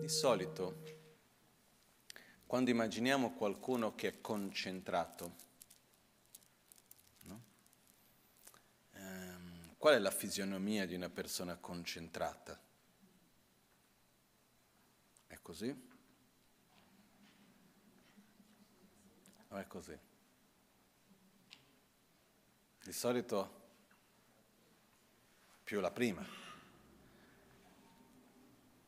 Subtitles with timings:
[0.00, 0.82] Di solito,
[2.46, 5.34] quando immaginiamo qualcuno che è concentrato,
[7.22, 7.42] no?
[8.92, 12.60] ehm, qual è la fisionomia di una persona concentrata?
[15.26, 15.92] È così?
[19.48, 19.98] O è così?
[22.84, 23.63] Di solito
[25.64, 26.24] più la prima.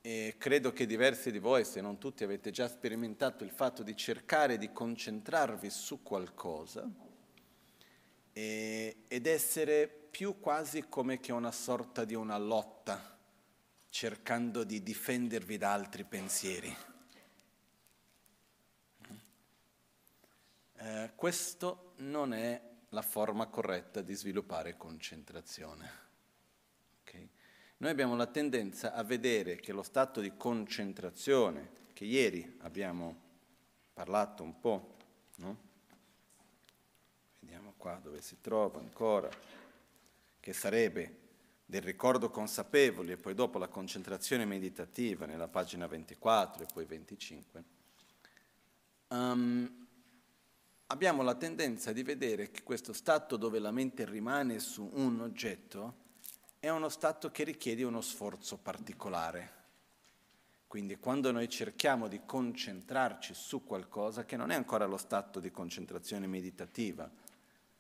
[0.02, 3.96] E credo che diversi di voi, se non tutti, avete già sperimentato il fatto di
[3.96, 6.88] cercare di concentrarvi su qualcosa
[8.33, 13.19] e, ed essere più quasi come che una sorta di una lotta,
[13.88, 16.77] cercando di difendervi da altri pensieri.
[20.74, 26.05] Eh, questo non è la forma corretta di sviluppare concentrazione.
[27.78, 33.14] Noi abbiamo la tendenza a vedere che lo stato di concentrazione, che ieri abbiamo
[33.92, 34.96] parlato un po',
[35.36, 35.56] no?
[37.41, 39.28] vediamo qua dove si trova ancora,
[40.41, 41.24] che sarebbe
[41.66, 47.64] del ricordo consapevole e poi dopo la concentrazione meditativa nella pagina 24 e poi 25,
[49.08, 49.86] um, ehm,
[50.86, 56.05] abbiamo la tendenza di vedere che questo stato dove la mente rimane su un oggetto
[56.67, 59.55] è uno stato che richiede uno sforzo particolare.
[60.67, 65.53] Quindi quando noi cerchiamo di concentrarci su qualcosa, che non è ancora lo stato di
[65.53, 67.08] concentrazione meditativa,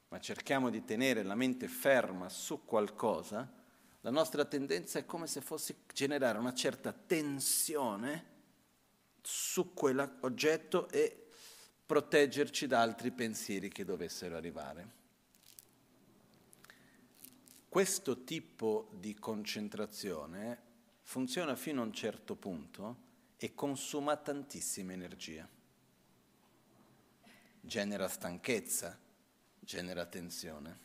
[0.08, 3.52] ma cerchiamo di tenere la mente ferma su qualcosa,
[4.02, 8.34] la nostra tendenza è come se fosse generare una certa tensione
[9.20, 11.26] su quell'oggetto e
[11.84, 14.95] proteggerci da altri pensieri che dovessero arrivare.
[17.76, 20.58] Questo tipo di concentrazione
[21.02, 22.96] funziona fino a un certo punto
[23.36, 25.46] e consuma tantissima energia.
[27.60, 28.98] Genera stanchezza,
[29.60, 30.78] genera tensione.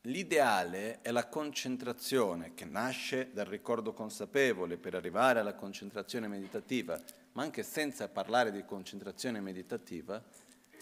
[0.00, 7.00] L'ideale è la concentrazione che nasce dal ricordo consapevole per arrivare alla concentrazione meditativa,
[7.34, 10.20] ma anche senza parlare di concentrazione meditativa,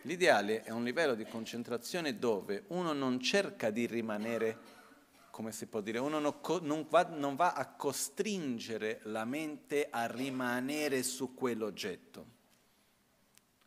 [0.07, 4.57] L'ideale è un livello di concentrazione dove uno non cerca di rimanere,
[5.33, 11.03] come si può dire, uno non va, non va a costringere la mente a rimanere
[11.03, 12.35] su quell'oggetto.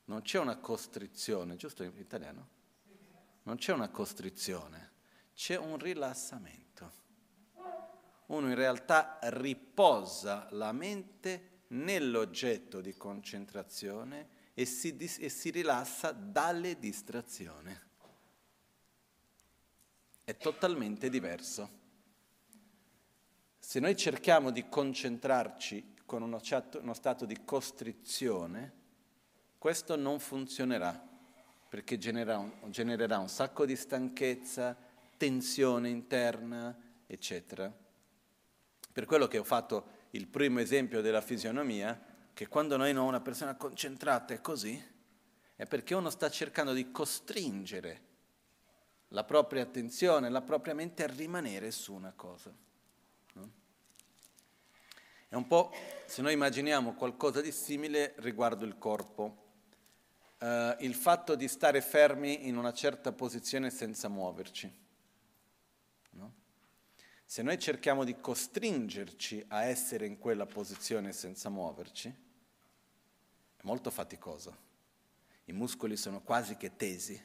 [0.05, 2.47] Non c'è una costrizione, giusto in italiano?
[3.43, 4.91] Non c'è una costrizione,
[5.35, 6.91] c'è un rilassamento.
[8.27, 16.77] Uno in realtà riposa la mente nell'oggetto di concentrazione e si, e si rilassa dalle
[16.77, 17.73] distrazioni.
[20.21, 21.77] È totalmente diverso.
[23.57, 26.41] Se noi cerchiamo di concentrarci con uno,
[26.81, 28.73] uno stato di costrizione,
[29.57, 31.07] questo non funzionerà,
[31.69, 34.75] perché genererà un, genererà un sacco di stanchezza,
[35.15, 36.77] tensione interna,
[37.07, 37.73] eccetera.
[38.91, 42.08] Per quello che ho fatto il primo esempio della fisionomia,
[42.39, 44.81] che quando noi non una persona concentrata è così,
[45.57, 48.01] è perché uno sta cercando di costringere
[49.09, 52.55] la propria attenzione, la propria mente a rimanere su una cosa.
[53.33, 53.51] No?
[55.27, 55.73] È un po',
[56.05, 59.47] se noi immaginiamo qualcosa di simile riguardo il corpo,
[60.39, 64.73] uh, il fatto di stare fermi in una certa posizione senza muoverci.
[66.11, 66.33] No?
[67.25, 72.27] Se noi cerchiamo di costringerci a essere in quella posizione senza muoverci,
[73.59, 74.67] è molto faticoso.
[75.45, 77.21] I muscoli sono quasi che tesi.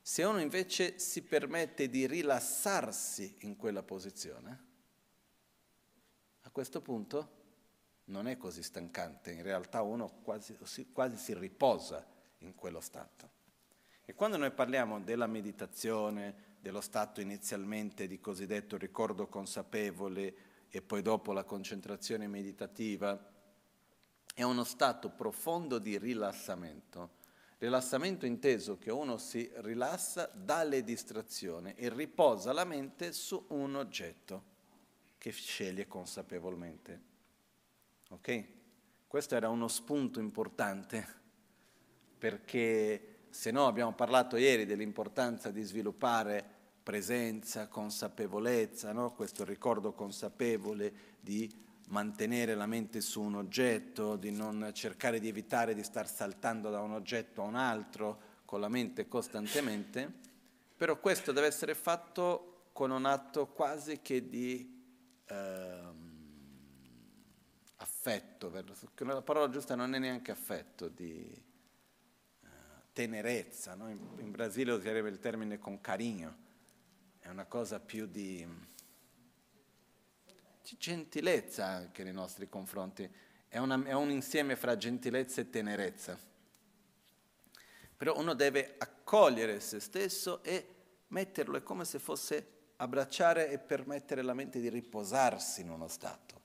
[0.00, 4.64] Se uno invece si permette di rilassarsi in quella posizione,
[6.42, 7.42] a questo punto
[8.04, 10.56] non è così stancante, in realtà uno quasi,
[10.92, 12.06] quasi si riposa
[12.38, 13.30] in quello stato.
[14.04, 20.34] E quando noi parliamo della meditazione, dello stato inizialmente di cosiddetto ricordo consapevole
[20.68, 23.32] e poi dopo la concentrazione meditativa,
[24.34, 27.22] è uno stato profondo di rilassamento.
[27.58, 34.52] Rilassamento inteso che uno si rilassa dalle distrazioni e riposa la mente su un oggetto
[35.16, 37.00] che sceglie consapevolmente.
[38.10, 38.44] Ok?
[39.06, 41.22] Questo era uno spunto importante
[42.18, 46.44] perché se no abbiamo parlato ieri dell'importanza di sviluppare
[46.82, 49.14] presenza, consapevolezza, no?
[49.14, 55.74] questo ricordo consapevole di mantenere la mente su un oggetto, di non cercare di evitare
[55.74, 60.22] di star saltando da un oggetto a un altro con la mente costantemente,
[60.76, 64.82] Però questo deve essere fatto con un atto quasi che di
[65.26, 65.82] eh,
[67.76, 68.50] affetto,
[68.96, 71.30] la parola giusta non è neanche affetto, di
[72.42, 72.48] eh,
[72.92, 73.74] tenerezza.
[73.74, 73.88] No?
[73.88, 76.36] In, in, Brasile userebbe il termine con carigno,
[77.20, 78.46] è una cosa più di
[80.78, 83.08] gentilezza anche nei nostri confronti,
[83.48, 86.18] è, una, è un insieme fra gentilezza e tenerezza.
[87.96, 90.66] Però uno deve accogliere se stesso e
[91.08, 96.42] metterlo, è come se fosse abbracciare e permettere alla mente di riposarsi in uno stato.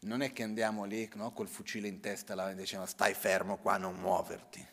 [0.00, 3.78] Non è che andiamo lì no, col fucile in testa e diciamo stai fermo qua,
[3.78, 4.66] non muoverti.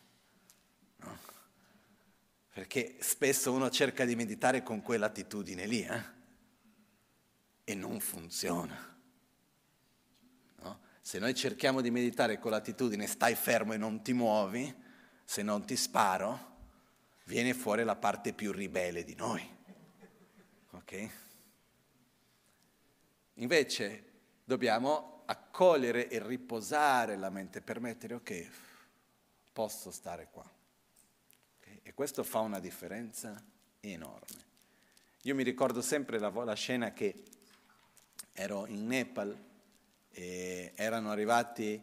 [0.97, 1.17] No?
[2.53, 6.21] Perché spesso uno cerca di meditare con quell'attitudine lì eh?
[7.63, 8.97] E non funziona.
[10.57, 10.79] No?
[11.01, 14.73] Se noi cerchiamo di meditare con l'attitudine stai fermo e non ti muovi,
[15.23, 16.51] se non ti sparo,
[17.25, 19.47] viene fuori la parte più ribelle di noi.
[20.71, 21.09] Ok?
[23.35, 24.11] Invece
[24.43, 28.49] dobbiamo accogliere e riposare la mente, permettere, ok,
[29.51, 30.47] posso stare qua.
[31.59, 31.79] Okay?
[31.83, 33.41] E questo fa una differenza
[33.79, 34.51] enorme.
[35.23, 37.23] Io mi ricordo sempre la, la scena che
[38.33, 39.37] ero in Nepal
[40.09, 41.81] e erano arrivati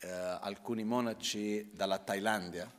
[0.00, 2.70] eh, alcuni monaci dalla Thailandia,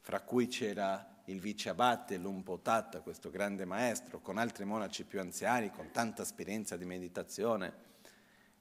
[0.00, 5.20] fra cui c'era il vice abate Lumpo Tatta, questo grande maestro, con altri monaci più
[5.20, 7.82] anziani, con tanta esperienza di meditazione,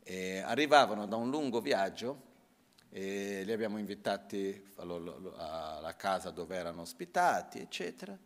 [0.02, 2.32] e arrivavano da un lungo viaggio
[2.90, 8.18] e li abbiamo invitati alla casa dove erano ospitati, eccetera,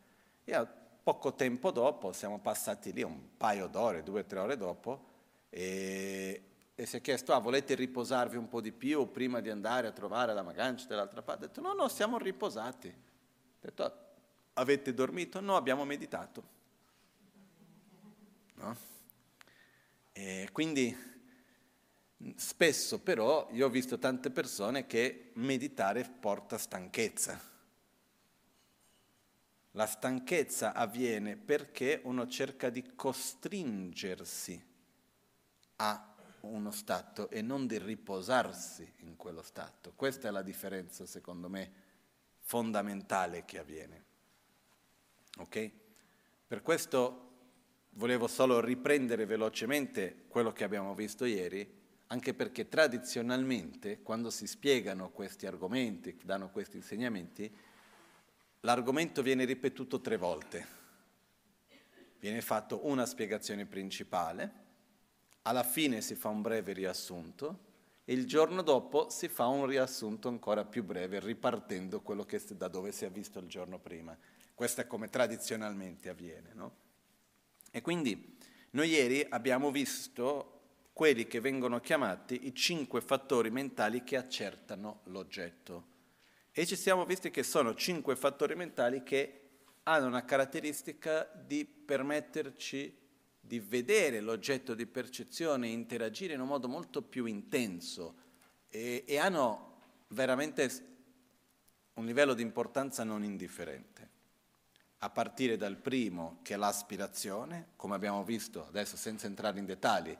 [0.43, 0.67] e
[1.01, 5.15] poco tempo dopo, siamo passati lì un paio d'ore, due o tre ore dopo,
[5.49, 6.43] e,
[6.75, 9.91] e si è chiesto, ah, volete riposarvi un po' di più prima di andare a
[9.91, 11.45] trovare la Magancia dall'altra parte?
[11.45, 12.87] Ha detto, no, no, siamo riposati.
[12.87, 12.93] Ha
[13.59, 14.05] detto,
[14.59, 15.39] Avete dormito?
[15.39, 16.55] No, abbiamo meditato.
[18.55, 18.75] No?
[20.13, 20.95] E quindi
[22.35, 27.39] spesso però io ho visto tante persone che meditare porta stanchezza.
[29.71, 34.65] La stanchezza avviene perché uno cerca di costringersi
[35.77, 39.93] a uno stato e non di riposarsi in quello stato.
[39.95, 41.71] Questa è la differenza, secondo me,
[42.39, 44.05] fondamentale che avviene.
[45.39, 45.71] Ok?
[46.47, 47.23] Per questo
[47.91, 51.75] volevo solo riprendere velocemente quello che abbiamo visto ieri,
[52.07, 57.53] anche perché tradizionalmente quando si spiegano questi argomenti, danno questi insegnamenti,
[58.61, 60.75] l'argomento viene ripetuto tre volte.
[62.19, 64.65] Viene fatto una spiegazione principale,
[65.47, 67.65] alla fine si fa un breve riassunto
[68.03, 72.91] e il giorno dopo si fa un riassunto ancora più breve ripartendo che, da dove
[72.91, 74.17] si è visto il giorno prima.
[74.53, 76.51] Questo è come tradizionalmente avviene.
[76.53, 76.75] No?
[77.71, 78.37] E quindi
[78.71, 80.53] noi ieri abbiamo visto
[80.91, 85.95] quelli che vengono chiamati i cinque fattori mentali che accertano l'oggetto.
[86.51, 89.41] E ci siamo visti che sono cinque fattori mentali che
[89.83, 93.06] hanno una caratteristica di permetterci
[93.47, 98.25] di vedere l'oggetto di percezione interagire in un modo molto più intenso.
[98.67, 99.75] E, e hanno
[100.09, 100.69] veramente
[101.93, 104.15] un livello di importanza non indifferente.
[104.99, 110.15] A partire dal primo che è l'aspirazione, come abbiamo visto adesso senza entrare in dettagli,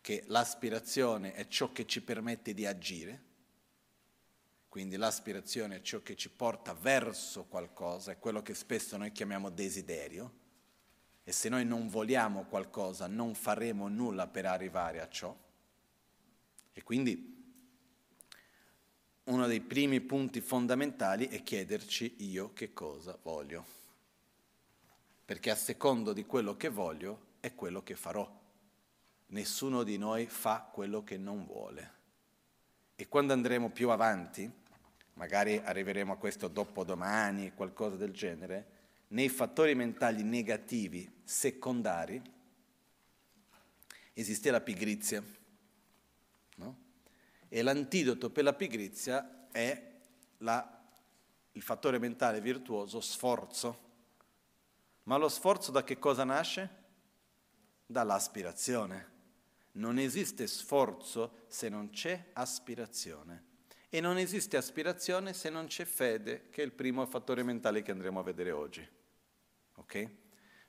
[0.00, 3.26] che l'aspirazione è ciò che ci permette di agire,
[4.68, 9.50] quindi l'aspirazione è ciò che ci porta verso qualcosa, è quello che spesso noi chiamiamo
[9.50, 10.46] desiderio,
[11.28, 15.36] e se noi non vogliamo qualcosa non faremo nulla per arrivare a ciò.
[16.72, 17.36] E quindi
[19.24, 23.62] uno dei primi punti fondamentali è chiederci io che cosa voglio
[25.22, 28.26] perché a secondo di quello che voglio è quello che farò.
[29.26, 31.92] Nessuno di noi fa quello che non vuole.
[32.96, 34.50] E quando andremo più avanti,
[35.12, 38.77] magari arriveremo a questo dopodomani, qualcosa del genere,
[39.08, 42.20] nei fattori mentali negativi secondari
[44.12, 45.22] esiste la pigrizia.
[46.56, 46.78] No?
[47.48, 49.96] E l'antidoto per la pigrizia è
[50.38, 50.82] la,
[51.52, 53.86] il fattore mentale virtuoso sforzo
[55.08, 56.68] ma lo sforzo da che cosa nasce?
[57.86, 59.16] Dall'aspirazione.
[59.72, 63.44] Non esiste sforzo se non c'è aspirazione.
[63.88, 67.90] E non esiste aspirazione se non c'è fede, che è il primo fattore mentale che
[67.90, 68.86] andremo a vedere oggi.
[69.78, 70.10] Ok?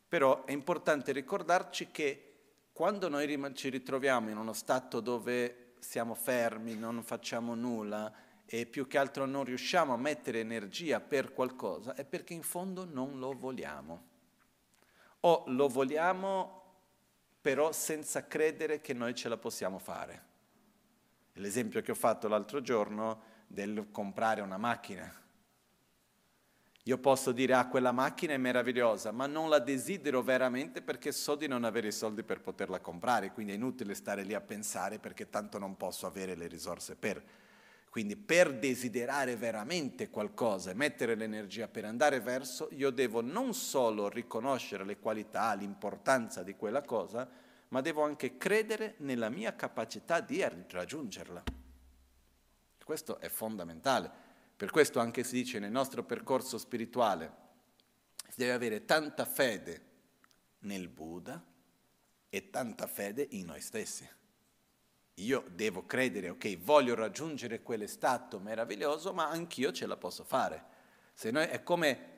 [0.08, 2.24] Però è importante ricordarci che
[2.72, 8.12] quando noi ci ritroviamo in uno stato dove siamo fermi, non facciamo nulla
[8.46, 12.86] e più che altro non riusciamo a mettere energia per qualcosa, è perché in fondo
[12.86, 14.08] non lo vogliamo.
[15.22, 16.60] o lo vogliamo
[17.42, 20.28] però senza credere che noi ce la possiamo fare.
[21.34, 25.12] L'esempio che ho fatto l'altro giorno del comprare una macchina.
[26.90, 31.36] Io posso dire, ah, quella macchina è meravigliosa, ma non la desidero veramente perché so
[31.36, 34.98] di non avere i soldi per poterla comprare, quindi è inutile stare lì a pensare
[34.98, 37.24] perché tanto non posso avere le risorse per.
[37.92, 44.10] Quindi per desiderare veramente qualcosa e mettere l'energia per andare verso, io devo non solo
[44.10, 47.30] riconoscere le qualità, l'importanza di quella cosa,
[47.68, 51.44] ma devo anche credere nella mia capacità di raggiungerla.
[52.84, 54.29] Questo è fondamentale.
[54.60, 57.32] Per questo anche si dice nel nostro percorso spirituale
[58.28, 59.86] si deve avere tanta fede
[60.60, 61.42] nel Buddha
[62.28, 64.06] e tanta fede in noi stessi
[65.20, 70.64] io devo credere, ok, voglio raggiungere quell'estato meraviglioso, ma anch'io ce la posso fare.
[71.14, 72.18] Se noi, è come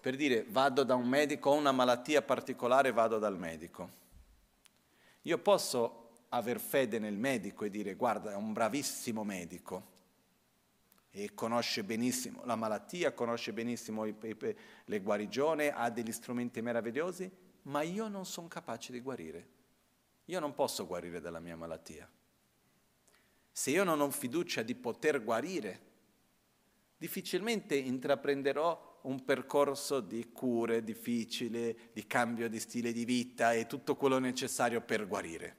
[0.00, 3.98] per dire vado da un medico, ho una malattia particolare, vado dal medico.
[5.22, 9.98] Io posso aver fede nel medico e dire guarda, è un bravissimo medico
[11.10, 17.30] e conosce benissimo la malattia, conosce benissimo i, i, le guarigioni, ha degli strumenti meravigliosi,
[17.62, 19.58] ma io non sono capace di guarire.
[20.26, 22.08] Io non posso guarire dalla mia malattia.
[23.50, 25.88] Se io non ho fiducia di poter guarire,
[26.96, 33.96] difficilmente intraprenderò un percorso di cure difficile, di cambio di stile di vita e tutto
[33.96, 35.56] quello necessario per guarire.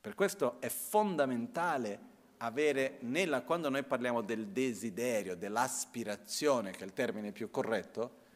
[0.00, 6.92] Per questo è fondamentale avere, nella, quando noi parliamo del desiderio, dell'aspirazione, che è il
[6.92, 8.26] termine più corretto,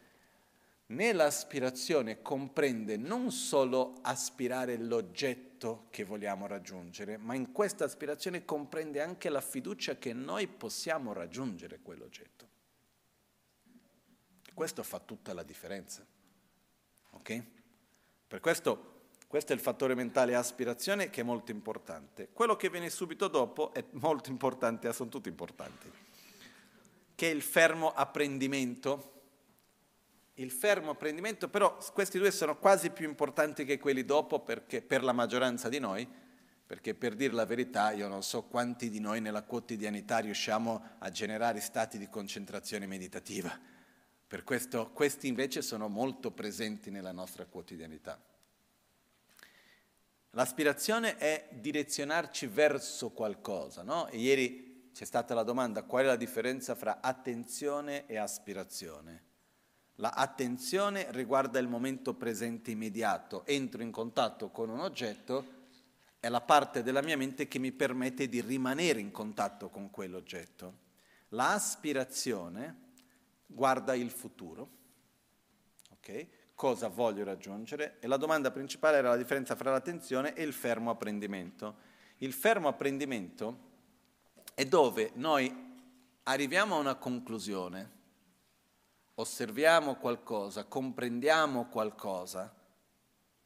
[0.87, 9.29] nell'aspirazione comprende non solo aspirare l'oggetto che vogliamo raggiungere, ma in questa aspirazione comprende anche
[9.29, 12.49] la fiducia che noi possiamo raggiungere quell'oggetto.
[14.53, 16.05] Questo fa tutta la differenza.
[17.11, 17.43] Ok?
[18.29, 18.92] Per questo
[19.33, 22.29] questo è il fattore mentale aspirazione che è molto importante.
[22.35, 25.91] Quello che viene subito dopo è molto importante, sono tutti importanti,
[27.15, 29.09] che è il fermo apprendimento
[30.35, 35.03] il fermo apprendimento, però questi due sono quasi più importanti che quelli dopo perché, per
[35.03, 36.07] la maggioranza di noi,
[36.67, 41.11] perché per dire la verità io non so quanti di noi nella quotidianità riusciamo a
[41.11, 43.59] generare stati di concentrazione meditativa.
[44.27, 48.21] Per questo questi invece sono molto presenti nella nostra quotidianità.
[50.35, 54.09] L'aspirazione è direzionarci verso qualcosa, no?
[54.09, 59.25] E ieri c'è stata la domanda qual è la differenza fra attenzione e aspirazione.
[59.97, 65.61] La attenzione riguarda il momento presente immediato, entro in contatto con un oggetto,
[66.19, 70.79] è la parte della mia mente che mi permette di rimanere in contatto con quell'oggetto.
[71.29, 72.93] L'aspirazione
[73.47, 74.71] guarda il futuro,
[75.91, 76.27] okay?
[76.55, 80.91] Cosa voglio raggiungere e la domanda principale era la differenza fra l'attenzione e il fermo
[80.91, 81.91] apprendimento.
[82.19, 83.71] Il fermo apprendimento
[84.55, 85.71] è dove noi
[86.25, 87.91] arriviamo a una conclusione,
[89.15, 92.55] osserviamo qualcosa, comprendiamo qualcosa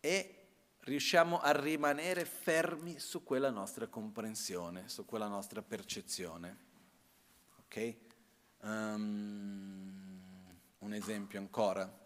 [0.01, 0.37] e
[0.81, 6.65] riusciamo a rimanere fermi su quella nostra comprensione, su quella nostra percezione.
[7.61, 7.97] Ok?
[8.61, 10.07] Um,
[10.79, 12.06] un esempio ancora.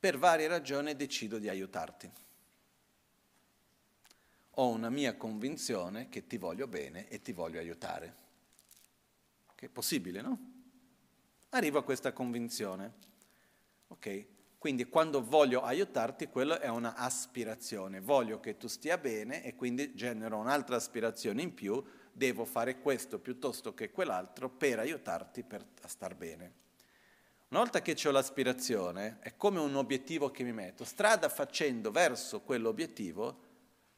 [0.00, 2.10] Per varie ragioni decido di aiutarti.
[4.54, 8.28] Ho una mia convinzione che ti voglio bene e ti voglio aiutare
[9.60, 10.38] che è possibile, no?
[11.50, 12.94] Arrivo a questa convinzione.
[13.88, 14.24] Ok?
[14.56, 18.00] Quindi quando voglio aiutarti, quello è una aspirazione.
[18.00, 23.18] Voglio che tu stia bene e quindi genero un'altra aspirazione in più, devo fare questo
[23.18, 26.52] piuttosto che quell'altro per aiutarti per, a star bene.
[27.50, 30.84] Una volta che ho l'aspirazione, è come un obiettivo che mi metto.
[30.84, 33.48] Strada facendo verso quell'obiettivo,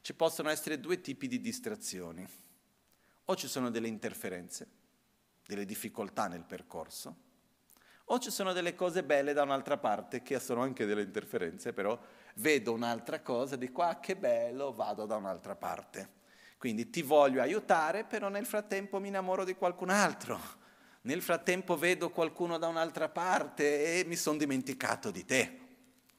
[0.00, 2.26] ci possono essere due tipi di distrazioni.
[3.26, 4.66] O ci sono delle interferenze,
[5.46, 7.16] delle difficoltà nel percorso,
[8.04, 12.00] o ci sono delle cose belle da un'altra parte che sono anche delle interferenze, però
[12.36, 16.20] vedo un'altra cosa, di qua, che bello, vado da un'altra parte.
[16.56, 20.40] Quindi ti voglio aiutare, però nel frattempo mi innamoro di qualcun altro.
[21.02, 25.58] Nel frattempo vedo qualcuno da un'altra parte e mi sono dimenticato di te.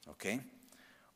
[0.08, 0.52] Ok?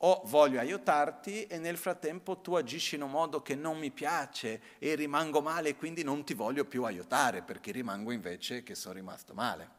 [0.01, 4.61] o voglio aiutarti e nel frattempo tu agisci in un modo che non mi piace
[4.77, 8.93] e rimango male e quindi non ti voglio più aiutare perché rimango invece che sono
[8.93, 9.75] rimasto male.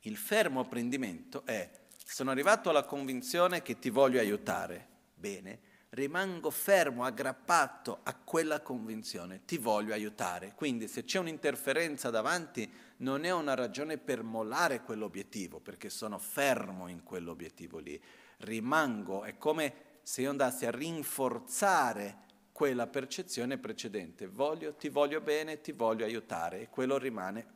[0.00, 1.68] Il fermo apprendimento è
[2.06, 5.58] sono arrivato alla convinzione che ti voglio aiutare, bene,
[5.94, 10.52] rimango fermo, aggrappato a quella convinzione, ti voglio aiutare.
[10.54, 16.88] Quindi se c'è un'interferenza davanti non è una ragione per mollare quell'obiettivo, perché sono fermo
[16.88, 18.00] in quell'obiettivo lì.
[18.38, 22.22] Rimango, è come se io andassi a rinforzare
[22.52, 24.26] quella percezione precedente.
[24.26, 27.46] Voglio, ti voglio bene, ti voglio aiutare e quello rimane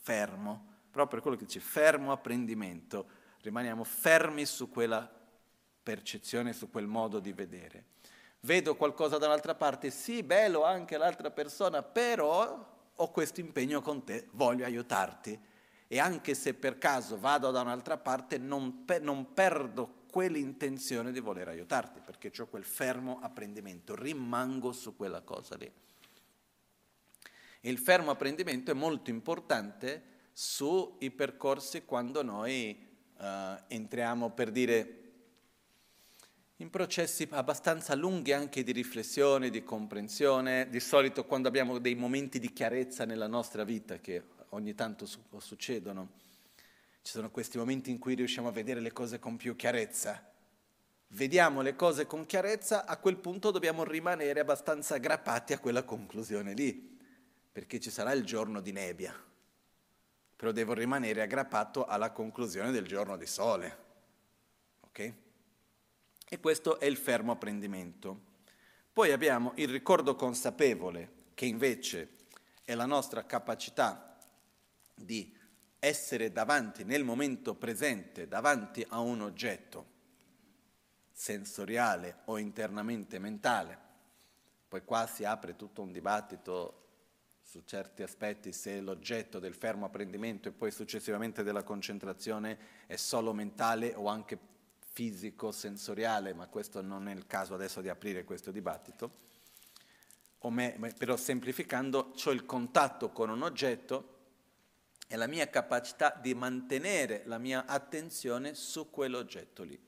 [0.00, 0.72] fermo.
[0.90, 3.06] Proprio quello che dice fermo apprendimento,
[3.42, 5.13] rimaniamo fermi su quella
[5.84, 7.84] percezione, su quel modo di vedere.
[8.40, 14.28] Vedo qualcosa dall'altra parte, sì, bello anche l'altra persona, però ho questo impegno con te,
[14.32, 15.38] voglio aiutarti.
[15.86, 21.20] E anche se per caso vado da un'altra parte, non, pe- non perdo quell'intenzione di
[21.20, 25.70] voler aiutarti, perché ho quel fermo apprendimento, rimango su quella cosa lì.
[27.60, 32.86] Il fermo apprendimento è molto importante sui percorsi quando noi
[33.16, 33.24] uh,
[33.68, 35.03] entriamo per dire
[36.58, 42.38] in processi abbastanza lunghi anche di riflessione, di comprensione, di solito quando abbiamo dei momenti
[42.38, 46.12] di chiarezza nella nostra vita che ogni tanto su- succedono,
[47.02, 50.30] ci sono questi momenti in cui riusciamo a vedere le cose con più chiarezza.
[51.08, 56.54] Vediamo le cose con chiarezza, a quel punto dobbiamo rimanere abbastanza aggrappati a quella conclusione
[56.54, 56.98] lì,
[57.52, 59.14] perché ci sarà il giorno di nebbia,
[60.36, 63.78] però devo rimanere aggrappato alla conclusione del giorno di sole.
[64.80, 65.14] Ok?
[66.26, 68.32] E questo è il fermo apprendimento.
[68.92, 72.10] Poi abbiamo il ricordo consapevole, che invece
[72.64, 74.18] è la nostra capacità
[74.94, 75.36] di
[75.78, 79.92] essere davanti nel momento presente, davanti a un oggetto
[81.12, 83.78] sensoriale o internamente mentale.
[84.66, 86.80] Poi qua si apre tutto un dibattito
[87.42, 93.32] su certi aspetti se l'oggetto del fermo apprendimento e poi successivamente della concentrazione è solo
[93.32, 94.38] mentale o anche
[94.94, 99.22] fisico, sensoriale, ma questo non è il caso adesso di aprire questo dibattito.
[100.44, 104.12] Me, però semplificando, ho il contatto con un oggetto
[105.08, 109.78] e la mia capacità di mantenere la mia attenzione su quell'oggetto lì.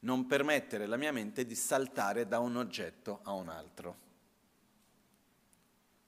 [0.00, 3.98] Non permettere alla mia mente di saltare da un oggetto a un altro.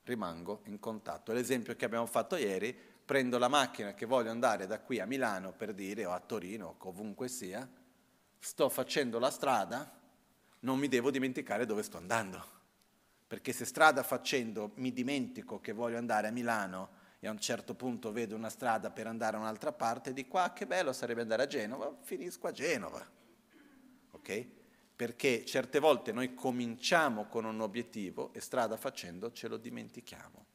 [0.03, 1.33] Rimango in contatto.
[1.33, 5.53] L'esempio che abbiamo fatto ieri prendo la macchina che voglio andare da qui a Milano
[5.53, 7.67] per dire, o a Torino, o ovunque sia,
[8.37, 9.89] sto facendo la strada,
[10.61, 12.55] non mi devo dimenticare dove sto andando.
[13.29, 17.75] Perché se strada facendo mi dimentico che voglio andare a Milano e a un certo
[17.75, 21.45] punto vedo una strada per andare a un'altra parte, di qua che bello sarebbe andare
[21.45, 23.09] a Genova, finisco a Genova.
[24.11, 24.47] Ok?
[24.97, 30.47] Perché certe volte noi cominciamo con un obiettivo e strada facendo ce lo dimentichiamo.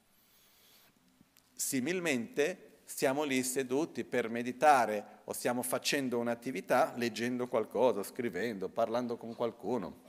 [1.62, 9.36] Similmente stiamo lì seduti per meditare o stiamo facendo un'attività, leggendo qualcosa, scrivendo, parlando con
[9.36, 10.02] qualcuno,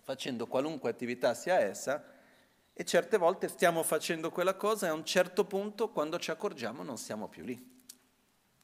[0.00, 2.02] facendo qualunque attività sia essa,
[2.72, 6.82] e certe volte stiamo facendo quella cosa e a un certo punto, quando ci accorgiamo,
[6.82, 7.82] non siamo più lì.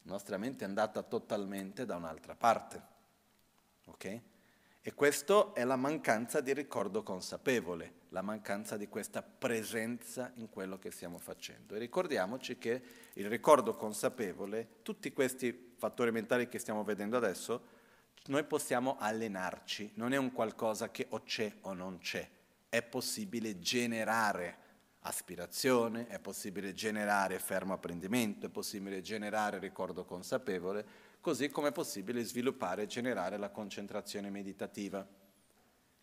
[0.02, 2.82] La nostra mente è andata totalmente da un'altra parte.
[3.84, 4.20] Ok?
[4.80, 10.78] E questo è la mancanza di ricordo consapevole, la mancanza di questa presenza in quello
[10.78, 11.74] che stiamo facendo.
[11.74, 12.82] E ricordiamoci che
[13.14, 17.78] il ricordo consapevole, tutti questi fattori mentali che stiamo vedendo adesso,
[18.26, 22.28] noi possiamo allenarci, non è un qualcosa che o c'è o non c'è,
[22.68, 24.68] è possibile generare
[25.00, 30.84] aspirazione, è possibile generare fermo apprendimento, è possibile generare ricordo consapevole,
[31.20, 35.06] così come è possibile sviluppare e generare la concentrazione meditativa,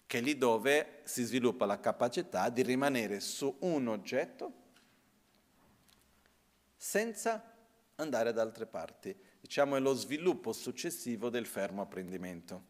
[0.07, 4.53] che è lì dove si sviluppa la capacità di rimanere su un oggetto
[6.77, 7.53] senza
[7.95, 9.13] andare da altre parti.
[9.41, 12.63] Diciamo è lo sviluppo successivo del fermo apprendimento.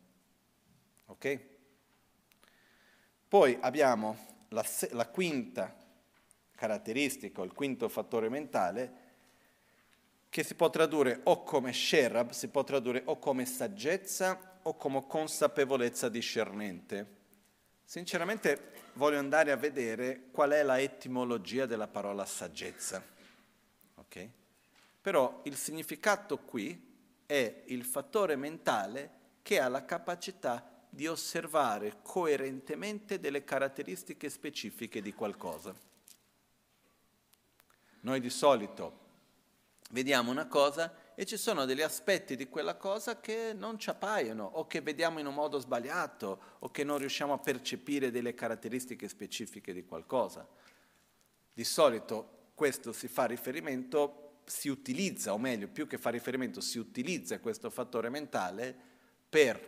[1.05, 1.39] Ok?
[3.27, 4.17] Poi abbiamo
[4.49, 5.75] la, la quinta
[6.55, 9.05] caratteristica, il quinto fattore mentale,
[10.29, 15.05] che si può tradurre o come sherab, si può tradurre o come saggezza o come
[15.05, 17.16] consapevolezza discernente.
[17.89, 23.01] Sinceramente voglio andare a vedere qual è la etimologia della parola saggezza.
[23.95, 24.29] Okay?
[24.99, 33.21] Però il significato qui è il fattore mentale che ha la capacità di osservare coerentemente
[33.21, 35.73] delle caratteristiche specifiche di qualcosa.
[38.01, 38.99] Noi di solito
[39.91, 44.43] vediamo una cosa e ci sono degli aspetti di quella cosa che non ci appaiono
[44.43, 49.07] o che vediamo in un modo sbagliato o che non riusciamo a percepire delle caratteristiche
[49.07, 50.47] specifiche di qualcosa.
[51.51, 56.77] Di solito questo si fa riferimento, si utilizza, o meglio, più che fa riferimento, si
[56.77, 58.77] utilizza questo fattore mentale
[59.27, 59.59] per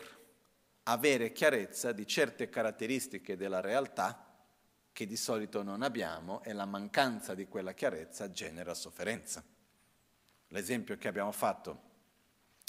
[0.83, 4.23] avere chiarezza di certe caratteristiche della realtà
[4.93, 9.43] che di solito non abbiamo e la mancanza di quella chiarezza genera sofferenza.
[10.49, 11.87] L'esempio che abbiamo fatto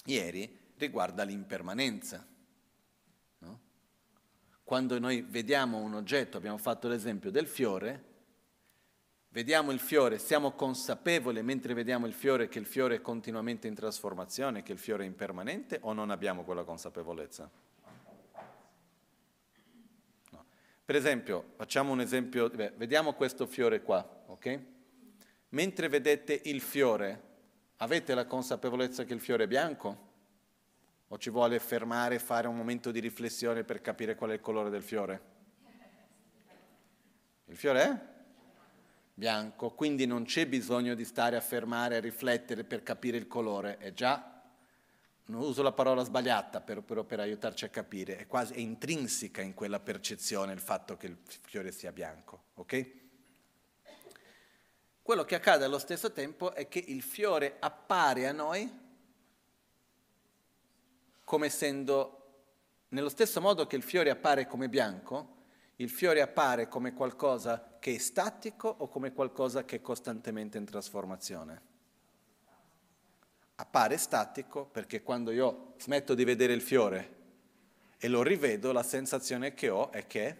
[0.04, 2.26] ieri riguarda l'impermanenza.
[3.38, 3.60] No?
[4.64, 8.04] Quando noi vediamo un oggetto, abbiamo fatto l'esempio del fiore,
[9.28, 13.74] vediamo il fiore, siamo consapevoli mentre vediamo il fiore che il fiore è continuamente in
[13.74, 17.50] trasformazione, che il fiore è impermanente o non abbiamo quella consapevolezza?
[20.30, 20.44] No.
[20.84, 24.60] Per esempio, facciamo un esempio, beh, vediamo questo fiore qua, ok?
[25.50, 27.28] Mentre vedete il fiore,
[27.82, 30.08] avete la consapevolezza che il fiore è bianco?
[31.08, 34.40] O ci vuole fermare e fare un momento di riflessione per capire qual è il
[34.40, 35.38] colore del fiore?
[37.46, 38.10] Il fiore è?
[39.20, 43.76] bianco, quindi non c'è bisogno di stare a fermare, a riflettere per capire il colore,
[43.76, 44.42] è già,
[45.26, 49.42] non uso la parola sbagliata però, però per aiutarci a capire, è quasi è intrinseca
[49.42, 52.99] in quella percezione il fatto che il fiore sia bianco, ok?
[55.10, 58.70] Quello che accade allo stesso tempo è che il fiore appare a noi
[61.24, 62.44] come essendo,
[62.90, 65.38] nello stesso modo che il fiore appare come bianco,
[65.78, 70.64] il fiore appare come qualcosa che è statico o come qualcosa che è costantemente in
[70.64, 71.62] trasformazione?
[73.56, 77.16] Appare statico perché quando io smetto di vedere il fiore
[77.98, 80.36] e lo rivedo, la sensazione che ho è che è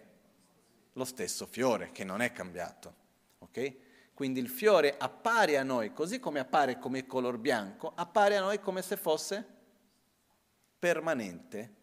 [0.93, 2.95] lo stesso fiore, che non è cambiato.
[3.39, 3.89] Okay?
[4.13, 8.59] Quindi il fiore appare a noi, così come appare come color bianco, appare a noi
[8.59, 9.45] come se fosse
[10.77, 11.79] permanente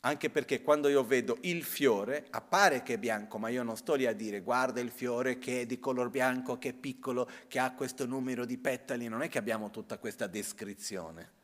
[0.00, 3.94] anche perché quando io vedo il fiore appare che è bianco, ma io non sto
[3.94, 7.58] lì a dire guarda il fiore che è di color bianco, che è piccolo, che
[7.58, 11.38] ha questo numero di petali, non è che abbiamo tutta questa descrizione.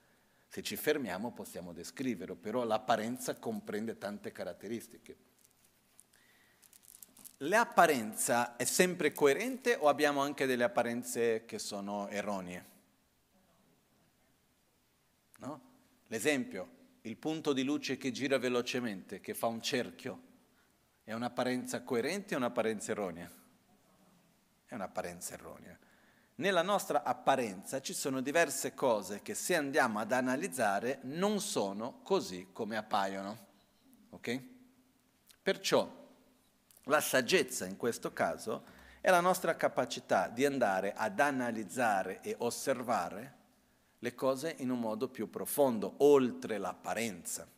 [0.48, 5.16] Se ci fermiamo possiamo descriverlo, però l'apparenza comprende tante caratteristiche.
[7.40, 12.64] L'apparenza è sempre coerente o abbiamo anche delle apparenze che sono erronee?
[15.40, 15.60] No?
[16.06, 16.68] L'esempio,
[17.02, 20.22] il punto di luce che gira velocemente, che fa un cerchio,
[21.04, 23.30] è un'apparenza coerente o un'apparenza erronea?
[24.64, 25.78] È un'apparenza erronea.
[26.36, 32.48] Nella nostra apparenza ci sono diverse cose che se andiamo ad analizzare non sono così
[32.52, 33.46] come appaiono.
[34.10, 34.42] Ok?
[35.42, 36.04] Perciò
[36.88, 38.64] la saggezza in questo caso
[39.00, 43.34] è la nostra capacità di andare ad analizzare e osservare
[44.00, 47.48] le cose in un modo più profondo, oltre l'apparenza.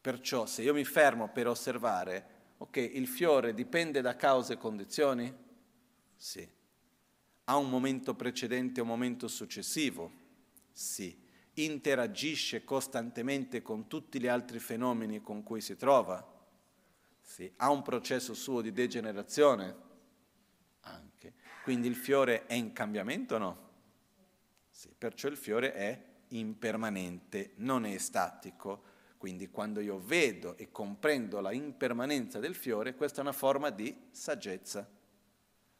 [0.00, 2.26] Perciò se io mi fermo per osservare,
[2.58, 5.34] ok, il fiore dipende da cause e condizioni?
[6.14, 6.48] Sì.
[7.44, 10.10] Ha un momento precedente e un momento successivo?
[10.72, 11.24] Sì.
[11.54, 16.35] Interagisce costantemente con tutti gli altri fenomeni con cui si trova?
[17.26, 17.52] Sì.
[17.56, 19.74] Ha un processo suo di degenerazione?
[20.82, 21.34] Anche.
[21.64, 23.68] Quindi il fiore è in cambiamento o no?
[24.70, 28.94] Sì, perciò il fiore è impermanente, non è statico.
[29.18, 33.94] Quindi quando io vedo e comprendo la impermanenza del fiore, questa è una forma di
[34.12, 34.88] saggezza.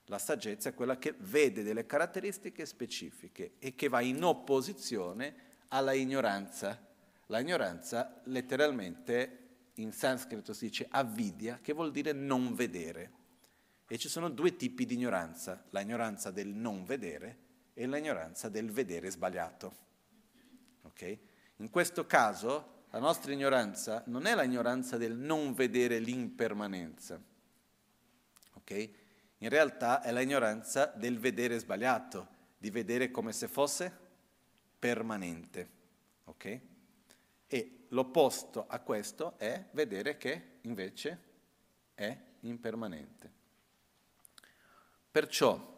[0.06, 5.34] La saggezza è quella che vede delle caratteristiche specifiche e che va in opposizione
[5.68, 6.84] alla ignoranza.
[7.26, 9.45] La ignoranza letteralmente
[9.82, 13.12] in sanscrito si dice avidya, che vuol dire non vedere.
[13.88, 18.70] E ci sono due tipi di ignoranza, la ignoranza del non vedere e l'ignoranza del
[18.70, 19.84] vedere sbagliato.
[20.82, 21.18] Okay?
[21.56, 27.20] In questo caso la nostra ignoranza non è l'ignoranza del non vedere l'impermanenza,
[28.54, 28.94] okay?
[29.38, 33.94] in realtà è l'ignoranza del vedere sbagliato, di vedere come se fosse
[34.78, 35.68] permanente.
[36.24, 36.60] Okay?
[37.46, 41.18] E l'opposto a questo è vedere che invece
[41.94, 43.32] è impermanente.
[45.10, 45.74] Perciò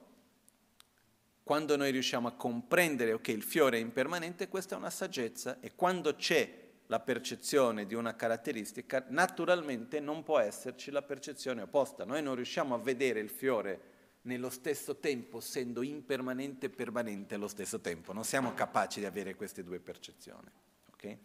[1.48, 5.60] quando noi riusciamo a comprendere che okay, il fiore è impermanente, questa è una saggezza
[5.60, 12.04] e quando c'è la percezione di una caratteristica, naturalmente non può esserci la percezione opposta.
[12.04, 13.80] Noi non riusciamo a vedere il fiore
[14.22, 18.12] nello stesso tempo, essendo impermanente e permanente allo stesso tempo.
[18.12, 20.50] Non siamo capaci di avere queste due percezioni.
[20.92, 21.18] Okay?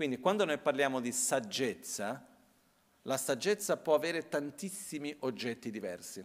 [0.00, 2.26] Quindi quando noi parliamo di saggezza,
[3.02, 6.24] la saggezza può avere tantissimi oggetti diversi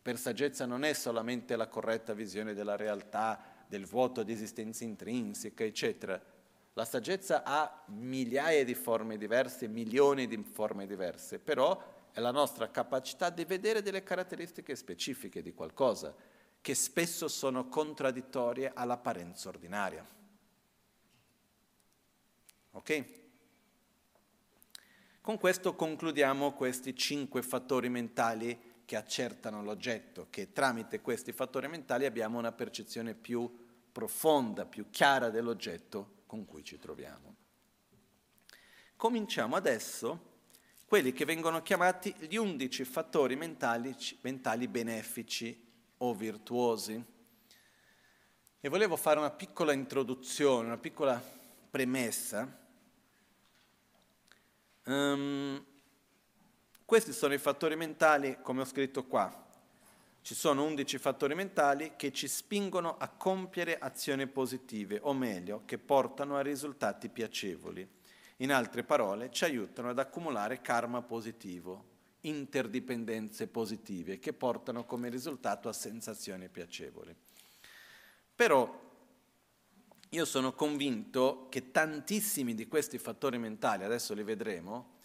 [0.00, 5.64] per saggezza non è solamente la corretta visione della realtà, del vuoto di esistenza intrinseca,
[5.64, 6.18] eccetera.
[6.72, 12.70] La saggezza ha migliaia di forme diverse, milioni di forme diverse, però è la nostra
[12.70, 16.14] capacità di vedere delle caratteristiche specifiche di qualcosa,
[16.60, 20.20] che spesso sono contraddittorie all'apparenza ordinaria.
[22.72, 23.04] Ok?
[25.20, 32.06] Con questo concludiamo questi cinque fattori mentali che accertano l'oggetto, che tramite questi fattori mentali
[32.06, 33.50] abbiamo una percezione più
[33.92, 37.36] profonda, più chiara dell'oggetto con cui ci troviamo.
[38.96, 40.30] Cominciamo adesso
[40.86, 47.04] quelli che vengono chiamati gli undici fattori mentali, mentali benefici o virtuosi.
[48.60, 51.22] E volevo fare una piccola introduzione, una piccola
[51.70, 52.61] premessa.
[54.84, 55.64] Um,
[56.84, 59.42] questi sono i fattori mentali, come ho scritto qua.
[60.20, 65.78] Ci sono 11 fattori mentali che ci spingono a compiere azioni positive, o meglio, che
[65.78, 67.88] portano a risultati piacevoli.
[68.38, 71.84] In altre parole, ci aiutano ad accumulare karma positivo,
[72.20, 77.14] interdipendenze positive, che portano come risultato a sensazioni piacevoli.
[78.34, 78.91] Però
[80.14, 84.98] io sono convinto che tantissimi di questi fattori mentali, adesso li vedremo,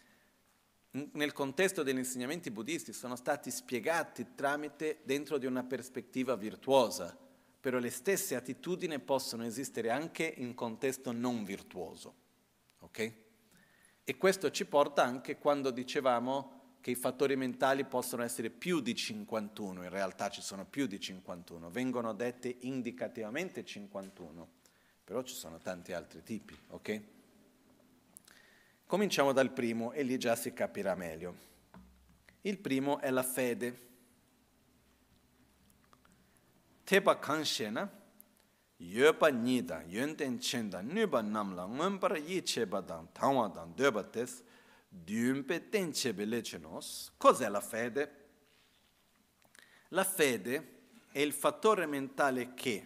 [1.13, 7.17] nel contesto degli insegnamenti buddisti sono stati spiegati tramite dentro di una prospettiva virtuosa,
[7.60, 12.15] però le stesse attitudini possono esistere anche in contesto non virtuoso.
[12.80, 13.13] Ok?
[14.04, 18.93] E questo ci porta anche quando dicevamo che i fattori mentali possono essere più di
[18.93, 24.56] 51, in realtà ci sono più di 51, vengono dette indicativamente 51,
[25.08, 27.02] però ci sono tanti altri tipi, ok?
[28.86, 31.34] Cominciamo dal primo e lì già si capirà meglio.
[32.41, 33.88] Il primo è la fede.
[36.84, 37.89] Tepa kanshena,
[38.76, 44.43] yopa nida, yonten chenda, nuba namla, ngompara yi cheba dan, tangwa dan, döba tes,
[44.89, 47.13] dyumpe ten chebe lecenos.
[47.15, 48.26] Cos'è la fede?
[49.91, 50.80] La fede
[51.13, 52.84] è il fattore mentale che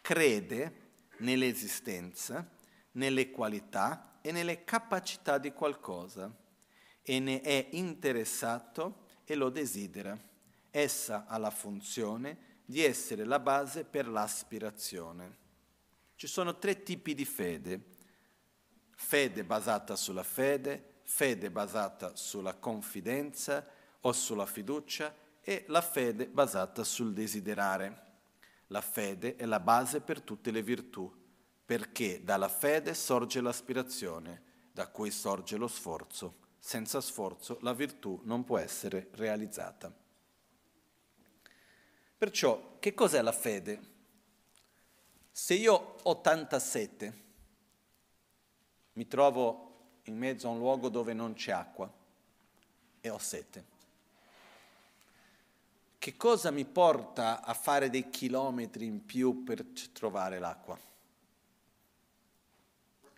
[0.00, 0.81] crede
[1.22, 2.46] nell'esistenza,
[2.92, 6.32] nelle qualità, e nelle capacità di qualcosa
[7.02, 10.16] e ne è interessato e lo desidera.
[10.70, 15.40] Essa ha la funzione di essere la base per l'aspirazione.
[16.14, 17.90] Ci sono tre tipi di fede.
[18.94, 23.66] Fede basata sulla fede, fede basata sulla confidenza
[24.02, 28.10] o sulla fiducia e la fede basata sul desiderare.
[28.72, 31.20] La fede è la base per tutte le virtù
[31.62, 36.38] perché dalla fede sorge l'aspirazione, da cui sorge lo sforzo.
[36.58, 39.94] Senza sforzo la virtù non può essere realizzata.
[42.16, 43.90] Perciò, che cos'è la fede?
[45.30, 47.24] Se io ho tanta sete,
[48.94, 51.92] mi trovo in mezzo a un luogo dove non c'è acqua
[53.00, 53.66] e ho sete,
[56.02, 60.76] che cosa mi porta a fare dei chilometri in più per trovare l'acqua?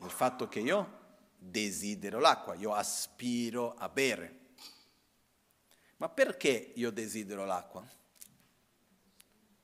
[0.02, 4.40] il fatto che io desidero l'acqua, io aspiro a bere.
[5.96, 7.82] Ma perché io desidero l'acqua?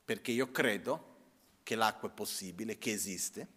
[0.03, 1.17] Perché io credo
[1.61, 3.47] che l'acqua è possibile, che esiste.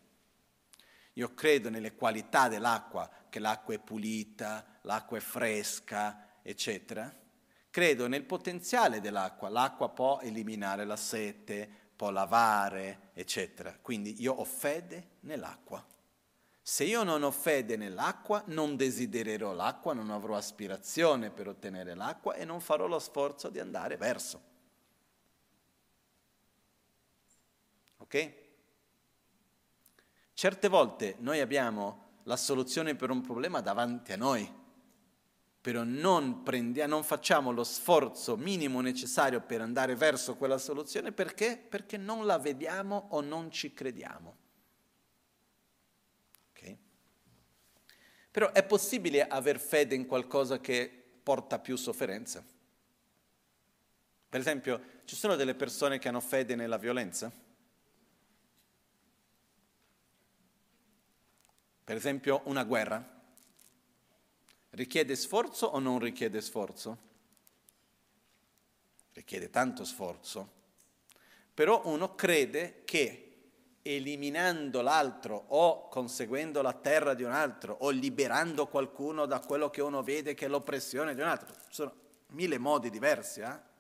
[1.15, 7.23] Io credo nelle qualità dell'acqua, che l'acqua è pulita, l'acqua è fresca, eccetera.
[7.75, 13.77] Credo nel potenziale dell'acqua, l'acqua può eliminare la sete, può lavare, eccetera.
[13.83, 15.85] Quindi io ho fede nell'acqua.
[16.63, 22.35] Se io non ho fede nell'acqua, non desidererò l'acqua, non avrò aspirazione per ottenere l'acqua
[22.35, 24.41] e non farò lo sforzo di andare verso.
[27.97, 28.33] Ok?
[30.33, 34.63] Certe volte noi abbiamo la soluzione per un problema davanti a noi,
[35.65, 41.57] però non, prendiamo, non facciamo lo sforzo minimo necessario per andare verso quella soluzione perché?
[41.57, 44.43] Perché non la vediamo o non ci crediamo.
[48.35, 52.45] Però è possibile aver fede in qualcosa che porta più sofferenza?
[54.29, 57.31] Per esempio, ci sono delle persone che hanno fede nella violenza?
[61.85, 63.14] Per esempio, una guerra.
[64.75, 66.99] Richiede sforzo o non richiede sforzo?
[69.13, 70.51] Richiede tanto sforzo.
[71.55, 73.21] Però uno crede che
[73.83, 79.81] eliminando l'altro o conseguendo la terra di un altro o liberando qualcuno da quello che
[79.81, 81.55] uno vede che è l'oppressione di un altro.
[81.69, 81.95] Sono
[82.31, 83.41] mille modi diversi.
[83.41, 83.73] Eh?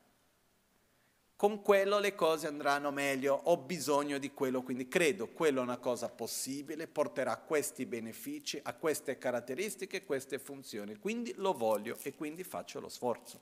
[1.44, 5.76] Con quello le cose andranno meglio, ho bisogno di quello, quindi credo quello è una
[5.76, 12.44] cosa possibile, porterà questi benefici, ha queste caratteristiche, queste funzioni, quindi lo voglio e quindi
[12.44, 13.38] faccio lo sforzo.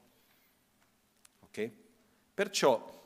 [1.42, 1.70] Ok?
[2.34, 3.00] Perciò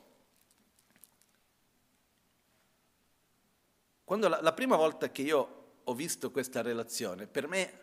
[4.03, 7.79] Quando la, la prima volta che io ho visto questa relazione, per me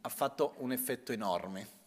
[0.00, 1.77] ha fatto un effetto enorme,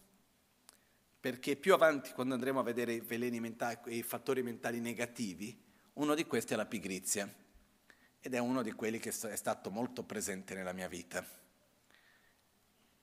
[1.22, 5.56] perché più avanti, quando andremo a vedere i veleni mentali, i fattori mentali negativi,
[5.94, 7.32] uno di questi è la pigrizia,
[8.20, 11.24] ed è uno di quelli che è stato molto presente nella mia vita.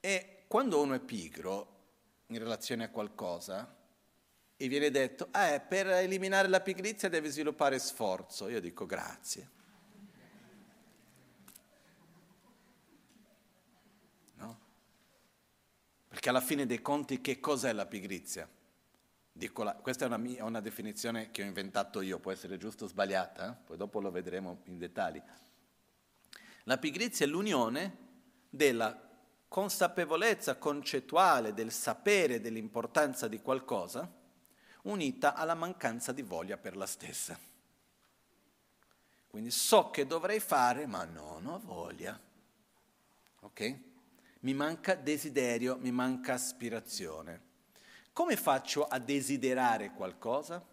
[0.01, 1.77] E quando uno è pigro
[2.27, 3.77] in relazione a qualcosa,
[4.57, 8.49] e viene detto, eh, per eliminare la pigrizia devi sviluppare sforzo.
[8.49, 9.57] Io dico grazie.
[16.19, 18.45] Perché alla fine dei conti che cos'è la pigrizia?
[19.31, 22.87] La, questa è una, mia, una, definizione che ho inventato io, può essere giusto o
[22.89, 23.63] sbagliata, eh?
[23.65, 25.21] poi dopo lo vedremo in dettagli.
[26.63, 27.95] La pigrizia è l'unione
[28.49, 29.01] della
[29.47, 34.11] consapevolezza concettuale del sapere dell'importanza di qualcosa
[34.81, 37.39] unita alla mancanza di voglia per la stessa.
[39.29, 42.19] Quindi so che dovrei fare, ma non ho voglia.
[43.39, 43.87] Ok?
[44.39, 47.47] Mi manca desiderio, mi manca aspirazione.
[48.13, 50.65] Come faccio a desiderare qualcosa?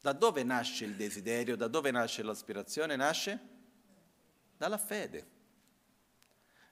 [0.00, 1.56] Da dove nasce il desiderio?
[1.56, 2.96] Da dove nasce l'aspirazione?
[2.96, 3.40] Nasce
[4.56, 5.34] dalla fede.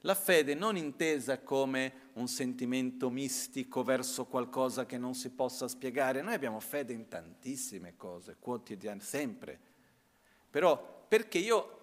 [0.01, 6.21] La fede non intesa come un sentimento mistico verso qualcosa che non si possa spiegare.
[6.21, 9.59] Noi abbiamo fede in tantissime cose, quotidiane, sempre.
[10.49, 11.74] Però perché io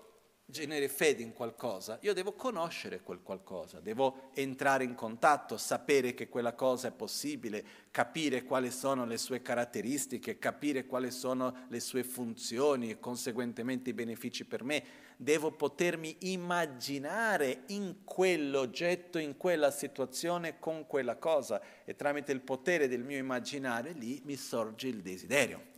[0.52, 6.28] genere fede in qualcosa, io devo conoscere quel qualcosa, devo entrare in contatto, sapere che
[6.28, 12.04] quella cosa è possibile, capire quali sono le sue caratteristiche, capire quali sono le sue
[12.04, 14.84] funzioni e conseguentemente i benefici per me.
[15.16, 22.86] Devo potermi immaginare in quell'oggetto, in quella situazione, con quella cosa e tramite il potere
[22.86, 25.70] del mio immaginare lì mi sorge il desiderio.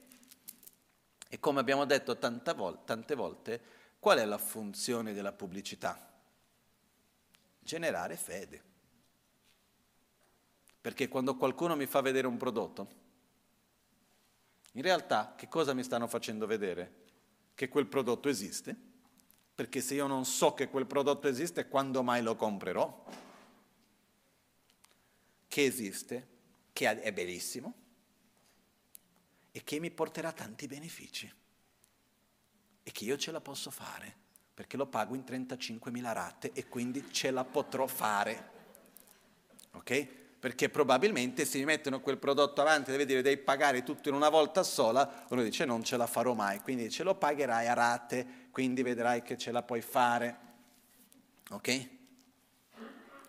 [1.29, 3.74] E come abbiamo detto tante volte,
[4.05, 5.99] Qual è la funzione della pubblicità?
[7.59, 8.63] Generare fede.
[10.79, 12.89] Perché quando qualcuno mi fa vedere un prodotto,
[14.73, 16.93] in realtà che cosa mi stanno facendo vedere?
[17.55, 18.77] Che quel prodotto esiste,
[19.55, 23.05] perché se io non so che quel prodotto esiste, quando mai lo comprerò?
[25.49, 26.29] Che esiste,
[26.75, 27.73] che è bellissimo
[29.51, 31.33] e che mi porterà tanti benefici
[32.85, 34.15] e che io ce la posso fare,
[34.55, 38.53] perché lo pago in 35.000 rate e quindi ce la potrò fare.
[39.73, 40.07] Ok?
[40.39, 44.29] Perché probabilmente se mi mettono quel prodotto avanti, deve dire devi pagare tutto in una
[44.29, 48.27] volta sola, uno dice non ce la farò mai, quindi ce lo pagherai a rate,
[48.51, 50.39] quindi vedrai che ce la puoi fare.
[51.49, 51.89] Ok?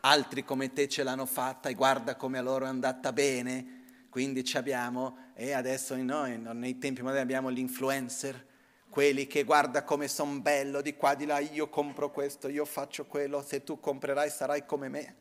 [0.02, 4.44] Altri come te ce l'hanno fatta e guarda come a loro è andata bene, quindi
[4.54, 8.54] abbiamo, e adesso noi nei tempi moderni abbiamo l'influencer,
[8.96, 13.06] quelli che guarda come son bello, di qua di là, io compro questo, io faccio
[13.06, 15.16] quello, se tu comprerai sarai come me.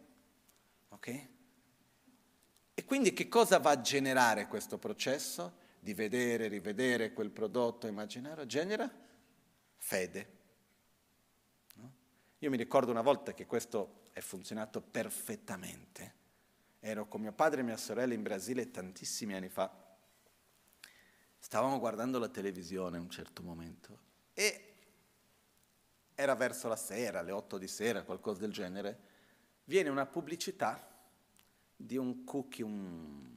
[0.91, 1.29] Ok?
[2.73, 5.57] E quindi che cosa va a generare questo processo?
[5.81, 8.89] Di vedere, rivedere quel prodotto, immaginare, genera
[9.77, 10.29] fede.
[11.75, 11.93] No?
[12.39, 16.15] Io mi ricordo una volta che questo è funzionato perfettamente.
[16.79, 19.84] Ero con mio padre e mia sorella in Brasile tantissimi anni fa
[21.45, 23.99] Stavamo guardando la televisione a un certo momento
[24.33, 24.77] e
[26.15, 28.99] era verso la sera, alle 8 di sera, qualcosa del genere,
[29.65, 30.91] viene una pubblicità
[31.77, 33.29] di un cookie, un,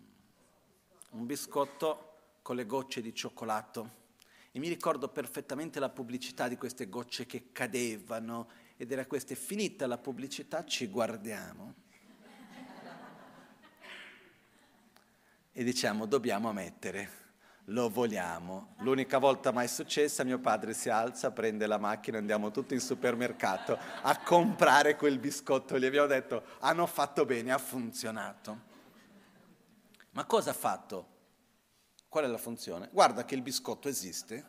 [1.09, 4.05] un biscotto con le gocce di cioccolato.
[4.51, 9.35] E mi ricordo perfettamente la pubblicità di queste gocce che cadevano ed era questa, è
[9.35, 11.73] finita la pubblicità, ci guardiamo
[15.51, 17.26] e diciamo dobbiamo mettere
[17.69, 18.75] lo vogliamo.
[18.79, 23.77] L'unica volta mai successa, mio padre si alza, prende la macchina, andiamo tutti in supermercato
[24.01, 25.77] a comprare quel biscotto.
[25.79, 28.65] Gli abbiamo detto, hanno fatto bene, ha funzionato.
[30.11, 31.15] Ma cosa ha fatto?
[32.07, 32.89] Qual è la funzione?
[32.91, 34.45] Guarda che il biscotto esiste,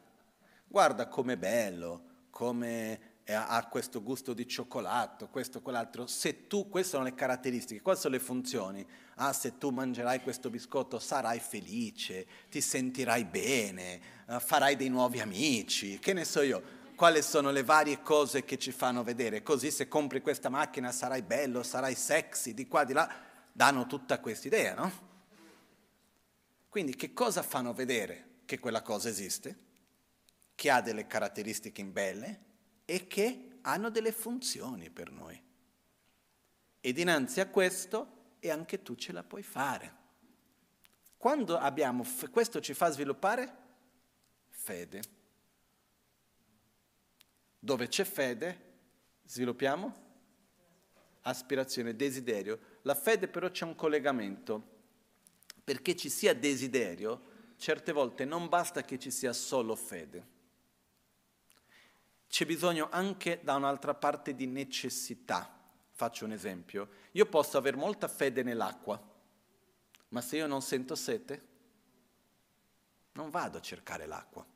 [0.67, 6.07] guarda com'è bello, come ha questo gusto di cioccolato, questo, quell'altro.
[6.07, 8.87] Se tu, queste sono le caratteristiche, quali sono le funzioni?
[9.19, 15.21] ah, se tu mangerai questo biscotto sarai felice, ti sentirai bene, uh, farai dei nuovi
[15.21, 19.43] amici, che ne so io, quali sono le varie cose che ci fanno vedere.
[19.43, 23.13] Così se compri questa macchina sarai bello, sarai sexy, di qua, di là,
[23.53, 25.07] danno tutta questa idea, no?
[26.69, 28.25] Quindi che cosa fanno vedere?
[28.45, 29.59] Che quella cosa esiste,
[30.55, 32.47] che ha delle caratteristiche belle
[32.91, 35.39] e che hanno delle funzioni per noi.
[36.81, 39.95] E dinanzi a questo e anche tu ce la puoi fare.
[41.19, 43.57] Quando abbiamo, questo ci fa sviluppare
[44.49, 45.03] fede.
[47.59, 48.61] Dove c'è fede,
[49.27, 50.07] sviluppiamo
[51.23, 52.79] aspirazione, desiderio.
[52.83, 54.77] La fede però c'è un collegamento.
[55.63, 57.21] Perché ci sia desiderio,
[57.59, 60.37] certe volte non basta che ci sia solo fede.
[62.29, 65.57] C'è bisogno anche da un'altra parte di necessità.
[65.91, 66.89] Faccio un esempio.
[67.13, 69.03] Io posso avere molta fede nell'acqua,
[70.11, 71.47] ma se io non sento sete,
[73.13, 74.47] non vado a cercare l'acqua.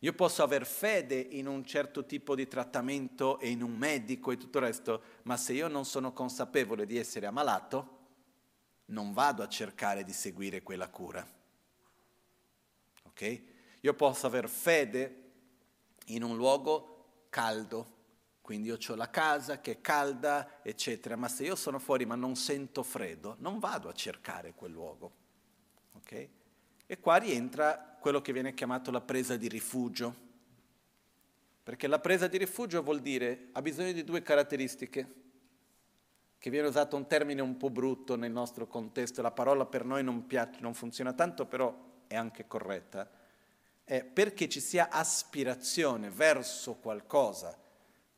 [0.00, 4.36] Io posso aver fede in un certo tipo di trattamento e in un medico e
[4.36, 7.94] tutto il resto, ma se io non sono consapevole di essere ammalato,
[8.86, 11.26] non vado a cercare di seguire quella cura.
[13.04, 13.42] Ok?
[13.80, 15.25] Io posso aver fede
[16.06, 17.94] in un luogo caldo,
[18.40, 22.14] quindi io ho la casa che è calda, eccetera, ma se io sono fuori ma
[22.14, 25.12] non sento freddo, non vado a cercare quel luogo.
[25.94, 26.28] Ok?
[26.86, 30.24] E qua rientra quello che viene chiamato la presa di rifugio.
[31.64, 35.14] Perché la presa di rifugio vuol dire, ha bisogno di due caratteristiche,
[36.38, 40.04] che viene usato un termine un po' brutto nel nostro contesto, la parola per noi
[40.04, 41.76] non, piace, non funziona tanto, però
[42.06, 43.10] è anche corretta,
[43.86, 47.56] è perché ci sia aspirazione verso qualcosa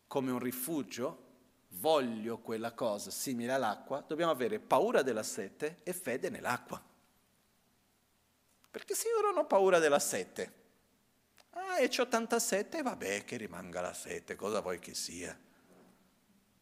[0.06, 1.26] come un rifugio,
[1.72, 6.82] voglio quella cosa simile all'acqua, dobbiamo avere paura della sete e fede nell'acqua.
[8.70, 10.52] Perché se io non ho paura della sete,
[11.50, 15.38] ah, e ho tanta sete, vabbè, che rimanga la sete, cosa vuoi che sia?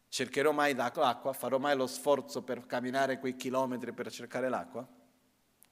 [0.09, 1.31] Cercherò mai l'acqua?
[1.31, 4.85] Farò mai lo sforzo per camminare quei chilometri per cercare l'acqua?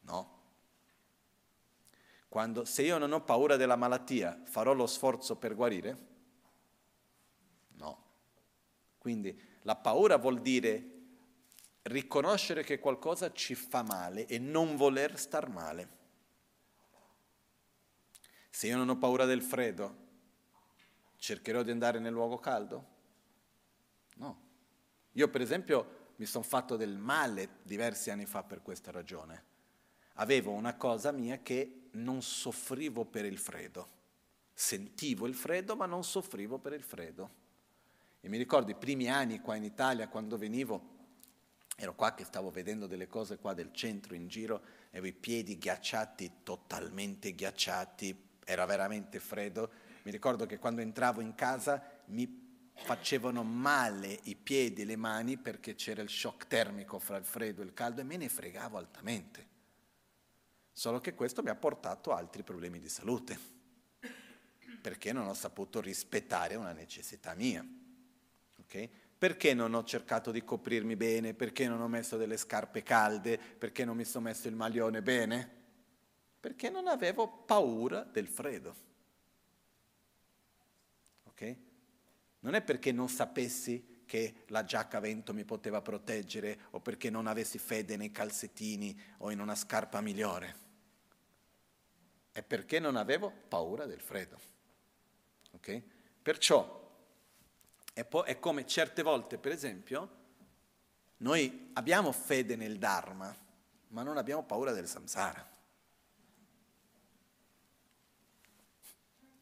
[0.02, 0.35] No.
[2.36, 5.98] Quando, se io non ho paura della malattia, farò lo sforzo per guarire?
[7.76, 8.04] No.
[8.98, 10.90] Quindi la paura vuol dire
[11.84, 15.90] riconoscere che qualcosa ci fa male e non voler star male.
[18.50, 19.96] Se io non ho paura del freddo,
[21.16, 22.88] cercherò di andare nel luogo caldo?
[24.16, 24.42] No.
[25.14, 29.54] Io per esempio mi sono fatto del male diversi anni fa per questa ragione.
[30.16, 33.90] Avevo una cosa mia che non soffrivo per il freddo.
[34.54, 37.44] Sentivo il freddo ma non soffrivo per il freddo.
[38.22, 40.94] E mi ricordo i primi anni qua in Italia quando venivo,
[41.76, 45.58] ero qua che stavo vedendo delle cose qua del centro in giro, avevo i piedi
[45.58, 49.70] ghiacciati, totalmente ghiacciati, era veramente freddo.
[50.04, 52.44] Mi ricordo che quando entravo in casa mi
[52.74, 57.62] facevano male i piedi e le mani perché c'era il shock termico fra il freddo
[57.62, 59.54] e il caldo e me ne fregavo altamente.
[60.78, 63.40] Solo che questo mi ha portato a altri problemi di salute,
[64.82, 67.66] perché non ho saputo rispettare una necessità mia.
[68.60, 68.90] Okay?
[69.18, 71.34] Perché non ho cercato di coprirmi bene?
[71.34, 73.38] Perché non ho messo delle scarpe calde?
[73.38, 75.64] Perché non mi sono messo il maglione bene?
[76.46, 78.76] perché non avevo paura del freddo.
[81.24, 81.56] Ok?
[82.42, 87.10] Non è perché non sapessi che la giacca a vento mi poteva proteggere o perché
[87.10, 90.65] non avessi fede nei calzettini o in una scarpa migliore.
[92.36, 94.38] È perché non avevo paura del freddo.
[95.52, 95.82] Ok?
[96.22, 96.84] Perciò
[97.94, 100.10] è, po- è come certe volte, per esempio,
[101.20, 103.34] noi abbiamo fede nel Dharma,
[103.88, 105.50] ma non abbiamo paura del samsara.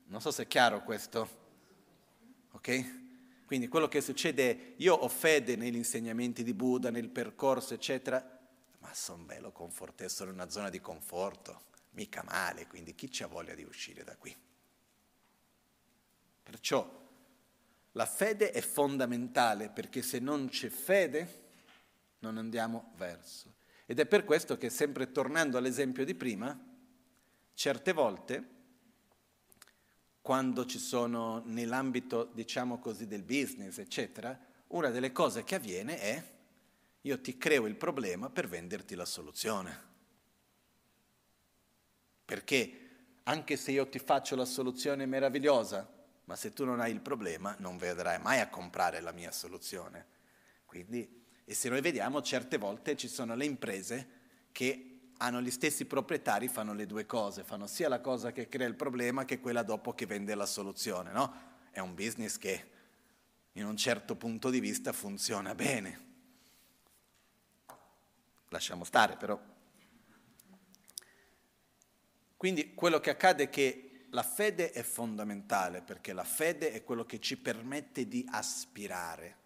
[0.03, 1.27] Non so se è chiaro questo.
[2.51, 3.45] Ok?
[3.47, 8.39] Quindi quello che succede, io ho fede negli insegnamenti di Buddha, nel percorso, eccetera,
[8.77, 13.27] ma sono bello confortato, sono in una zona di conforto, mica male, quindi chi c'ha
[13.27, 14.35] voglia di uscire da qui?
[16.43, 17.01] Perciò
[17.93, 21.41] la fede è fondamentale perché se non c'è fede
[22.19, 23.53] non andiamo verso.
[23.85, 26.57] Ed è per questo che sempre tornando all'esempio di prima,
[27.53, 28.49] certe volte
[30.21, 34.37] quando ci sono nell'ambito, diciamo così, del business, eccetera,
[34.67, 36.31] una delle cose che avviene è
[37.01, 39.91] io ti creo il problema per venderti la soluzione.
[42.33, 42.79] Perché
[43.25, 45.87] anche se io ti faccio la soluzione meravigliosa,
[46.23, 50.07] ma se tu non hai il problema non vedrai mai a comprare la mia soluzione.
[50.65, 54.07] Quindi, e se noi vediamo, certe volte ci sono le imprese
[54.51, 58.67] che hanno gli stessi proprietari, fanno le due cose, fanno sia la cosa che crea
[58.67, 61.35] il problema che quella dopo che vende la soluzione, no?
[61.69, 62.71] È un business che
[63.51, 66.05] in un certo punto di vista funziona bene.
[68.49, 69.52] Lasciamo stare però.
[72.43, 77.05] Quindi quello che accade è che la fede è fondamentale perché la fede è quello
[77.05, 79.37] che ci permette di aspirare,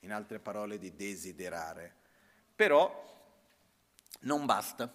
[0.00, 1.96] in altre parole di desiderare.
[2.54, 3.30] Però
[4.20, 4.92] non basta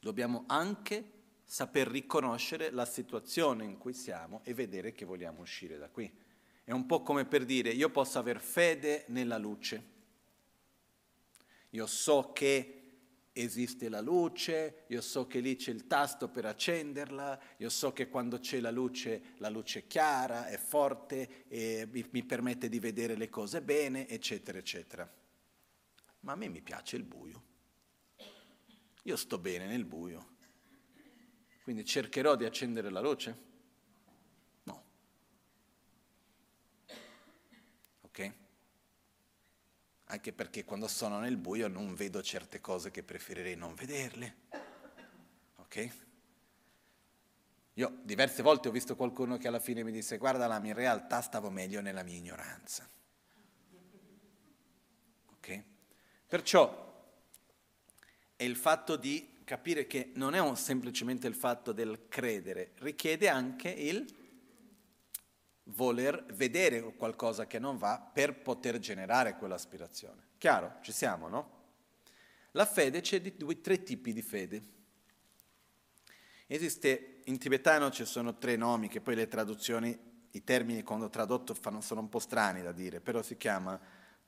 [0.00, 1.12] dobbiamo anche
[1.44, 6.12] saper riconoscere la situazione in cui siamo e vedere che vogliamo uscire da qui.
[6.64, 9.84] È un po' come per dire io posso aver fede nella luce,
[11.70, 12.75] io so che
[13.36, 18.08] esiste la luce, io so che lì c'è il tasto per accenderla, io so che
[18.08, 23.14] quando c'è la luce, la luce è chiara, è forte mi, mi permette di vedere
[23.14, 25.10] le cose bene, eccetera, eccetera.
[26.20, 27.44] Ma a me mi piace il buio.
[29.02, 30.34] Io sto bene nel buio.
[31.62, 33.38] Quindi cercherò di accendere la luce?
[34.64, 34.84] No.
[38.00, 38.32] Ok?
[40.06, 44.36] Anche perché quando sono nel buio non vedo certe cose che preferirei non vederle.
[45.56, 45.90] Ok?
[47.74, 51.20] Io diverse volte ho visto qualcuno che alla fine mi disse guarda là, in realtà
[51.20, 52.88] stavo meglio nella mia ignoranza.
[55.32, 55.62] Ok?
[56.26, 56.84] Perciò
[58.36, 63.68] è il fatto di capire che non è semplicemente il fatto del credere, richiede anche
[63.68, 64.06] il
[65.70, 70.22] voler vedere qualcosa che non va per poter generare quell'aspirazione.
[70.38, 70.76] Chiaro?
[70.80, 71.54] Ci siamo, no?
[72.52, 74.64] La fede c'è di due, tre tipi di fede.
[76.46, 79.98] Esiste, in tibetano ci sono tre nomi che poi le traduzioni,
[80.30, 83.78] i termini quando tradotto fanno, sono un po' strani da dire, però si chiama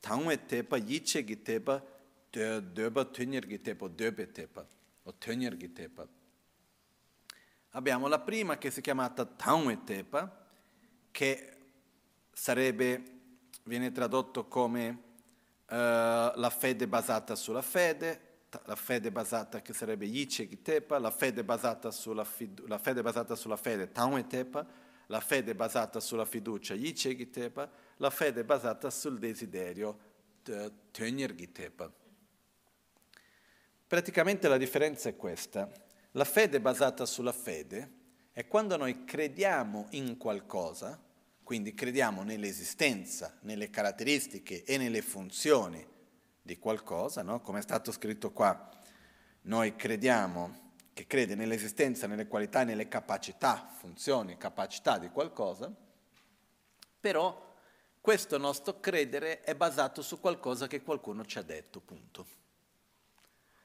[0.00, 1.84] Tangwe Tepa, Yiche Gitepa,
[2.30, 4.66] Döba Tönyer Gitepa, Döbe Tepa
[5.04, 6.06] o Tönyer Tepa.
[7.72, 10.47] Abbiamo la prima che si è chiamata Taunwe Tepa,
[11.10, 11.52] che
[12.32, 13.02] sarebbe,
[13.64, 18.26] viene tradotto come uh, la fede basata sulla fede,
[18.64, 23.34] la fede basata che sarebbe Yiche Tepa, la fede basata sulla, fidu- la fede, basata
[23.34, 24.66] sulla fede Taunwe Tepa,
[25.06, 29.98] la fede basata sulla fiducia Yiche Tepa, la fede basata sul desiderio
[30.90, 31.92] Tönyer Tepa.
[33.86, 35.70] Praticamente la differenza è questa.
[36.12, 37.96] La fede basata sulla fede
[38.38, 40.96] è quando noi crediamo in qualcosa,
[41.42, 45.84] quindi crediamo nell'esistenza, nelle caratteristiche e nelle funzioni
[46.40, 47.40] di qualcosa, no?
[47.40, 48.70] come è stato scritto qua,
[49.40, 55.74] noi crediamo che crede nell'esistenza, nelle qualità, nelle capacità, funzioni, capacità di qualcosa,
[57.00, 57.56] però
[58.00, 62.26] questo nostro credere è basato su qualcosa che qualcuno ci ha detto, punto.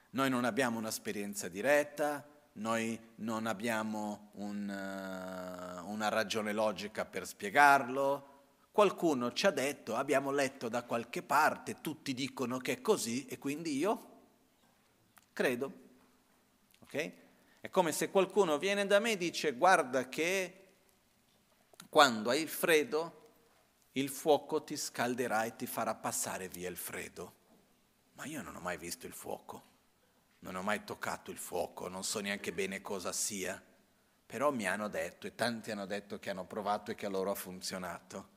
[0.10, 8.32] Noi non abbiamo un'esperienza diretta, noi non abbiamo un, uh, una ragione logica per spiegarlo.
[8.72, 13.38] Qualcuno ci ha detto, abbiamo letto da qualche parte, tutti dicono che è così e
[13.38, 14.08] quindi io
[15.34, 15.82] credo.
[16.82, 17.12] Ok?
[17.62, 20.60] È come se qualcuno viene da me e dice guarda che
[21.90, 23.22] quando hai il freddo
[23.94, 27.42] il fuoco ti scalderà e ti farà passare via il freddo.
[28.14, 29.72] Ma io non ho mai visto il fuoco
[30.44, 33.62] non ho mai toccato il fuoco, non so neanche bene cosa sia,
[34.26, 37.32] però mi hanno detto e tanti hanno detto che hanno provato e che a loro
[37.32, 38.30] ha funzionato.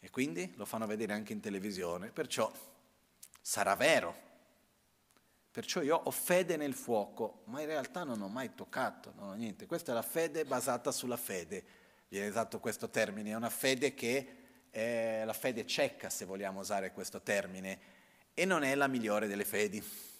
[0.00, 2.50] E quindi lo fanno vedere anche in televisione, perciò
[3.40, 4.30] sarà vero.
[5.52, 9.34] Perciò io ho fede nel fuoco, ma in realtà non ho mai toccato, non ho
[9.34, 9.66] niente.
[9.66, 11.64] Questa è la fede basata sulla fede.
[12.08, 14.36] Viene usato questo termine, è una fede che
[14.70, 17.78] è la fede cieca, se vogliamo usare questo termine,
[18.34, 20.10] e non è la migliore delle fedi.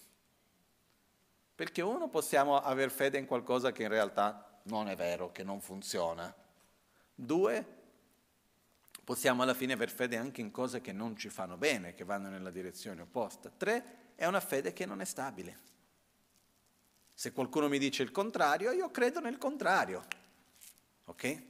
[1.55, 5.61] Perché uno possiamo aver fede in qualcosa che in realtà non è vero, che non
[5.61, 6.35] funziona.
[7.15, 7.67] Due,
[9.05, 12.29] possiamo alla fine aver fede anche in cose che non ci fanno bene, che vanno
[12.29, 13.51] nella direzione opposta.
[13.57, 15.71] Tre, è una fede che non è stabile.
[17.13, 20.05] Se qualcuno mi dice il contrario, io credo nel contrario.
[21.05, 21.43] Ok?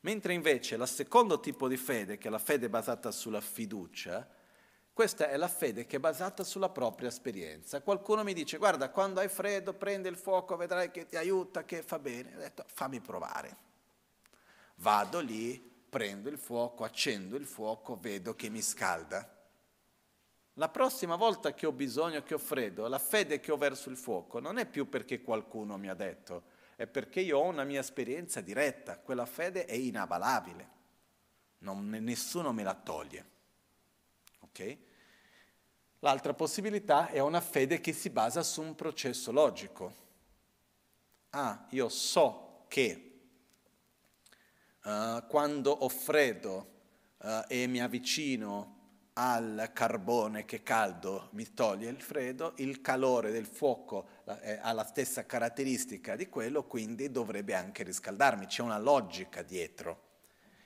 [0.00, 4.26] Mentre invece il secondo tipo di fede, che è la fede basata sulla fiducia,
[4.94, 7.82] questa è la fede che è basata sulla propria esperienza.
[7.82, 11.82] Qualcuno mi dice, guarda, quando hai freddo prendi il fuoco, vedrai che ti aiuta, che
[11.82, 12.36] fa bene.
[12.36, 13.56] Ho detto, fammi provare.
[14.76, 19.28] Vado lì, prendo il fuoco, accendo il fuoco, vedo che mi scalda.
[20.54, 23.96] La prossima volta che ho bisogno, che ho freddo, la fede che ho verso il
[23.96, 26.44] fuoco non è più perché qualcuno mi ha detto,
[26.76, 28.96] è perché io ho una mia esperienza diretta.
[29.00, 30.70] Quella fede è inabalabile.
[31.58, 33.32] Non, nessuno me la toglie.
[34.54, 34.78] Okay?
[35.98, 40.02] L'altra possibilità è una fede che si basa su un processo logico.
[41.30, 43.20] Ah, io so che
[44.84, 46.70] uh, quando ho freddo
[47.18, 53.46] uh, e mi avvicino al carbone che caldo mi toglie il freddo, il calore del
[53.46, 54.06] fuoco
[54.42, 60.02] eh, ha la stessa caratteristica di quello, quindi dovrebbe anche riscaldarmi, c'è una logica dietro.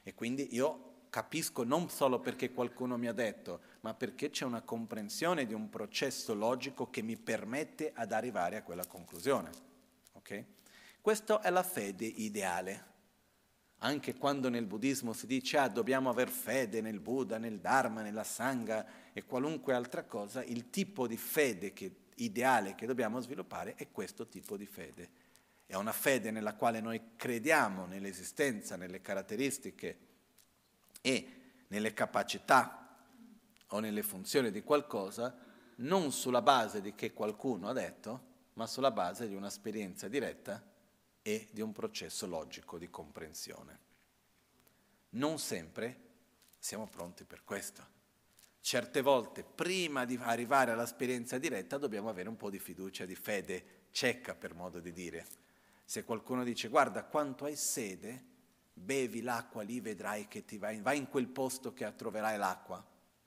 [0.02, 4.62] E quindi io capisco non solo perché qualcuno mi ha detto, ma perché c'è una
[4.62, 9.50] comprensione di un processo logico che mi permette ad arrivare a quella conclusione.
[10.14, 10.44] Okay?
[11.00, 12.86] Questa è la fede ideale.
[13.78, 18.24] Anche quando nel buddismo si dice ah, dobbiamo aver fede nel Buddha, nel Dharma, nella
[18.24, 23.88] Sangha e qualunque altra cosa, il tipo di fede che, ideale che dobbiamo sviluppare è
[23.92, 25.10] questo tipo di fede.
[25.64, 30.07] È una fede nella quale noi crediamo nell'esistenza, nelle caratteristiche
[31.00, 31.32] e
[31.68, 32.96] nelle capacità
[33.68, 35.36] o nelle funzioni di qualcosa,
[35.76, 40.62] non sulla base di che qualcuno ha detto, ma sulla base di un'esperienza diretta
[41.22, 43.78] e di un processo logico di comprensione.
[45.10, 46.06] Non sempre
[46.58, 47.96] siamo pronti per questo.
[48.60, 53.86] Certe volte, prima di arrivare all'esperienza diretta, dobbiamo avere un po' di fiducia, di fede
[53.92, 55.26] cieca, per modo di dire.
[55.84, 58.24] Se qualcuno dice, guarda, quanto hai sede,
[58.78, 62.84] bevi l'acqua lì, vedrai che ti vai, vai in quel posto che troverai l'acqua.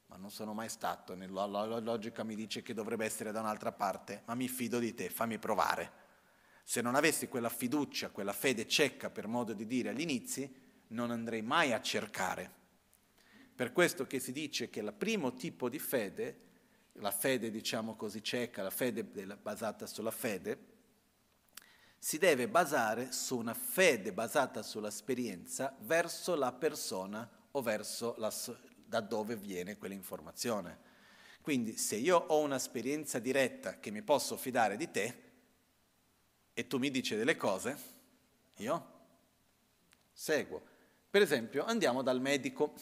[0.07, 4.23] Ma non sono mai stato, la, logica mi dice che dovrebbe essere da un'altra parte,
[4.25, 5.99] ma mi fido di te, fammi provare.
[6.63, 10.53] Se non avessi quella fiducia, quella fede cieca, per modo di dire, agli inizi,
[10.87, 12.59] non andrei mai a cercare.
[13.55, 16.39] Per questo che si dice che il primo tipo di fede,
[16.93, 20.70] la fede diciamo così cieca, la fede basata sulla fede,
[22.03, 28.33] si deve basare su una fede basata sull'esperienza verso la persona o verso la,
[28.83, 30.79] da dove viene quell'informazione.
[31.41, 35.21] Quindi se io ho un'esperienza diretta che mi posso fidare di te
[36.53, 37.77] e tu mi dici delle cose,
[38.55, 38.87] io
[40.11, 40.59] seguo.
[41.07, 42.73] Per esempio andiamo dal medico.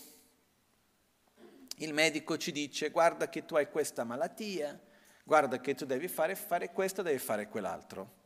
[1.79, 4.79] Il medico ci dice guarda che tu hai questa malattia,
[5.25, 8.18] guarda che tu devi fare, fare questo, devi fare quell'altro.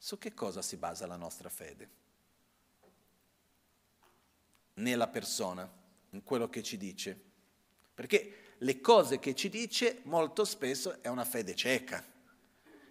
[0.00, 1.90] Su che cosa si basa la nostra fede?
[4.74, 5.68] Nella persona,
[6.10, 7.20] in quello che ci dice.
[7.94, 12.16] Perché le cose che ci dice molto spesso è una fede cieca.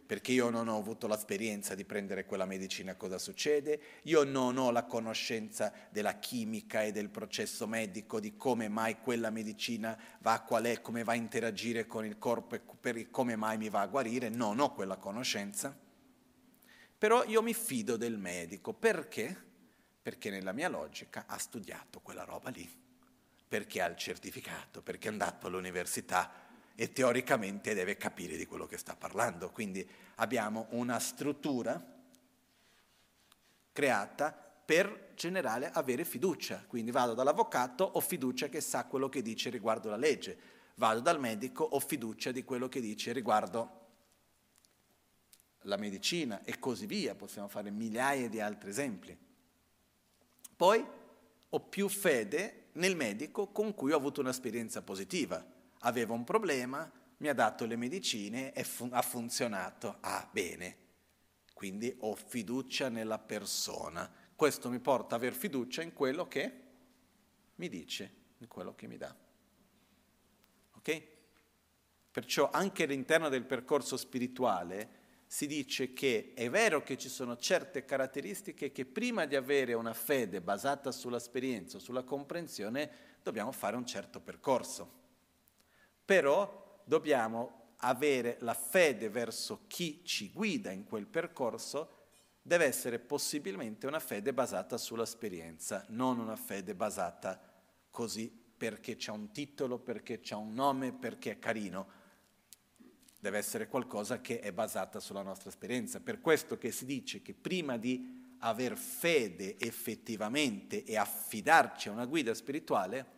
[0.06, 3.80] Perché io non ho avuto l'esperienza di prendere quella medicina, cosa succede?
[4.04, 9.30] Io non ho la conoscenza della chimica e del processo medico, di come mai quella
[9.30, 13.70] medicina va, qual è, come va a interagire con il corpo e come mai mi
[13.70, 14.30] va a guarire.
[14.30, 15.87] Non ho quella conoscenza.
[16.98, 18.74] Però io mi fido del medico.
[18.74, 19.46] Perché?
[20.02, 22.68] Perché nella mia logica ha studiato quella roba lì,
[23.48, 26.32] perché ha il certificato, perché è andato all'università
[26.76, 29.52] e teoricamente deve capire di quello che sta parlando.
[29.52, 31.96] Quindi abbiamo una struttura
[33.72, 36.64] creata per generale avere fiducia.
[36.68, 40.38] Quindi vado dall'avvocato, ho fiducia che sa quello che dice riguardo la legge.
[40.76, 43.87] Vado dal medico, ho fiducia di quello che dice riguardo
[45.68, 49.18] la medicina e così via, possiamo fare migliaia di altri esempi.
[50.56, 50.86] Poi
[51.50, 55.46] ho più fede nel medico con cui ho avuto un'esperienza positiva.
[55.82, 59.98] Avevo un problema, mi ha dato le medicine e fun- ha funzionato.
[60.02, 60.86] Ah, bene.
[61.54, 64.12] Quindi ho fiducia nella persona.
[64.36, 66.66] Questo mi porta ad aver fiducia in quello che
[67.56, 69.16] mi dice, in quello che mi dà.
[70.76, 71.04] Ok?
[72.12, 74.97] Perciò anche all'interno del percorso spirituale
[75.28, 79.94] si dice che è vero che ci sono certe caratteristiche che prima di avere una
[79.94, 82.90] fede basata sull'esperienza, sulla comprensione,
[83.22, 85.06] dobbiamo fare un certo percorso.
[86.06, 91.96] Però dobbiamo avere la fede verso chi ci guida in quel percorso,
[92.42, 97.40] deve essere possibilmente una fede basata sull'esperienza, non una fede basata
[97.92, 102.06] così perché c'è un titolo, perché c'è un nome, perché è carino
[103.20, 106.00] deve essere qualcosa che è basata sulla nostra esperienza.
[106.00, 112.06] Per questo che si dice che prima di aver fede effettivamente e affidarci a una
[112.06, 113.16] guida spirituale,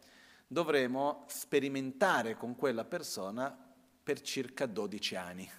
[0.47, 3.55] dovremo sperimentare con quella persona
[4.01, 5.51] per circa 12 anni,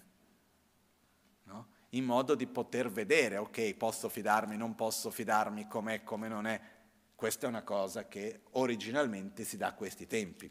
[1.45, 1.69] no?
[1.91, 6.61] in modo di poter vedere, ok, posso fidarmi, non posso fidarmi, com'è, come non è.
[7.15, 10.51] Questa è una cosa che originalmente si dà a questi tempi.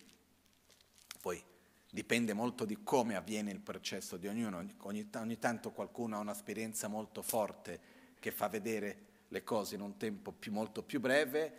[1.19, 1.43] Poi
[1.89, 4.57] dipende molto di come avviene il processo di ognuno.
[4.57, 9.97] Ogni, ogni, tanto qualcuno ha un'esperienza molto forte che fa vedere le cose in un
[9.97, 11.51] tempo più, molto più breve.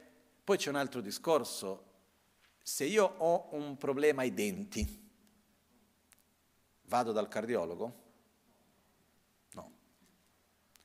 [0.44, 1.88] Poi c'è un altro discorso.
[2.62, 5.08] Se io ho un problema ai denti,
[6.82, 8.02] vado dal cardiologo?
[9.52, 9.72] No.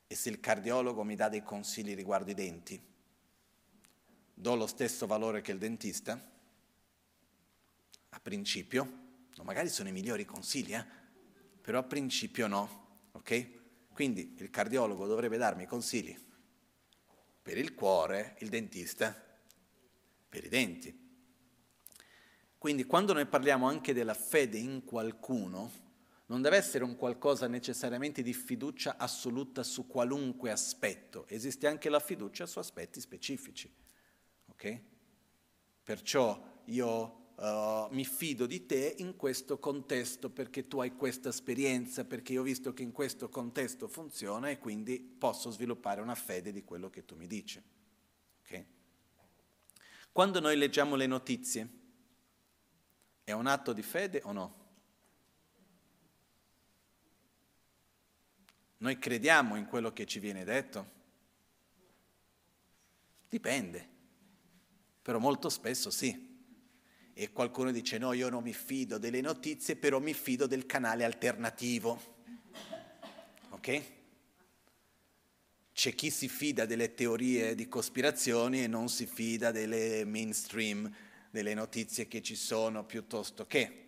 [0.08, 2.80] E se il cardiologo mi dà dei consigli riguardo i denti,
[4.34, 6.20] do lo stesso valore che il dentista?
[8.08, 9.04] A principio?
[9.42, 10.84] Magari sono i migliori consigli, eh?
[11.60, 13.50] però a principio no, ok?
[13.92, 16.16] Quindi il cardiologo dovrebbe darmi consigli
[17.42, 19.14] per il cuore, il dentista
[20.28, 21.04] per i denti.
[22.58, 25.84] Quindi quando noi parliamo anche della fede in qualcuno,
[26.26, 32.00] non deve essere un qualcosa necessariamente di fiducia assoluta su qualunque aspetto, esiste anche la
[32.00, 33.72] fiducia su aspetti specifici.
[34.46, 34.80] Ok?
[35.84, 42.04] Perciò io uh, mi fido di te in questo contesto perché tu hai questa esperienza,
[42.04, 46.52] perché io ho visto che in questo contesto funziona e quindi posso sviluppare una fede
[46.52, 47.62] di quello che tu mi dici.
[48.42, 48.66] Okay?
[50.12, 51.68] Quando noi leggiamo le notizie,
[53.24, 54.64] è un atto di fede o no?
[58.78, 60.94] Noi crediamo in quello che ci viene detto?
[63.28, 63.88] Dipende,
[65.02, 66.35] però molto spesso sì
[67.18, 71.02] e qualcuno dice no, io non mi fido delle notizie, però mi fido del canale
[71.02, 71.98] alternativo.
[73.48, 73.82] Ok?
[75.72, 80.94] C'è chi si fida delle teorie di cospirazioni e non si fida delle mainstream,
[81.30, 83.84] delle notizie che ci sono piuttosto che.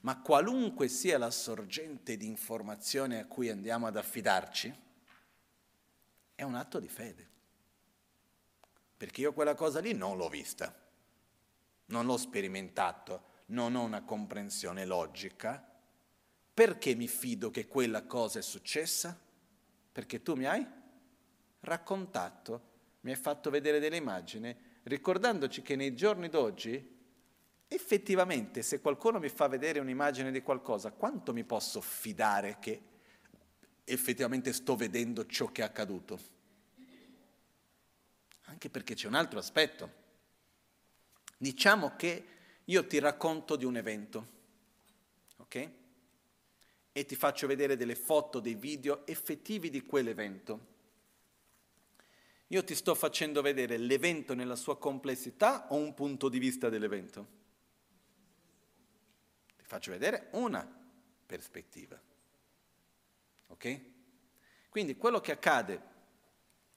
[0.00, 4.74] Ma qualunque sia la sorgente di informazione a cui andiamo ad affidarci,
[6.34, 7.28] è un atto di fede.
[8.96, 10.80] Perché io quella cosa lì non l'ho vista
[11.86, 15.74] non l'ho sperimentato, non ho una comprensione logica,
[16.52, 19.18] perché mi fido che quella cosa è successa?
[19.92, 20.66] Perché tu mi hai
[21.60, 26.94] raccontato, mi hai fatto vedere delle immagini, ricordandoci che nei giorni d'oggi,
[27.68, 32.82] effettivamente, se qualcuno mi fa vedere un'immagine di qualcosa, quanto mi posso fidare che
[33.84, 36.18] effettivamente sto vedendo ciò che è accaduto?
[38.44, 40.04] Anche perché c'è un altro aspetto.
[41.36, 42.24] Diciamo che
[42.64, 44.26] io ti racconto di un evento,
[45.36, 45.70] ok?
[46.92, 50.74] E ti faccio vedere delle foto, dei video effettivi di quell'evento.
[52.48, 57.26] Io ti sto facendo vedere l'evento nella sua complessità o un punto di vista dell'evento?
[59.56, 60.66] Ti faccio vedere una
[61.26, 62.00] prospettiva.
[63.48, 63.80] Ok?
[64.68, 65.82] Quindi quello che accade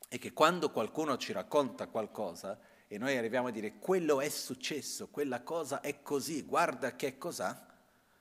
[0.07, 2.59] è che quando qualcuno ci racconta qualcosa,
[2.91, 7.67] e noi arriviamo a dire quello è successo, quella cosa è così, guarda che cos'ha,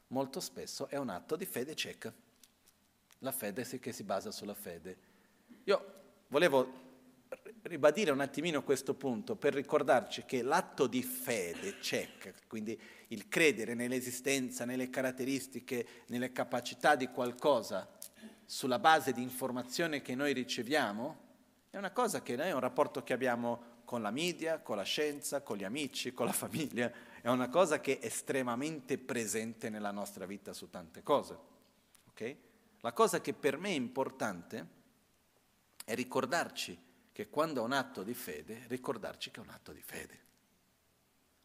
[0.08, 2.12] molto spesso è un atto di fede cieca.
[3.20, 4.98] La fede che si basa sulla fede.
[5.64, 5.92] Io
[6.28, 6.86] volevo
[7.62, 13.72] ribadire un attimino questo punto per ricordarci che l'atto di fede cieca, quindi il credere
[13.72, 17.88] nell'esistenza, nelle caratteristiche, nelle capacità di qualcosa
[18.44, 21.26] sulla base di informazione che noi riceviamo,
[21.70, 24.82] è una cosa che noi è un rapporto che abbiamo con la media, con la
[24.82, 29.92] scienza, con gli amici, con la famiglia, è una cosa che è estremamente presente nella
[29.92, 31.38] nostra vita su tante cose.
[32.10, 32.38] Okay?
[32.80, 34.66] La cosa che per me è importante
[35.86, 36.78] è ricordarci
[37.10, 40.18] che quando è un atto di fede, ricordarci che è un atto di fede.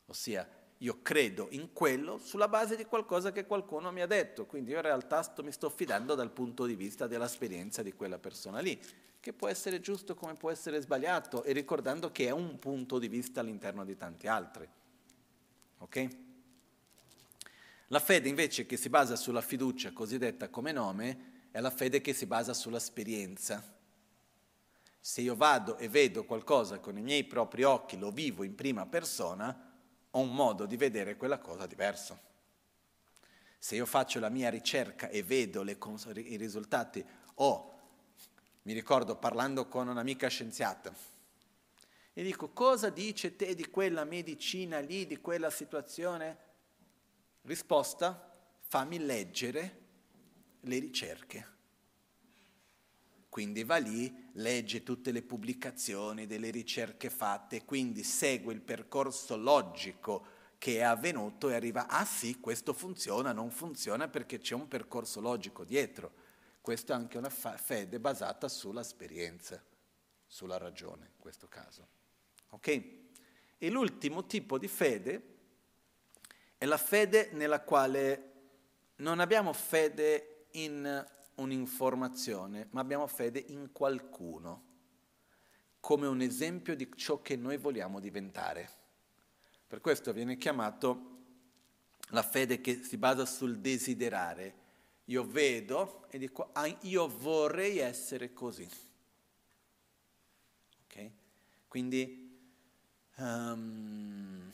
[0.08, 0.46] Ossia,
[0.80, 4.76] io credo in quello sulla base di qualcosa che qualcuno mi ha detto, quindi io
[4.76, 8.78] in realtà sto, mi sto fidando dal punto di vista dell'esperienza di quella persona lì
[9.24, 13.08] che può essere giusto come può essere sbagliato e ricordando che è un punto di
[13.08, 14.68] vista all'interno di tanti altri.
[15.78, 16.08] Ok?
[17.88, 22.12] La fede invece che si basa sulla fiducia cosiddetta come nome è la fede che
[22.12, 23.64] si basa sull'esperienza.
[25.00, 28.86] Se io vado e vedo qualcosa con i miei propri occhi, lo vivo in prima
[28.86, 29.74] persona,
[30.12, 32.20] ho un modo di vedere quella cosa diverso.
[33.58, 37.06] Se io faccio la mia ricerca e vedo cons- i risultati,
[37.36, 37.73] ho
[38.64, 40.94] mi ricordo parlando con un'amica scienziata
[42.14, 46.38] e dico cosa dice te di quella medicina lì, di quella situazione?
[47.42, 48.32] Risposta,
[48.68, 49.82] fammi leggere
[50.62, 51.52] le ricerche.
[53.30, 60.28] Quindi va lì, legge tutte le pubblicazioni delle ricerche fatte, quindi segue il percorso logico
[60.60, 65.20] che è avvenuto e arriva, ah sì, questo funziona, non funziona perché c'è un percorso
[65.20, 66.14] logico dietro.
[66.64, 69.62] Questa è anche una fa- fede basata sull'esperienza,
[70.26, 71.86] sulla ragione in questo caso.
[72.52, 72.68] Ok?
[73.58, 75.36] E l'ultimo tipo di fede
[76.58, 78.32] è la fede nella quale
[78.98, 81.06] non abbiamo fede in
[81.36, 84.64] un'informazione, ma abbiamo fede in qualcuno,
[85.82, 88.70] come un esempio di ciò che noi vogliamo diventare.
[89.68, 91.18] Per questo viene chiamato
[92.12, 94.62] la fede che si basa sul desiderare,
[95.06, 98.68] io vedo e dico, ah, io vorrei essere così.
[100.86, 101.12] Ok?
[101.68, 102.40] Quindi
[103.18, 104.52] um,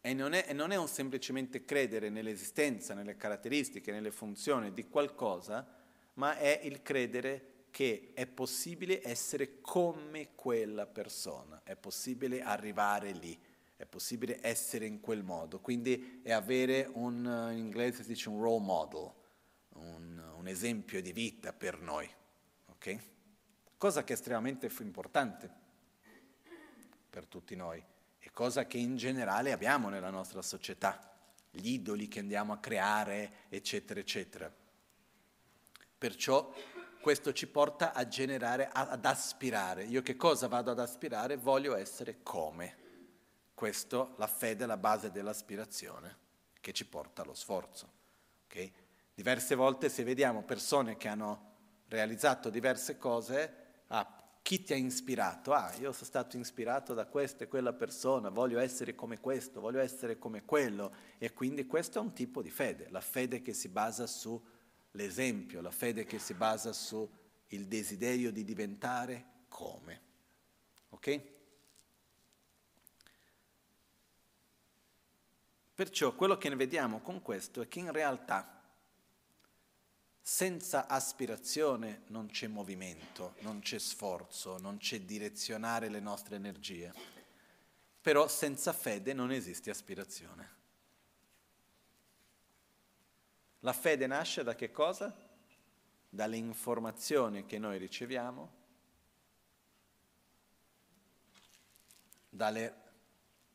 [0.00, 4.88] e, non è, e non è un semplicemente credere nell'esistenza, nelle caratteristiche, nelle funzioni di
[4.88, 5.80] qualcosa,
[6.14, 13.38] ma è il credere che è possibile essere come quella persona, è possibile arrivare lì
[13.82, 18.40] è possibile essere in quel modo, quindi è avere un, in inglese si dice un
[18.40, 19.12] role model,
[19.70, 22.08] un, un esempio di vita per noi,
[22.66, 22.98] ok?
[23.76, 25.50] cosa che è estremamente importante
[27.10, 27.82] per tutti noi
[28.20, 31.12] e cosa che in generale abbiamo nella nostra società,
[31.50, 34.54] gli idoli che andiamo a creare, eccetera, eccetera.
[35.98, 36.54] Perciò
[37.00, 39.82] questo ci porta a generare, ad aspirare.
[39.86, 41.36] Io che cosa vado ad aspirare?
[41.36, 42.81] Voglio essere come.
[43.62, 46.16] Questo, la fede è la base dell'aspirazione
[46.60, 47.88] che ci porta allo sforzo.
[48.46, 48.72] Okay?
[49.14, 51.50] Diverse volte se vediamo persone che hanno
[51.86, 55.52] realizzato diverse cose, ah, chi ti ha ispirato?
[55.52, 59.78] Ah, io sono stato ispirato da questa e quella persona, voglio essere come questo, voglio
[59.78, 60.92] essere come quello.
[61.18, 65.70] E quindi questo è un tipo di fede, la fede che si basa sull'esempio, la
[65.70, 67.08] fede che si basa sul
[67.46, 70.00] desiderio di diventare come.
[70.88, 71.41] Ok?
[75.74, 78.60] Perciò quello che ne vediamo con questo è che in realtà
[80.20, 86.92] senza aspirazione non c'è movimento, non c'è sforzo, non c'è direzionare le nostre energie.
[88.00, 90.60] Però senza fede non esiste aspirazione.
[93.60, 95.14] La fede nasce da che cosa?
[96.08, 98.60] Dalle informazioni che noi riceviamo,
[102.28, 102.74] dalle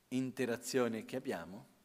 [0.10, 1.76] interazioni che abbiamo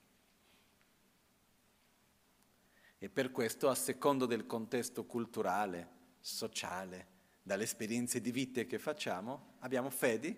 [3.02, 5.88] E per questo, a secondo del contesto culturale,
[6.20, 7.08] sociale,
[7.42, 10.32] dalle esperienze di vita che facciamo, abbiamo fedi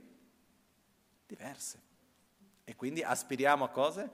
[1.26, 1.82] diverse.
[2.64, 4.10] E quindi aspiriamo a cose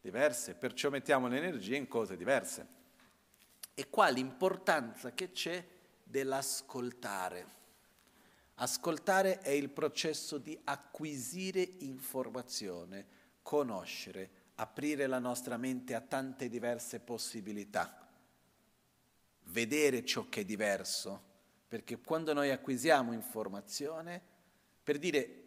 [0.00, 2.68] diverse, perciò mettiamo l'energia in cose diverse.
[3.74, 5.66] E qua l'importanza che c'è
[6.04, 7.56] dell'ascoltare.
[8.54, 13.04] Ascoltare è il processo di acquisire informazione,
[13.42, 18.08] conoscere, aprire la nostra mente a tante diverse possibilità,
[19.44, 21.22] vedere ciò che è diverso,
[21.68, 24.20] perché quando noi acquisiamo informazione,
[24.82, 25.42] per dire,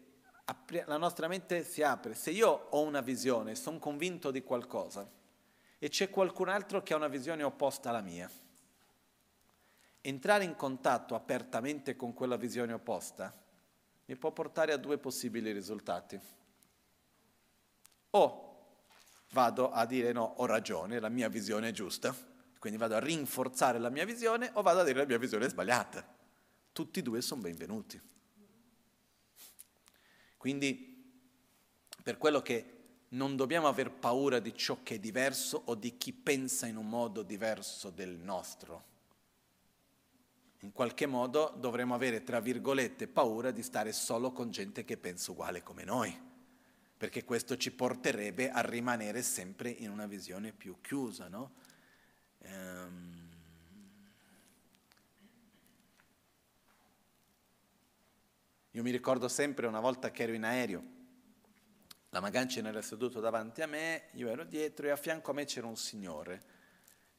[0.86, 5.08] la nostra mente si apre, se io ho una visione, sono convinto di qualcosa
[5.78, 8.30] e c'è qualcun altro che ha una visione opposta alla mia,
[10.00, 13.40] entrare in contatto apertamente con quella visione opposta
[14.06, 16.20] mi può portare a due possibili risultati.
[18.10, 18.51] O
[19.32, 22.14] vado a dire no, ho ragione, la mia visione è giusta,
[22.58, 25.48] quindi vado a rinforzare la mia visione o vado a dire la mia visione è
[25.48, 26.06] sbagliata.
[26.72, 28.00] Tutti e due sono benvenuti.
[30.36, 30.90] Quindi,
[32.02, 32.78] per quello che
[33.10, 36.88] non dobbiamo aver paura di ciò che è diverso o di chi pensa in un
[36.88, 38.90] modo diverso del nostro.
[40.60, 45.32] In qualche modo dovremmo avere, tra virgolette, paura di stare solo con gente che pensa
[45.32, 46.30] uguale come noi
[47.02, 51.26] perché questo ci porterebbe a rimanere sempre in una visione più chiusa.
[51.26, 51.54] No?
[52.42, 53.28] Ehm...
[58.70, 60.84] Io mi ricordo sempre una volta che ero in aereo,
[62.10, 65.44] la Magancina era seduto davanti a me, io ero dietro e a fianco a me
[65.44, 66.44] c'era un signore,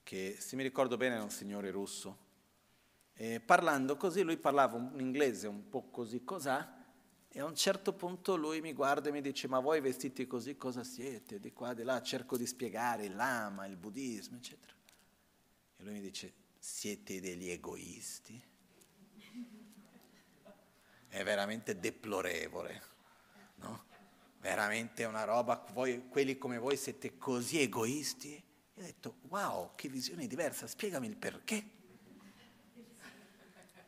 [0.03, 2.17] che se mi ricordo bene era un signore russo.
[3.11, 6.82] E parlando così, lui parlava un inglese un po' così cos'ha,
[7.36, 10.55] e a un certo punto lui mi guarda e mi dice, ma voi vestiti così
[10.55, 11.39] cosa siete?
[11.39, 14.71] Di qua, di là, cerco di spiegare il lama, il buddismo, eccetera.
[15.77, 18.39] E lui mi dice, siete degli egoisti?
[21.07, 22.84] È veramente deplorevole,
[23.55, 23.86] no?
[24.39, 28.36] Veramente una roba, voi, quelli come voi siete così egoisti?
[28.36, 31.69] E ho detto, wow, che visione diversa, spiegami il perché.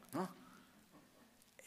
[0.09, 0.44] No?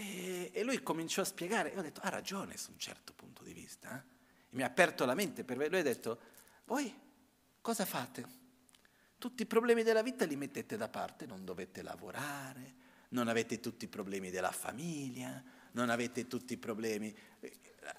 [0.01, 3.43] E, e, lui cominciò a spiegare, e ho detto, ha ragione su un certo punto
[3.43, 3.99] di vista.
[3.99, 4.17] Eh?
[4.51, 6.21] Mi ha aperto la mente per lui ha detto,
[6.67, 6.95] voi
[7.61, 8.37] cosa fate?
[9.19, 12.75] Tutti i problemi della vita li mettete da parte, non dovete lavorare,
[13.09, 15.43] non avete tutti i problemi della famiglia,
[15.73, 17.13] non avete tutti i problemi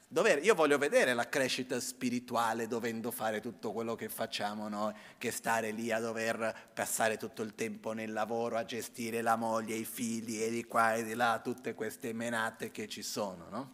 [0.08, 0.40] Dov'è?
[0.42, 5.72] Io voglio vedere la crescita spirituale dovendo fare tutto quello che facciamo noi, che stare
[5.72, 10.42] lì a dover passare tutto il tempo nel lavoro, a gestire la moglie, i figli
[10.42, 13.74] e di qua e di là, tutte queste menate che ci sono, no?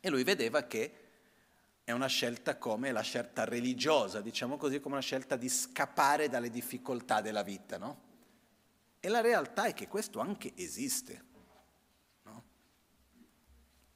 [0.00, 0.92] E lui vedeva che
[1.82, 6.50] è una scelta come la scelta religiosa, diciamo così, come una scelta di scappare dalle
[6.50, 8.02] difficoltà della vita, no?
[9.00, 11.34] E la realtà è che questo anche esiste.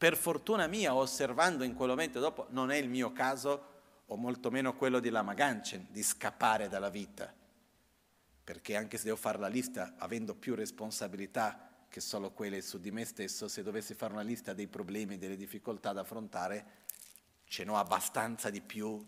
[0.01, 3.65] Per fortuna mia, osservando in quel momento dopo, non è il mio caso,
[4.07, 7.31] o molto meno quello di Lama Ganchen, di scappare dalla vita.
[8.43, 12.91] Perché anche se devo fare la lista, avendo più responsabilità che solo quelle su di
[12.91, 16.65] me stesso, se dovessi fare una lista dei problemi delle difficoltà da affrontare,
[17.45, 19.05] ce n'ho abbastanza di più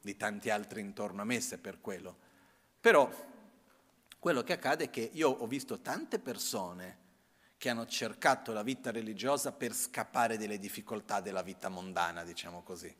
[0.00, 2.16] di tanti altri intorno a me, se per quello.
[2.80, 3.10] Però
[4.18, 7.02] quello che accade è che io ho visto tante persone
[7.64, 12.94] che hanno cercato la vita religiosa per scappare dalle difficoltà della vita mondana, diciamo così.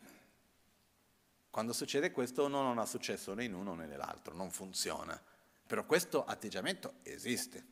[1.50, 5.22] Quando succede questo uno non ha successo né in uno né nell'altro, non funziona.
[5.66, 7.62] Però questo atteggiamento esiste.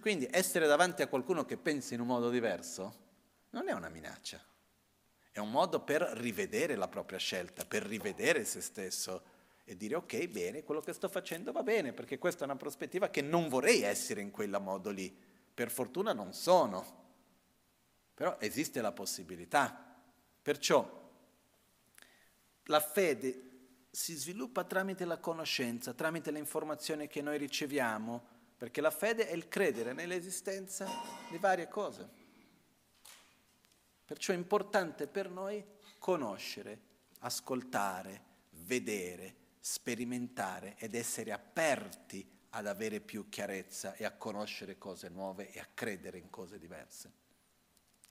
[0.00, 2.92] Quindi essere davanti a qualcuno che pensi in un modo diverso
[3.50, 4.44] non è una minaccia,
[5.30, 9.22] è un modo per rivedere la propria scelta, per rivedere se stesso
[9.62, 13.10] e dire ok, bene, quello che sto facendo va bene, perché questa è una prospettiva
[13.10, 15.28] che non vorrei essere in quel modo lì
[15.60, 16.82] per fortuna non sono,
[18.14, 19.94] però esiste la possibilità.
[20.40, 21.10] Perciò
[22.62, 28.24] la fede si sviluppa tramite la conoscenza, tramite le informazioni che noi riceviamo,
[28.56, 30.88] perché la fede è il credere nell'esistenza
[31.30, 32.08] di varie cose.
[34.06, 35.62] Perciò è importante per noi
[35.98, 36.80] conoscere,
[37.18, 38.22] ascoltare,
[38.64, 45.60] vedere, sperimentare ed essere aperti ad avere più chiarezza e a conoscere cose nuove e
[45.60, 47.12] a credere in cose diverse.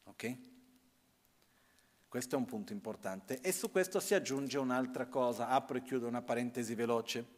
[0.05, 0.37] Ok?
[2.07, 5.49] Questo è un punto importante e su questo si aggiunge un'altra cosa.
[5.49, 7.37] Apro e chiudo una parentesi veloce.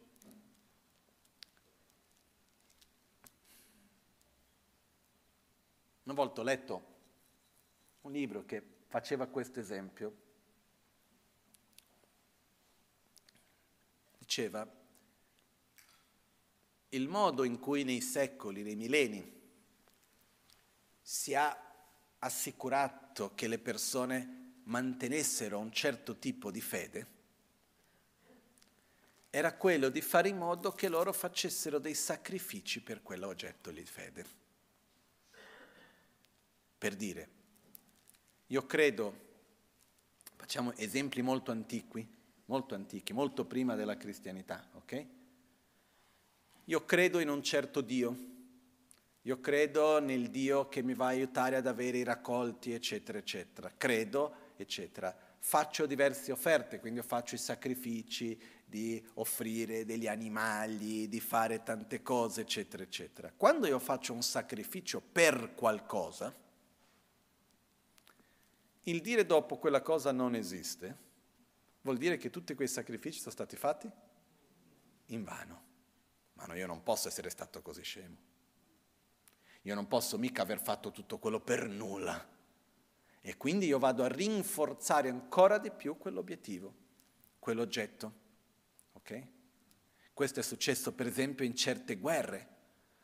[6.04, 6.90] Una volta ho letto
[8.02, 10.16] un libro che faceva questo esempio.
[14.18, 14.66] Diceva,
[16.94, 19.40] il modo in cui nei secoli, nei millenni,
[21.00, 21.56] si è
[22.18, 27.06] assicurato che le persone mantenessero un certo tipo di fede,
[29.30, 34.26] era quello di fare in modo che loro facessero dei sacrifici per quell'oggetto di fede.
[36.76, 37.28] Per dire,
[38.48, 39.30] io credo,
[40.36, 42.06] facciamo esempi molto antichi,
[42.46, 45.06] molto antichi, molto prima della cristianità, ok?
[46.72, 48.16] Io credo in un certo Dio,
[49.20, 53.70] io credo nel Dio che mi va a aiutare ad avere i raccolti, eccetera, eccetera.
[53.76, 55.14] Credo, eccetera.
[55.38, 62.40] Faccio diverse offerte, quindi faccio i sacrifici di offrire degli animali, di fare tante cose,
[62.40, 63.30] eccetera, eccetera.
[63.36, 66.34] Quando io faccio un sacrificio per qualcosa,
[68.84, 70.96] il dire dopo quella cosa non esiste,
[71.82, 73.90] vuol dire che tutti quei sacrifici sono stati fatti
[75.08, 75.61] in vano.
[76.42, 78.16] Ma no, io non posso essere stato così scemo.
[79.62, 82.30] Io non posso mica aver fatto tutto quello per nulla.
[83.20, 86.74] E quindi io vado a rinforzare ancora di più quell'obiettivo,
[87.38, 88.12] quell'oggetto.
[88.94, 89.26] Ok?
[90.12, 92.48] Questo è successo per esempio in certe guerre,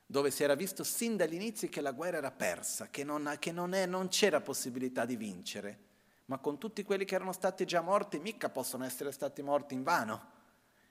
[0.05, 3.73] dove si era visto sin dall'inizio che la guerra era persa, che, non, che non,
[3.73, 5.87] è, non c'era possibilità di vincere.
[6.25, 9.85] Ma con tutti quelli che erano stati già morti, mica possono essere stati morti in
[9.85, 10.33] vano.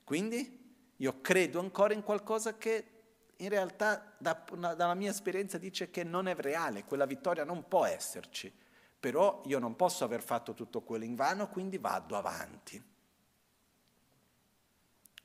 [0.05, 0.66] Quindi
[0.97, 2.91] io credo ancora in qualcosa che
[3.37, 7.85] in realtà da, dalla mia esperienza dice che non è reale, quella vittoria non può
[7.85, 8.51] esserci,
[8.99, 12.83] però io non posso aver fatto tutto quello in vano, quindi vado avanti.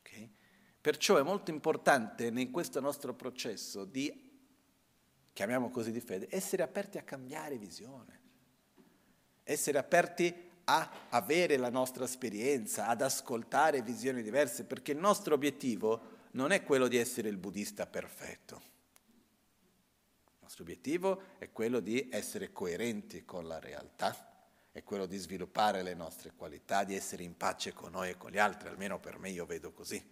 [0.01, 0.31] Okay?
[0.81, 4.31] Perciò è molto importante in questo nostro processo di,
[5.33, 8.21] chiamiamo così di fede, essere aperti a cambiare visione,
[9.43, 16.21] essere aperti a avere la nostra esperienza, ad ascoltare visioni diverse, perché il nostro obiettivo
[16.33, 18.71] non è quello di essere il buddista perfetto.
[20.27, 24.31] Il nostro obiettivo è quello di essere coerenti con la realtà,
[24.73, 28.31] è quello di sviluppare le nostre qualità, di essere in pace con noi e con
[28.31, 30.03] gli altri, almeno per me io vedo così.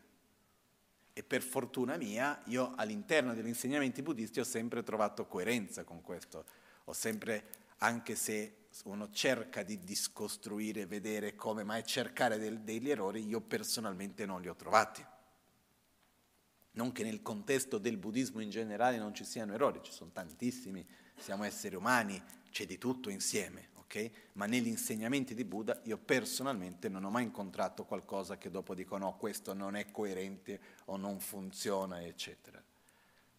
[1.12, 6.44] E per fortuna mia, io all'interno degli insegnamenti buddisti ho sempre trovato coerenza con questo,
[6.84, 7.44] ho sempre,
[7.83, 14.26] anche se uno cerca di discostruire, vedere come mai cercare del, degli errori, io personalmente
[14.26, 15.05] non li ho trovati.
[16.72, 20.87] Non che nel contesto del buddismo in generale non ci siano errori, ci sono tantissimi,
[21.16, 24.11] siamo esseri umani, c'è di tutto insieme, ok?
[24.35, 28.97] Ma negli insegnamenti di Buddha io personalmente non ho mai incontrato qualcosa che dopo dico
[28.99, 32.62] no, questo non è coerente o non funziona, eccetera.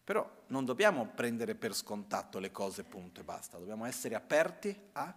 [0.04, 5.16] Però non dobbiamo prendere per scontato le cose, punto e basta, dobbiamo essere aperti a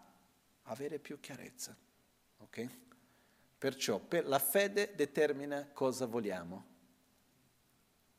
[0.63, 1.75] avere più chiarezza.
[2.37, 2.67] Ok?
[3.57, 6.73] Perciò per la fede determina cosa vogliamo,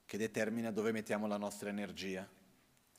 [0.05, 2.29] che determina dove mettiamo la nostra energia.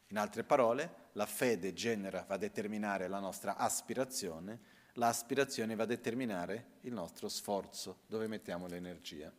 [0.09, 4.59] In altre parole, la fede genera, va a determinare la nostra aspirazione,
[4.93, 9.31] l'aspirazione va a determinare il nostro sforzo, dove mettiamo l'energia.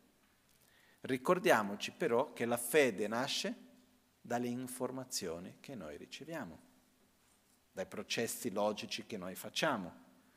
[1.01, 3.67] Ricordiamoci però che la fede nasce
[4.29, 6.59] dalle informazioni che noi riceviamo,
[7.71, 9.91] dai processi logici che noi facciamo,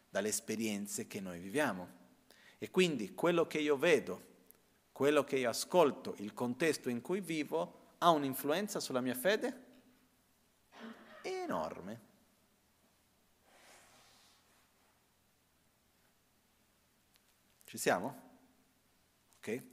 [0.08, 2.00] dalle esperienze che noi viviamo.
[2.56, 4.30] E quindi quello che io vedo,
[4.92, 9.66] quello che io ascolto, il contesto in cui vivo, ha un'influenza sulla mia fede?
[11.20, 12.00] Enorme.
[17.64, 18.30] Ci siamo?
[19.36, 19.71] Ok?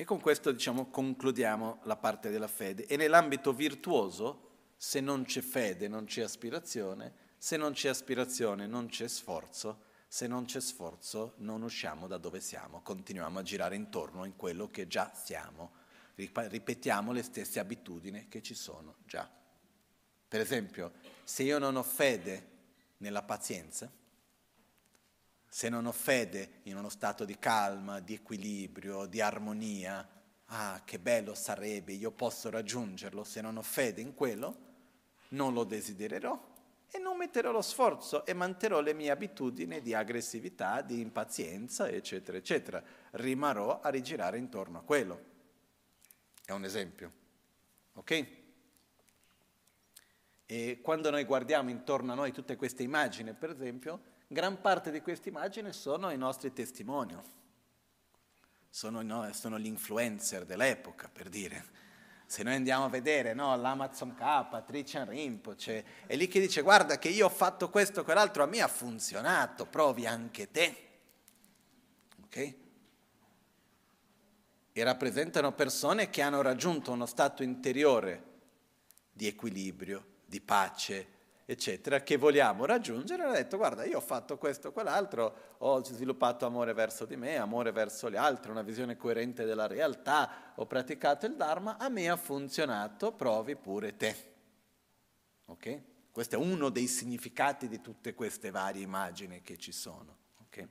[0.00, 2.86] E con questo diciamo, concludiamo la parte della fede.
[2.86, 4.48] E nell'ambito virtuoso,
[4.78, 10.26] se non c'è fede non c'è aspirazione, se non c'è aspirazione non c'è sforzo, se
[10.26, 14.86] non c'è sforzo non usciamo da dove siamo, continuiamo a girare intorno in quello che
[14.86, 15.72] già siamo,
[16.14, 19.30] ripetiamo le stesse abitudini che ci sono già.
[20.26, 20.92] Per esempio,
[21.24, 22.48] se io non ho fede
[22.96, 23.92] nella pazienza,
[25.52, 30.08] se non ho fede in uno stato di calma, di equilibrio, di armonia,
[30.46, 34.68] ah, che bello sarebbe, io posso raggiungerlo, se non ho fede in quello,
[35.30, 36.48] non lo desidererò
[36.88, 42.38] e non metterò lo sforzo e manterrò le mie abitudini di aggressività, di impazienza, eccetera,
[42.38, 42.82] eccetera.
[43.12, 45.24] Rimarrò a rigirare intorno a quello.
[46.44, 47.12] È un esempio.
[47.94, 48.26] Ok?
[50.46, 55.00] E quando noi guardiamo intorno a noi tutte queste immagini, per esempio, gran parte di
[55.00, 57.16] queste immagini sono i nostri testimoni.
[58.68, 61.78] Sono, no, sono gli influencer dell'epoca, per dire
[62.26, 66.96] se noi andiamo a vedere no, l'Amazon K, Trician Rinpoche, è lì che dice guarda
[66.96, 70.88] che io ho fatto questo, quell'altro, a me ha funzionato, provi anche te.
[72.22, 72.54] Ok?
[74.70, 78.22] E rappresentano persone che hanno raggiunto uno stato interiore
[79.10, 81.18] di equilibrio, di pace,
[81.50, 86.72] eccetera, che vogliamo raggiungere, ha detto guarda io ho fatto questo, quell'altro, ho sviluppato amore
[86.74, 91.34] verso di me, amore verso gli altri, una visione coerente della realtà, ho praticato il
[91.34, 94.34] Dharma, a me ha funzionato, provi pure te.
[95.46, 95.82] Ok?
[96.12, 100.18] Questo è uno dei significati di tutte queste varie immagini che ci sono.
[100.46, 100.68] Okay?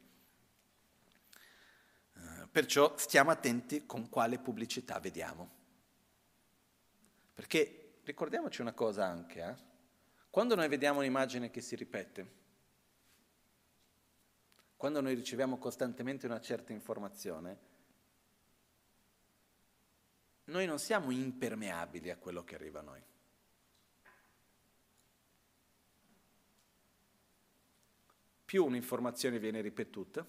[2.14, 5.50] Uh, perciò stiamo attenti con quale pubblicità vediamo.
[7.34, 9.69] Perché ricordiamoci una cosa anche, eh?
[10.30, 12.38] Quando noi vediamo un'immagine che si ripete,
[14.76, 17.68] quando noi riceviamo costantemente una certa informazione,
[20.46, 23.04] noi non siamo impermeabili a quello che arriva a noi.
[28.46, 30.26] Più un'informazione viene ripetuta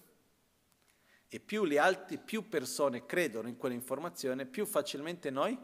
[1.27, 5.57] e più, le altre, più persone credono in quell'informazione, più facilmente noi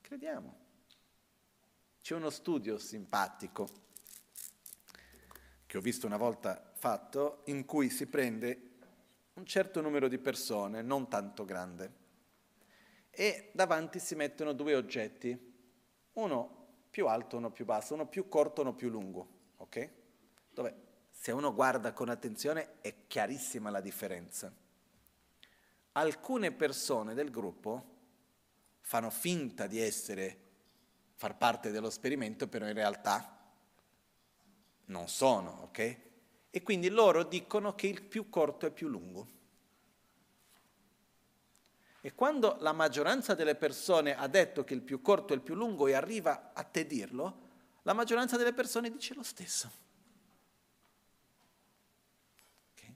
[0.00, 0.63] crediamo.
[2.04, 3.66] C'è uno studio simpatico
[5.64, 8.72] che ho visto una volta fatto in cui si prende
[9.32, 11.92] un certo numero di persone, non tanto grande,
[13.08, 15.54] e davanti si mettono due oggetti,
[16.12, 19.90] uno più alto, uno più basso, uno più corto, uno più lungo, ok?
[20.50, 20.74] Dove
[21.08, 24.54] se uno guarda con attenzione è chiarissima la differenza.
[25.92, 27.92] Alcune persone del gruppo
[28.80, 30.43] fanno finta di essere
[31.24, 33.34] far parte dello sperimento, però in realtà
[34.86, 35.98] non sono, ok?
[36.50, 39.26] E quindi loro dicono che il più corto è più lungo.
[42.02, 45.54] E quando la maggioranza delle persone ha detto che il più corto è il più
[45.54, 47.38] lungo e arriva a te dirlo,
[47.84, 49.70] la maggioranza delle persone dice lo stesso.
[52.74, 52.94] Okay?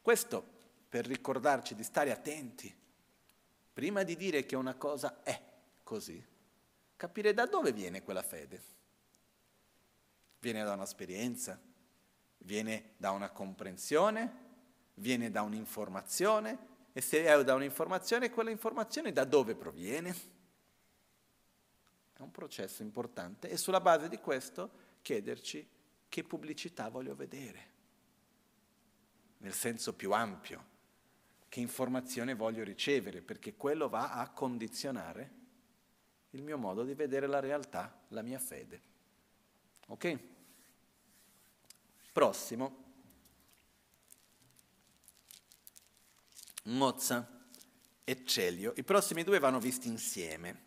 [0.00, 0.46] Questo
[0.88, 2.72] per ricordarci di stare attenti.
[3.72, 5.42] Prima di dire che una cosa è
[5.82, 6.24] così,
[6.98, 8.60] capire da dove viene quella fede.
[10.40, 11.58] Viene da un'esperienza,
[12.38, 14.46] viene da una comprensione,
[14.94, 20.10] viene da un'informazione e se è da un'informazione, quella informazione da dove proviene?
[22.12, 24.68] È un processo importante e sulla base di questo
[25.00, 25.66] chiederci
[26.08, 27.70] che pubblicità voglio vedere,
[29.38, 30.76] nel senso più ampio,
[31.48, 35.36] che informazione voglio ricevere, perché quello va a condizionare
[36.30, 38.82] il mio modo di vedere la realtà, la mia fede.
[39.86, 40.18] Ok?
[42.12, 42.84] Prossimo.
[46.64, 47.26] Mozza
[48.04, 48.72] e Celio.
[48.76, 50.66] I prossimi due vanno visti insieme.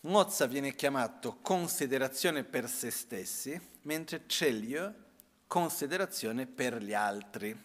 [0.00, 5.04] Mozza viene chiamato considerazione per se stessi, mentre Celio
[5.46, 7.64] considerazione per gli altri.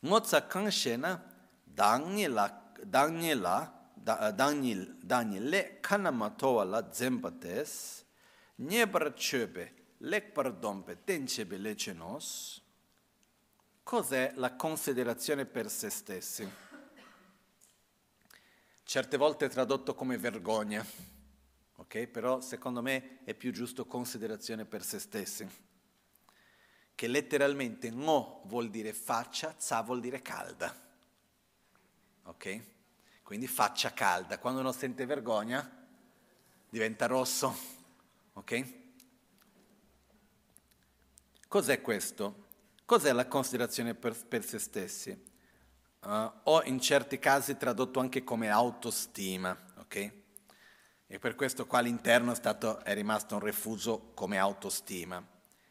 [0.00, 1.32] Mozza Kanshena
[1.62, 8.04] Dangni la Daniela, Daniel, Daniele kanama towa la zemba tes,
[8.56, 12.60] nyebar chöbe, lekbar dompe tenchebe lecenos.
[13.82, 16.50] Cos'è la considerazione per se stessi?
[18.82, 20.84] Certe volte è tradotto come vergogna,
[21.76, 22.06] ok?
[22.06, 25.48] Però secondo me è più giusto considerazione per se stessi,
[26.94, 30.74] che letteralmente no vuol dire faccia, za vuol dire calda,
[32.24, 32.72] ok?
[33.24, 34.38] Quindi faccia calda.
[34.38, 35.68] Quando uno sente vergogna
[36.68, 37.56] diventa rosso,
[38.34, 38.72] ok?
[41.48, 42.42] Cos'è questo?
[42.84, 45.32] Cos'è la considerazione per, per se stessi?
[46.00, 50.12] Uh, o in certi casi tradotto anche come autostima, ok?
[51.06, 55.24] E per questo qua all'interno è, stato, è rimasto un refuso come autostima.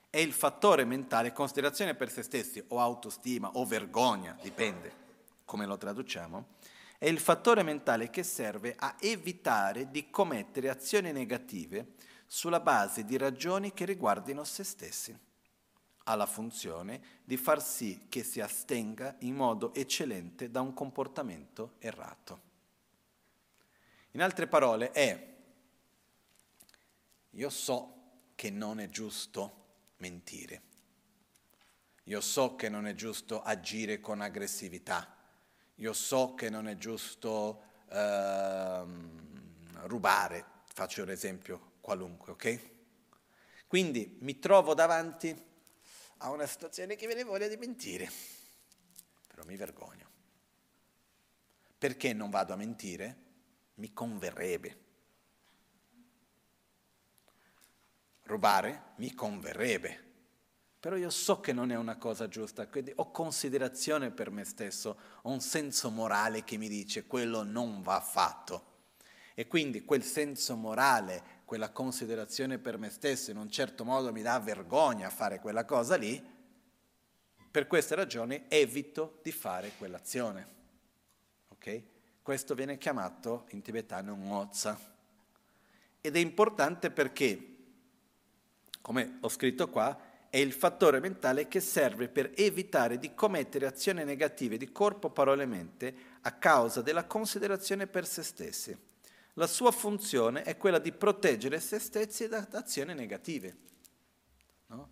[0.09, 5.01] È il fattore mentale, considerazione per se stessi, o autostima, o vergogna, dipende
[5.45, 6.47] come lo traduciamo,
[7.03, 11.95] è il fattore mentale che serve a evitare di commettere azioni negative
[12.27, 15.13] sulla base di ragioni che riguardino se stessi.
[16.05, 21.73] Ha la funzione di far sì che si astenga in modo eccellente da un comportamento
[21.79, 22.41] errato.
[24.11, 25.35] In altre parole è,
[27.31, 27.95] io so
[28.33, 29.65] che non è giusto
[29.97, 30.61] mentire,
[32.05, 35.17] io so che non è giusto agire con aggressività,
[35.75, 38.87] io so che non è giusto uh,
[39.87, 42.71] rubare, faccio un esempio qualunque, ok?
[43.67, 45.35] Quindi mi trovo davanti
[46.17, 48.09] a una situazione che viene voglia di mentire,
[49.27, 50.11] però mi vergogno.
[51.77, 53.17] Perché non vado a mentire?
[53.75, 54.81] Mi converrebbe.
[58.23, 60.12] Rubare mi converrebbe
[60.83, 64.97] però io so che non è una cosa giusta, quindi ho considerazione per me stesso,
[65.21, 68.71] ho un senso morale che mi dice quello non va fatto.
[69.33, 74.21] E quindi quel senso morale, quella considerazione per me stesso in un certo modo mi
[74.21, 76.21] dà vergogna fare quella cosa lì,
[77.49, 80.47] per queste ragioni evito di fare quell'azione.
[81.47, 81.87] Okay?
[82.21, 84.77] Questo viene chiamato in tibetano ngozza.
[86.01, 87.55] Ed è importante perché,
[88.81, 94.03] come ho scritto qua, è il fattore mentale che serve per evitare di commettere azioni
[94.03, 98.75] negative di corpo, parole e mente a causa della considerazione per se stessi.
[99.33, 103.57] La sua funzione è quella di proteggere se stessi da azioni negative.
[104.69, 104.89] No?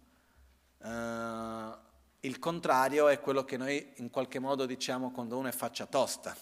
[0.77, 1.75] Uh,
[2.19, 6.37] il contrario è quello che noi in qualche modo diciamo quando uno è faccia tosta.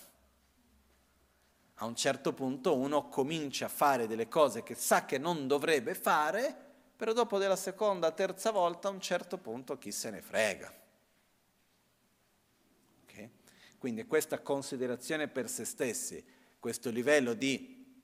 [1.75, 5.95] A un certo punto uno comincia a fare delle cose che sa che non dovrebbe
[5.95, 6.67] fare
[6.99, 10.73] però dopo della seconda, terza volta a un certo punto chi se ne frega.
[13.03, 13.29] Okay?
[13.77, 16.21] Quindi questa considerazione per se stessi,
[16.59, 18.03] questo livello di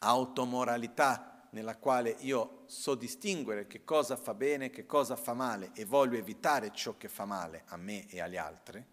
[0.00, 5.86] automoralità nella quale io so distinguere che cosa fa bene, che cosa fa male e
[5.86, 8.84] voglio evitare ciò che fa male a me e agli altri.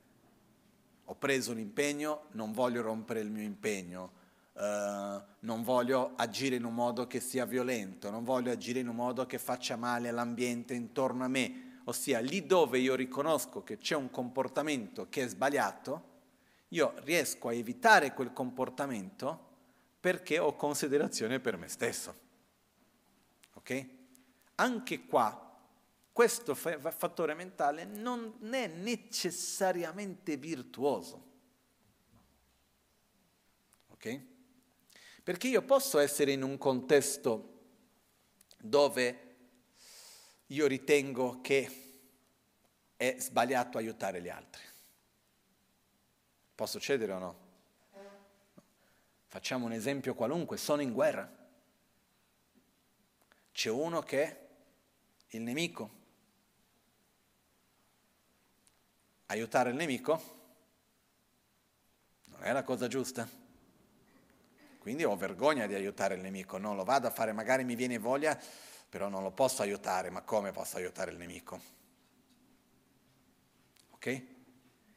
[1.04, 4.24] Ho preso un impegno, non voglio rompere il mio impegno,
[4.56, 8.96] Uh, non voglio agire in un modo che sia violento, non voglio agire in un
[8.96, 13.96] modo che faccia male all'ambiente intorno a me, ossia lì dove io riconosco che c'è
[13.96, 16.14] un comportamento che è sbagliato,
[16.70, 19.44] io riesco a evitare quel comportamento
[20.00, 22.16] perché ho considerazione per me stesso.
[23.56, 23.88] Ok?
[24.56, 25.46] Anche qua
[26.14, 31.24] questo fattore mentale non è necessariamente virtuoso.
[33.90, 34.34] Ok?
[35.26, 37.54] Perché io posso essere in un contesto
[38.60, 39.36] dove
[40.46, 42.04] io ritengo che
[42.96, 44.62] è sbagliato aiutare gli altri.
[46.54, 47.40] Può succedere o no?
[49.26, 51.28] Facciamo un esempio qualunque, sono in guerra.
[53.52, 54.48] C'è uno che è
[55.30, 55.90] il nemico.
[59.26, 60.22] Aiutare il nemico
[62.26, 63.45] non è la cosa giusta.
[64.86, 67.98] Quindi ho vergogna di aiutare il nemico, non lo vado a fare, magari mi viene
[67.98, 68.40] voglia,
[68.88, 71.60] però non lo posso aiutare, ma come posso aiutare il nemico?
[73.90, 74.24] Ok?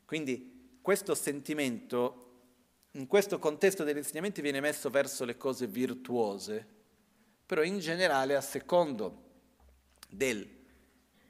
[0.05, 2.43] Quindi questo sentimento,
[2.91, 6.67] in questo contesto degli insegnamenti, viene messo verso le cose virtuose,
[7.47, 9.23] però in generale a secondo
[10.07, 10.47] del,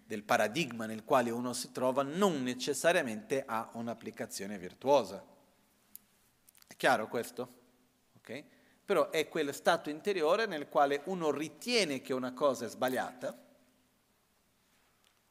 [0.05, 5.25] del paradigma nel quale uno si trova, non necessariamente ha un'applicazione virtuosa.
[6.67, 7.59] È chiaro questo?
[8.29, 8.45] Okay?
[8.85, 13.47] Però è quel stato interiore nel quale uno ritiene che una cosa è sbagliata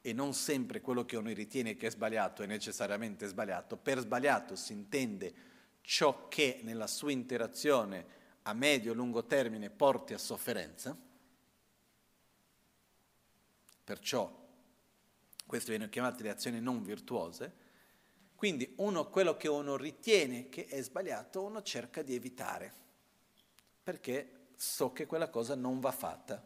[0.02, 3.78] e non sempre quello che uno ritiene che è sbagliato è necessariamente sbagliato.
[3.78, 5.34] Per sbagliato si intende
[5.82, 10.96] ciò che nella sua interazione a medio-lungo termine porti a sofferenza.
[13.84, 14.46] Perciò
[15.46, 17.66] queste vengono chiamate le azioni non virtuose.
[18.36, 22.86] Quindi uno, quello che uno ritiene che è sbagliato, uno cerca di evitare
[23.88, 26.44] perché so che quella cosa non va fatta.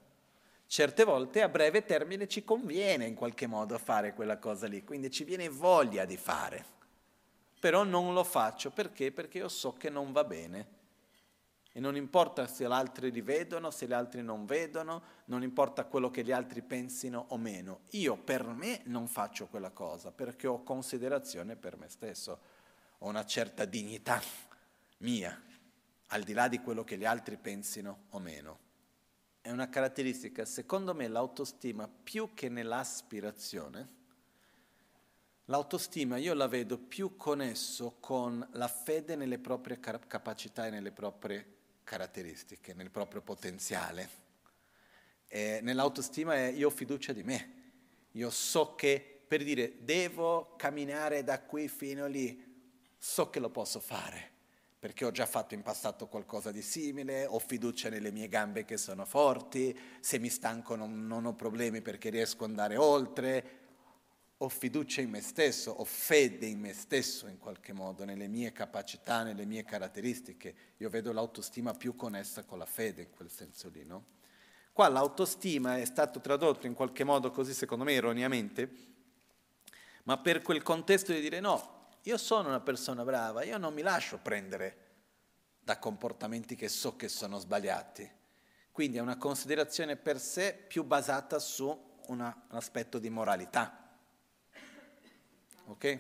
[0.68, 5.10] Certe volte a breve termine ci conviene in qualche modo fare quella cosa lì, quindi
[5.10, 6.64] ci viene voglia di fare.
[7.60, 9.12] però non lo faccio perché?
[9.12, 10.68] Perché io so che non va bene.
[11.72, 15.86] E non importa se gli altri li vedono, se gli altri non vedono, non importa
[15.86, 17.82] quello che gli altri pensino o meno.
[17.92, 22.40] Io per me non faccio quella cosa perché ho considerazione per me stesso,
[23.00, 24.22] ho una certa dignità
[24.98, 25.50] mia,
[26.14, 28.70] al di là di quello che gli altri pensino o meno.
[29.42, 34.00] È una caratteristica, secondo me, l'autostima più che nell'aspirazione.
[35.46, 41.58] L'autostima io la vedo più connesso con la fede nelle proprie capacità e nelle proprie
[41.84, 44.20] caratteristiche, nel proprio potenziale.
[45.28, 47.62] E nell'autostima è io ho fiducia di me,
[48.12, 52.50] io so che per dire devo camminare da qui fino lì,
[52.98, 54.32] so che lo posso fare,
[54.82, 58.78] perché ho già fatto in passato qualcosa di simile, ho fiducia nelle mie gambe che
[58.78, 63.60] sono forti, se mi stanco non, non ho problemi perché riesco ad andare oltre,
[64.38, 68.52] ho fiducia in me stesso, ho fede in me stesso in qualche modo, nelle mie
[68.54, 70.56] capacità, nelle mie caratteristiche.
[70.78, 74.04] Io vedo l'autostima più connessa con la fede in quel senso lì, no?
[74.74, 78.68] Qua l'autostima è stato tradotto in qualche modo così, secondo me, erroneamente,
[80.06, 83.82] ma per quel contesto di dire no, io sono una persona brava, io non mi
[83.82, 84.78] lascio prendere
[85.60, 88.10] da comportamenti che so che sono sbagliati.
[88.72, 91.68] Quindi è una considerazione per sé più basata su
[92.08, 93.82] una, un aspetto di moralità
[95.72, 96.00] Ok?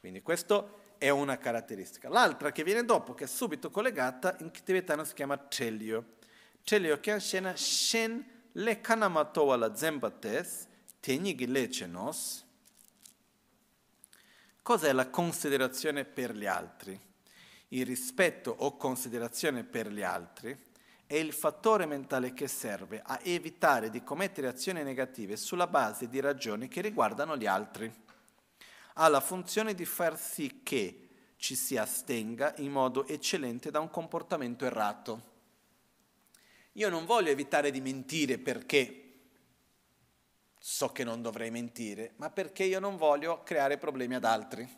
[0.00, 0.66] Quindi questa
[0.98, 2.08] è una caratteristica.
[2.08, 6.16] L'altra che viene dopo, che è subito collegata, in tibetano si chiama Chelio.
[6.62, 10.66] Chelio che scena Shen le kanamato alla zembates,
[11.00, 12.44] tegnighi lecenos.
[14.68, 17.00] Cos'è la considerazione per gli altri?
[17.68, 20.54] Il rispetto o considerazione per gli altri
[21.06, 26.20] è il fattore mentale che serve a evitare di commettere azioni negative sulla base di
[26.20, 27.90] ragioni che riguardano gli altri
[28.92, 33.88] ha la funzione di far sì che ci si astenga in modo eccellente da un
[33.88, 35.22] comportamento errato.
[36.72, 39.07] Io non voglio evitare di mentire perché
[40.58, 44.68] so che non dovrei mentire, ma perché io non voglio creare problemi ad altri.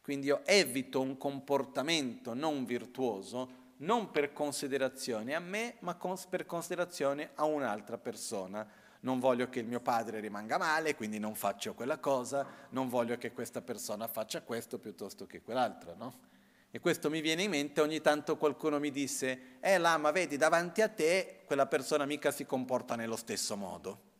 [0.00, 5.96] Quindi io evito un comportamento non virtuoso non per considerazione a me, ma
[6.28, 8.66] per considerazione a un'altra persona
[9.00, 13.16] non voglio che il mio padre rimanga male, quindi non faccio quella cosa, non voglio
[13.18, 16.30] che questa persona faccia questo piuttosto che quell'altro, no?
[16.70, 20.80] E questo mi viene in mente ogni tanto qualcuno mi disse, eh Lama, vedi, davanti
[20.80, 24.11] a te quella persona mica si comporta nello stesso modo.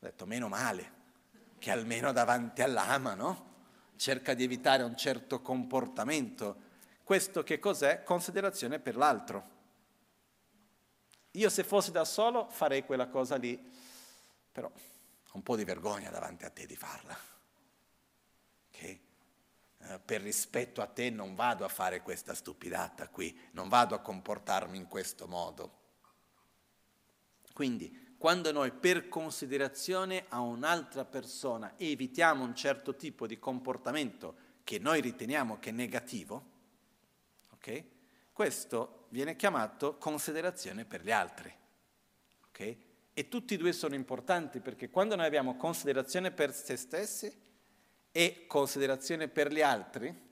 [0.00, 0.92] Ho detto, meno male,
[1.58, 3.46] che almeno davanti all'ama, no?
[3.96, 6.66] Cerca di evitare un certo comportamento.
[7.02, 8.04] Questo che cos'è?
[8.04, 9.56] Considerazione per l'altro.
[11.32, 13.86] Io se fossi da solo farei quella cosa lì
[14.58, 17.16] però ho un po' di vergogna davanti a te di farla.
[18.72, 19.00] Okay?
[19.78, 24.00] Eh, per rispetto a te non vado a fare questa stupidata qui, non vado a
[24.00, 25.76] comportarmi in questo modo.
[27.52, 34.80] Quindi, quando noi per considerazione a un'altra persona evitiamo un certo tipo di comportamento che
[34.80, 36.44] noi riteniamo che è negativo,
[37.52, 37.88] okay?
[38.32, 41.54] questo viene chiamato considerazione per gli altri.
[42.48, 42.76] Okay?
[43.14, 47.32] E tutti e due sono importanti perché quando noi abbiamo considerazione per se stessi
[48.10, 50.26] e considerazione per gli altri,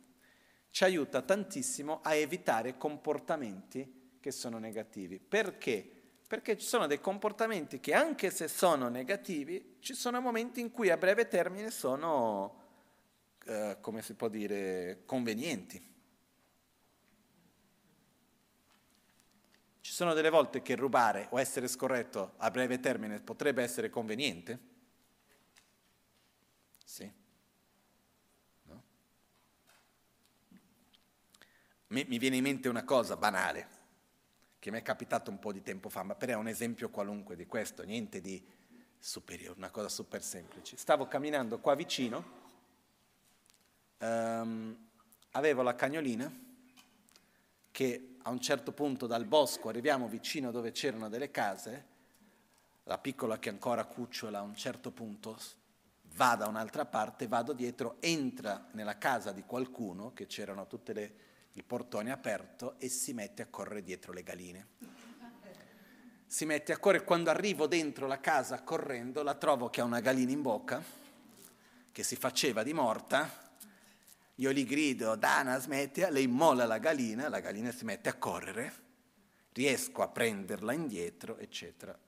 [0.70, 5.20] ci aiuta tantissimo a evitare comportamenti che sono negativi.
[5.20, 5.95] Perché?
[6.26, 10.90] Perché ci sono dei comportamenti che anche se sono negativi, ci sono momenti in cui
[10.90, 12.64] a breve termine sono,
[13.44, 15.94] eh, come si può dire, convenienti.
[19.80, 24.58] Ci sono delle volte che rubare o essere scorretto a breve termine potrebbe essere conveniente?
[26.84, 27.08] Sì.
[28.64, 28.82] No?
[31.86, 33.75] Mi, mi viene in mente una cosa banale
[34.66, 37.36] che mi è capitato un po' di tempo fa, ma per è un esempio qualunque
[37.36, 38.44] di questo, niente di
[38.98, 40.76] superiore, una cosa super semplice.
[40.76, 42.24] Stavo camminando qua vicino,
[43.98, 44.76] um,
[45.30, 46.28] avevo la cagnolina
[47.70, 51.84] che a un certo punto dal bosco arriviamo vicino dove c'erano delle case,
[52.82, 55.38] la piccola che ancora cucciola a un certo punto
[56.16, 60.92] va da un'altra parte, vado dietro, entra nella casa di qualcuno, che c'erano tutti
[61.56, 64.66] il portone aperto, e si mette a correre dietro le galine.
[66.26, 70.00] Si mette a correre, quando arrivo dentro la casa correndo, la trovo che ha una
[70.00, 70.82] galina in bocca,
[71.92, 73.44] che si faceva di morta,
[74.34, 78.72] io gli grido, Dana smettila, lei molla la gallina, la gallina si mette a correre,
[79.52, 81.98] riesco a prenderla indietro, eccetera.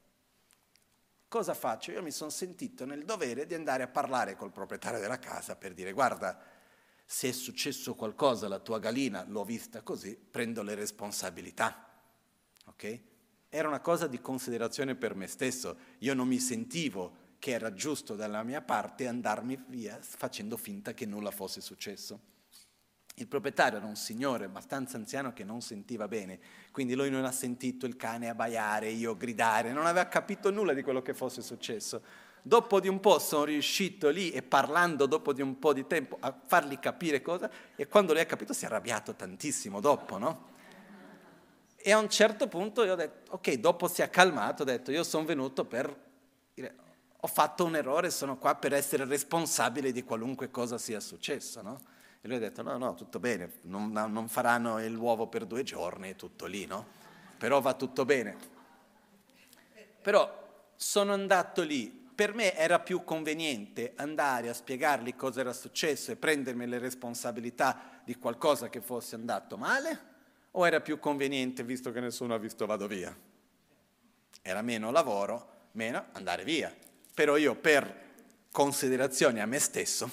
[1.27, 1.93] Cosa faccio?
[1.93, 5.73] Io mi sono sentito nel dovere di andare a parlare col proprietario della casa per
[5.73, 6.39] dire, guarda,
[7.11, 11.89] Se è successo qualcosa alla tua gallina, l'ho vista così, prendo le responsabilità.
[12.67, 13.01] Ok?
[13.49, 15.79] Era una cosa di considerazione per me stesso.
[16.01, 21.07] Io non mi sentivo che era giusto dalla mia parte andarmi via facendo finta che
[21.07, 22.21] nulla fosse successo.
[23.15, 26.39] Il proprietario era un signore abbastanza anziano che non sentiva bene,
[26.73, 30.83] quindi lui non ha sentito il cane abbaiare, io gridare, non aveva capito nulla di
[30.83, 32.03] quello che fosse successo.
[32.49, 36.17] Dopo di un po' sono riuscito lì e parlando dopo di un po' di tempo
[36.19, 40.47] a fargli capire cosa e quando lui ha capito si è arrabbiato tantissimo dopo, no?
[41.77, 44.91] E a un certo punto io ho detto, ok, dopo si è calmato, ho detto,
[44.91, 45.95] io sono venuto per
[46.55, 46.75] dire,
[47.21, 51.79] ho fatto un errore, sono qua per essere responsabile di qualunque cosa sia successo, no?
[52.23, 56.17] E lui ha detto, no, no, tutto bene, non, non faranno l'uovo per due giorni,
[56.17, 56.87] tutto lì, no?
[57.37, 58.37] Però va tutto bene.
[60.01, 66.11] Però sono andato lì, per me era più conveniente andare a spiegargli cosa era successo
[66.11, 70.01] e prendermi le responsabilità di qualcosa che fosse andato male,
[70.51, 73.17] o era più conveniente, visto che nessuno ha visto vado via?
[74.43, 76.75] Era meno lavoro, meno andare via.
[77.15, 78.07] Però io per
[78.51, 80.11] considerazione a me stesso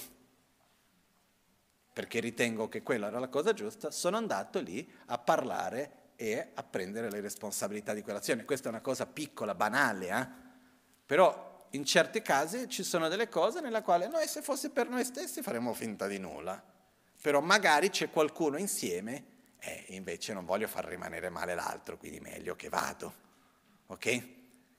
[1.92, 6.62] perché ritengo che quella era la cosa giusta, sono andato lì a parlare e a
[6.62, 8.44] prendere le responsabilità di quell'azione.
[8.44, 10.28] Questa è una cosa piccola, banale, eh?
[11.04, 15.04] però in certi casi ci sono delle cose nella quali noi se fosse per noi
[15.04, 16.60] stessi faremmo finta di nulla,
[17.20, 22.56] però magari c'è qualcuno insieme e invece non voglio far rimanere male l'altro, quindi meglio
[22.56, 23.24] che vado.
[23.86, 24.34] Ok?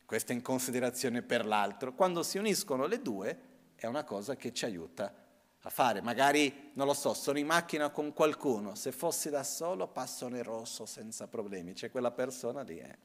[0.06, 1.94] Questa in considerazione per l'altro.
[1.94, 3.40] Quando si uniscono le due
[3.76, 5.14] è una cosa che ci aiuta
[5.62, 6.02] a fare.
[6.02, 10.44] Magari, non lo so, sono in macchina con qualcuno, se fossi da solo passo nel
[10.44, 12.98] rosso senza problemi, c'è quella persona lì, eh.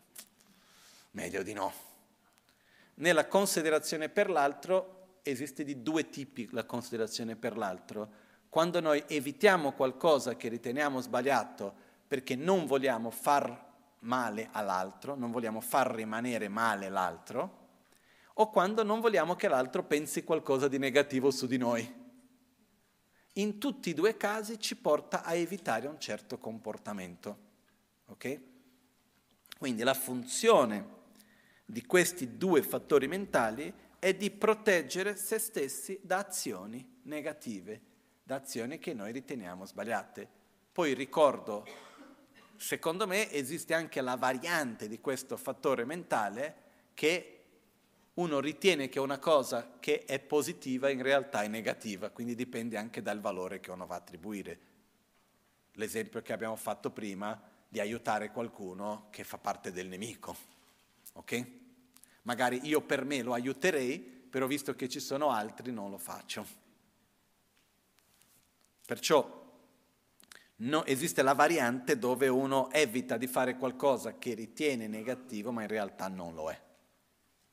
[1.12, 1.90] meglio di no.
[2.94, 8.30] Nella considerazione per l'altro esiste di due tipi la considerazione per l'altro.
[8.48, 11.74] Quando noi evitiamo qualcosa che riteniamo sbagliato
[12.06, 13.70] perché non vogliamo far
[14.00, 17.60] male all'altro, non vogliamo far rimanere male l'altro,
[18.34, 22.00] o quando non vogliamo che l'altro pensi qualcosa di negativo su di noi
[23.36, 27.50] in tutti e due i casi ci porta a evitare un certo comportamento.
[28.06, 28.40] Ok?
[29.58, 31.00] Quindi la funzione
[31.64, 37.80] di questi due fattori mentali è di proteggere se stessi da azioni negative,
[38.22, 40.28] da azioni che noi riteniamo sbagliate.
[40.72, 41.64] Poi ricordo,
[42.56, 46.56] secondo me esiste anche la variante di questo fattore mentale
[46.94, 47.38] che
[48.14, 53.00] uno ritiene che una cosa che è positiva in realtà è negativa, quindi dipende anche
[53.00, 54.58] dal valore che uno va a attribuire.
[55.74, 60.36] L'esempio che abbiamo fatto prima di aiutare qualcuno che fa parte del nemico.
[61.12, 61.46] Ok?
[62.22, 66.60] Magari io per me lo aiuterei, però visto che ci sono altri non lo faccio.
[68.86, 69.40] Perciò
[70.56, 75.68] no, esiste la variante dove uno evita di fare qualcosa che ritiene negativo, ma in
[75.68, 76.70] realtà non lo è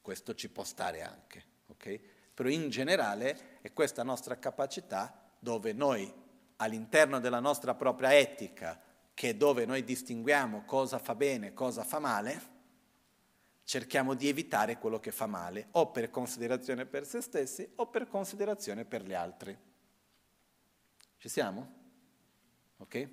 [0.09, 1.99] questo ci può stare anche, ok?
[2.33, 6.11] Però in generale è questa nostra capacità dove noi
[6.55, 8.81] all'interno della nostra propria etica,
[9.13, 12.41] che è dove noi distinguiamo cosa fa bene, cosa fa male,
[13.69, 18.07] cerchiamo di evitare quello che fa male, o per considerazione per se stessi o per
[18.07, 19.55] considerazione per gli altri.
[21.19, 21.73] Ci siamo?
[22.77, 23.09] Ok?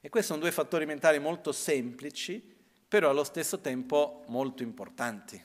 [0.00, 2.56] E questi sono due fattori mentali molto semplici
[2.88, 5.42] però allo stesso tempo molto importanti,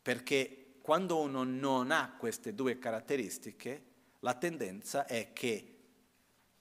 [0.00, 3.84] perché quando uno non ha queste due caratteristiche,
[4.20, 5.76] la tendenza è che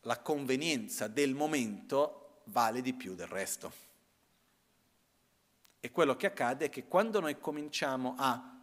[0.01, 3.82] la convenienza del momento vale di più del resto.
[5.85, 8.57] E quello che accade è che quando noi cominciamo a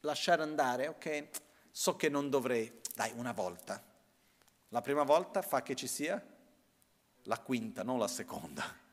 [0.00, 1.28] lasciare andare, ok,
[1.70, 3.80] so che non dovrei, dai, una volta.
[4.70, 6.20] La prima volta fa che ci sia
[7.22, 8.84] la quinta, non la seconda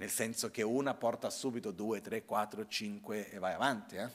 [0.00, 3.96] nel senso che una porta subito due, tre, quattro, cinque e vai avanti.
[3.96, 4.10] Eh?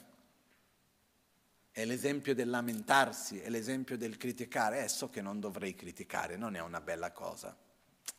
[1.70, 4.82] È l'esempio del lamentarsi, è l'esempio del criticare.
[4.82, 7.56] Eh, so che non dovrei criticare, non è una bella cosa.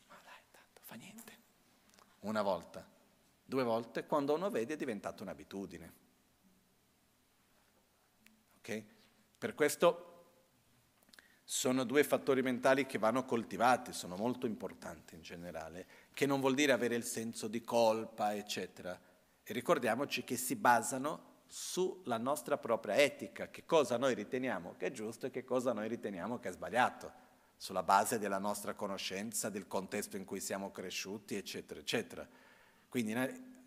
[0.06, 1.32] Ma dai, tanto fa niente.
[2.20, 2.86] Una volta,
[3.48, 5.92] due volte, quando uno vede è diventata un'abitudine.
[8.58, 8.84] Ok?
[9.38, 10.04] Per questo
[11.44, 16.54] sono due fattori mentali che vanno coltivati, sono molto importanti in generale, che non vuol
[16.54, 19.00] dire avere il senso di colpa, eccetera.
[19.42, 24.92] E ricordiamoci che si basano sulla nostra propria etica, che cosa noi riteniamo che è
[24.92, 27.10] giusto e che cosa noi riteniamo che è sbagliato,
[27.56, 32.28] sulla base della nostra conoscenza, del contesto in cui siamo cresciuti, eccetera, eccetera.
[32.88, 33.14] Quindi,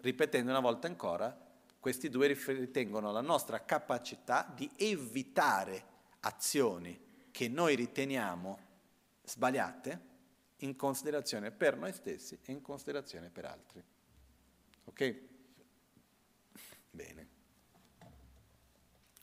[0.01, 1.49] ripetendo una volta ancora,
[1.79, 5.83] questi due ritengono la nostra capacità di evitare
[6.21, 6.99] azioni
[7.31, 8.59] che noi riteniamo
[9.23, 10.09] sbagliate
[10.57, 13.83] in considerazione per noi stessi e in considerazione per altri.
[14.85, 15.19] Ok?
[16.91, 17.27] Bene.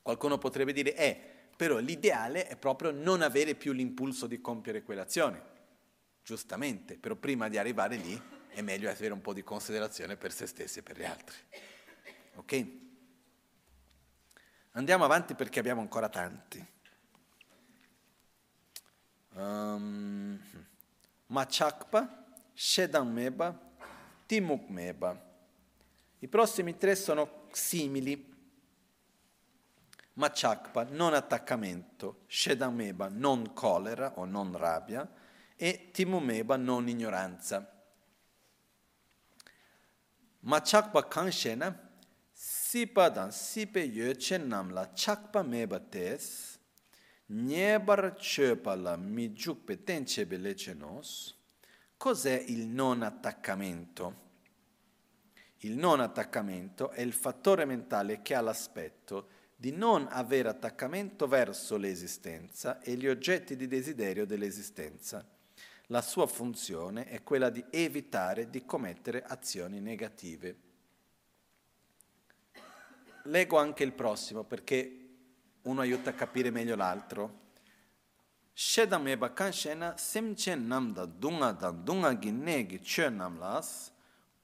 [0.01, 1.21] Qualcuno potrebbe dire, eh,
[1.55, 5.57] però l'ideale è proprio non avere più l'impulso di compiere quell'azione.
[6.23, 8.21] Giustamente, però prima di arrivare lì
[8.59, 11.37] è meglio avere un po' di considerazione per se stessi e per gli altri.
[12.35, 12.67] Ok?
[14.71, 16.65] Andiamo avanti perché abbiamo ancora tanti.
[19.33, 20.37] Um,
[21.27, 23.57] Machakpa, Shedameba,
[24.25, 25.27] Timukmeba.
[26.19, 28.27] I prossimi tre sono simili.
[30.13, 35.09] Machakpa, non attaccamento, Shedameba, non collera o non rabbia,
[35.55, 37.78] e Timumeba, non ignoranza.
[40.41, 41.77] Machakpa kanshena,
[42.31, 46.57] sipa dan sipe yoche namla chakpa meba tes,
[51.97, 54.27] cos'è il non attaccamento?
[55.63, 61.75] Il non attaccamento è il fattore mentale che ha l'aspetto di non avere attaccamento verso
[61.75, 65.37] l'esistenza e gli oggetti di desiderio dell'esistenza.
[65.91, 70.57] La sua funzione è quella di evitare di commettere azioni negative.
[73.23, 75.09] Leggo anche il prossimo perché
[75.63, 77.47] uno aiuta a capire meglio l'altro.
[78.53, 83.91] Shedam eba kanshena semchen namda dunga dan dunga gi negi chö namlas,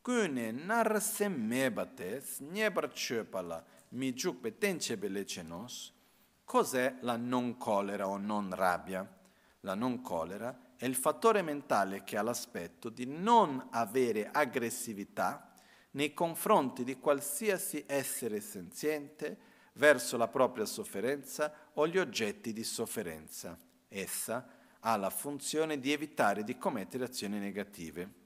[0.02, 5.94] kune nar sem meba tes, nyebar chö pala, mi giukpe tenchebe lecenos.
[6.44, 9.08] Cos'è la non collera o non rabbia?
[9.60, 15.54] La non collera è il fattore mentale che ha l'aspetto di non avere aggressività
[15.92, 23.58] nei confronti di qualsiasi essere senziente, verso la propria sofferenza o gli oggetti di sofferenza.
[23.88, 24.48] Essa
[24.80, 28.24] ha la funzione di evitare di commettere azioni negative.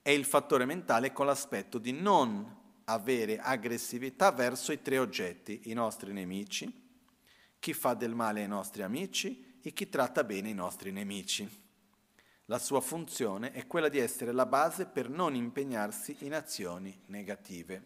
[0.00, 5.74] È il fattore mentale con l'aspetto di non avere aggressività verso i tre oggetti, i
[5.74, 6.86] nostri nemici,
[7.58, 11.46] chi fa del male ai nostri amici e chi tratta bene i nostri nemici.
[12.46, 17.84] La sua funzione è quella di essere la base per non impegnarsi in azioni negative.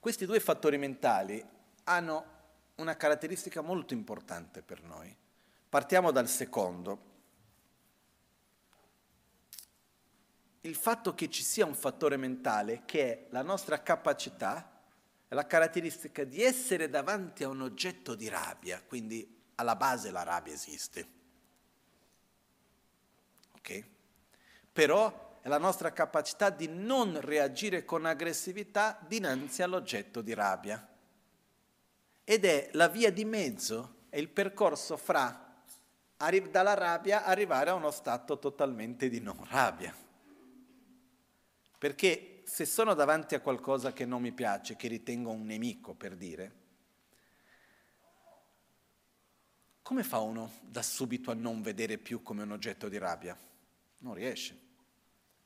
[0.00, 1.46] Questi due fattori mentali
[1.84, 2.24] hanno
[2.76, 5.14] una caratteristica molto importante per noi.
[5.68, 7.10] Partiamo dal secondo.
[10.62, 14.80] Il fatto che ci sia un fattore mentale che è la nostra capacità,
[15.28, 20.22] è la caratteristica di essere davanti a un oggetto di rabbia, quindi alla base la
[20.22, 21.06] rabbia esiste.
[23.56, 23.84] Ok?
[24.72, 30.88] Però è la nostra capacità di non reagire con aggressività dinanzi all'oggetto di rabbia.
[32.24, 35.42] Ed è la via di mezzo, è il percorso fra
[36.50, 39.92] dalla rabbia arrivare a uno stato totalmente di non rabbia.
[41.76, 46.14] Perché se sono davanti a qualcosa che non mi piace, che ritengo un nemico per
[46.14, 46.61] dire,
[49.82, 53.36] come fa uno da subito a non vedere più come un oggetto di rabbia?
[53.98, 54.58] Non riesce.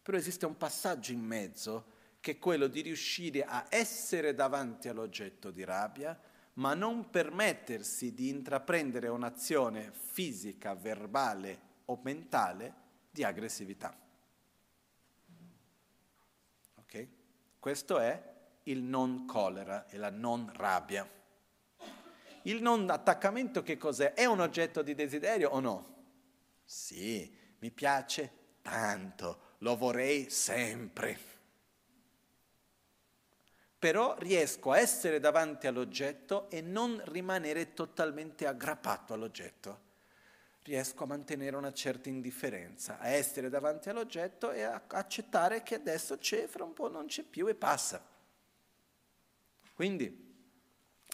[0.03, 5.51] Però esiste un passaggio in mezzo che è quello di riuscire a essere davanti all'oggetto
[5.51, 6.19] di rabbia,
[6.55, 12.75] ma non permettersi di intraprendere un'azione fisica, verbale o mentale
[13.11, 13.97] di aggressività.
[16.77, 17.09] Ok?
[17.59, 18.35] Questo è
[18.65, 21.09] il non collera e la non rabbia.
[22.47, 24.13] Il non attaccamento che cos'è?
[24.13, 25.95] È un oggetto di desiderio o no?
[26.65, 28.31] Sì, mi piace
[28.63, 31.19] tanto, lo vorrei sempre.
[33.77, 39.81] Però riesco a essere davanti all'oggetto e non rimanere totalmente aggrappato all'oggetto.
[40.63, 46.17] Riesco a mantenere una certa indifferenza, a essere davanti all'oggetto e a accettare che adesso
[46.17, 48.05] c'è, fra un po' non c'è più e passa.
[49.75, 50.26] Quindi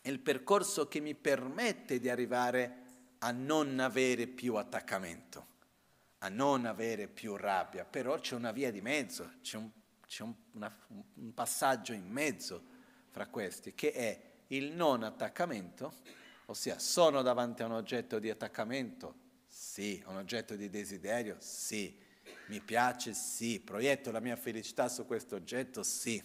[0.02, 2.80] è il percorso che mi permette di arrivare
[3.20, 5.52] a non avere più attaccamento
[6.24, 9.68] a non avere più rabbia, però c'è una via di mezzo, c'è un,
[10.06, 10.74] c'è un, una,
[11.14, 12.62] un passaggio in mezzo
[13.10, 15.92] fra questi, che è il non attaccamento,
[16.46, 19.14] ossia sono davanti a un oggetto di attaccamento,
[19.48, 21.98] sì, un oggetto di desiderio, sì,
[22.46, 26.22] mi piace, sì, proietto la mia felicità su questo oggetto, sì.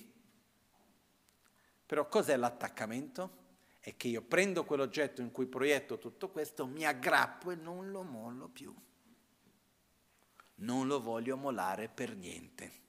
[1.87, 3.45] Però cos'è l'attaccamento?
[3.87, 8.03] È che io prendo quell'oggetto in cui proietto tutto questo, mi aggrappo e non lo
[8.03, 8.73] mollo più
[10.59, 12.85] non lo voglio molare per niente.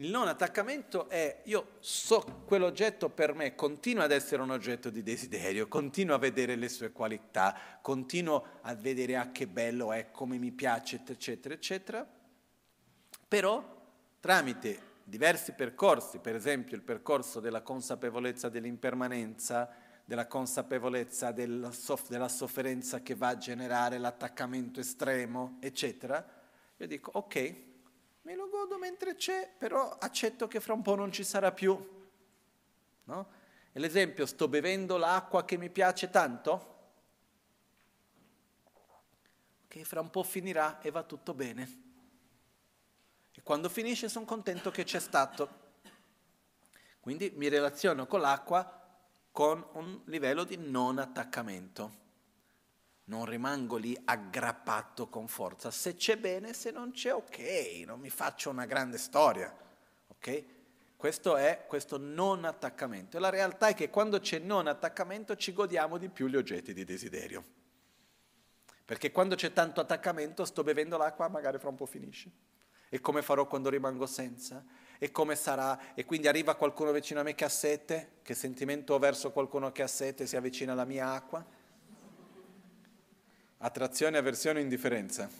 [0.00, 5.02] Il non attaccamento è io so quell'oggetto per me continua ad essere un oggetto di
[5.02, 10.38] desiderio, continuo a vedere le sue qualità, continuo a vedere ah che bello è, come
[10.38, 12.08] mi piace, eccetera, eccetera.
[13.28, 13.78] Però
[14.20, 19.68] tramite diversi percorsi, per esempio il percorso della consapevolezza dell'impermanenza,
[20.04, 26.24] della consapevolezza della, soff- della sofferenza che va a generare l'attaccamento estremo, eccetera,
[26.76, 27.54] io dico ok,
[28.22, 31.76] me lo godo mentre c'è, però accetto che fra un po' non ci sarà più.
[33.04, 33.28] No?
[33.72, 36.78] E l'esempio, sto bevendo l'acqua che mi piace tanto,
[39.66, 41.89] che fra un po' finirà e va tutto bene.
[43.32, 45.68] E quando finisce sono contento che c'è stato.
[47.00, 48.78] Quindi mi relaziono con l'acqua
[49.32, 52.00] con un livello di non attaccamento
[53.10, 55.70] non rimango lì aggrappato con forza.
[55.70, 59.54] Se c'è bene, se non c'è, ok, non mi faccio una grande storia.
[60.06, 60.44] Ok?
[60.96, 63.16] Questo è questo non attaccamento.
[63.16, 66.72] E la realtà è che quando c'è non attaccamento ci godiamo di più gli oggetti
[66.72, 67.44] di desiderio.
[68.84, 72.30] Perché quando c'è tanto attaccamento sto bevendo l'acqua, magari fra un po' finisce.
[72.92, 74.62] E come farò quando rimango senza?
[74.98, 75.94] E come sarà?
[75.94, 78.16] E quindi arriva qualcuno vicino a me che ha sete?
[78.20, 81.42] Che sentimento ho verso qualcuno che ha sete si avvicina alla mia acqua?
[83.58, 85.30] Attrazione, avversione, indifferenza.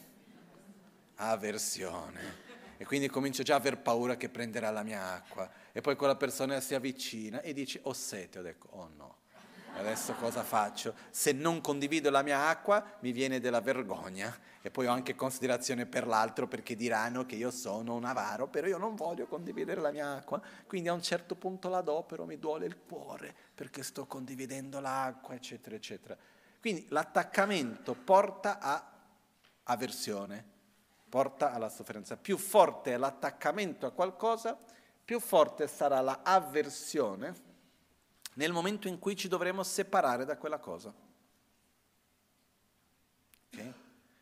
[1.16, 2.48] Avversione.
[2.76, 5.50] E quindi comincio già a aver paura che prenderà la mia acqua.
[5.72, 8.38] E poi quella persona si avvicina e dice, ho sete.
[8.38, 9.16] Ho detto, oh no,
[9.76, 10.94] adesso cosa faccio?
[11.10, 15.86] Se non condivido la mia acqua mi viene della vergogna e poi ho anche considerazione
[15.86, 19.90] per l'altro perché diranno che io sono un avaro, però io non voglio condividere la
[19.90, 23.82] mia acqua, quindi a un certo punto la do, però mi duole il cuore perché
[23.82, 26.16] sto condividendo l'acqua, eccetera, eccetera.
[26.60, 28.92] Quindi l'attaccamento porta a
[29.64, 30.44] avversione,
[31.08, 32.16] porta alla sofferenza.
[32.16, 34.58] Più forte è l'attaccamento a qualcosa,
[35.02, 37.48] più forte sarà la avversione
[38.34, 40.92] nel momento in cui ci dovremo separare da quella cosa.
[43.52, 43.72] Okay?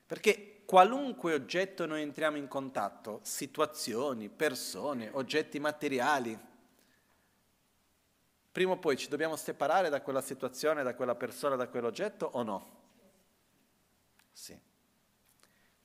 [0.07, 6.39] Perché qualunque oggetto noi entriamo in contatto, situazioni, persone, oggetti materiali,
[8.51, 12.43] prima o poi ci dobbiamo separare da quella situazione, da quella persona, da quell'oggetto o
[12.43, 12.77] no?
[14.33, 14.59] Sì.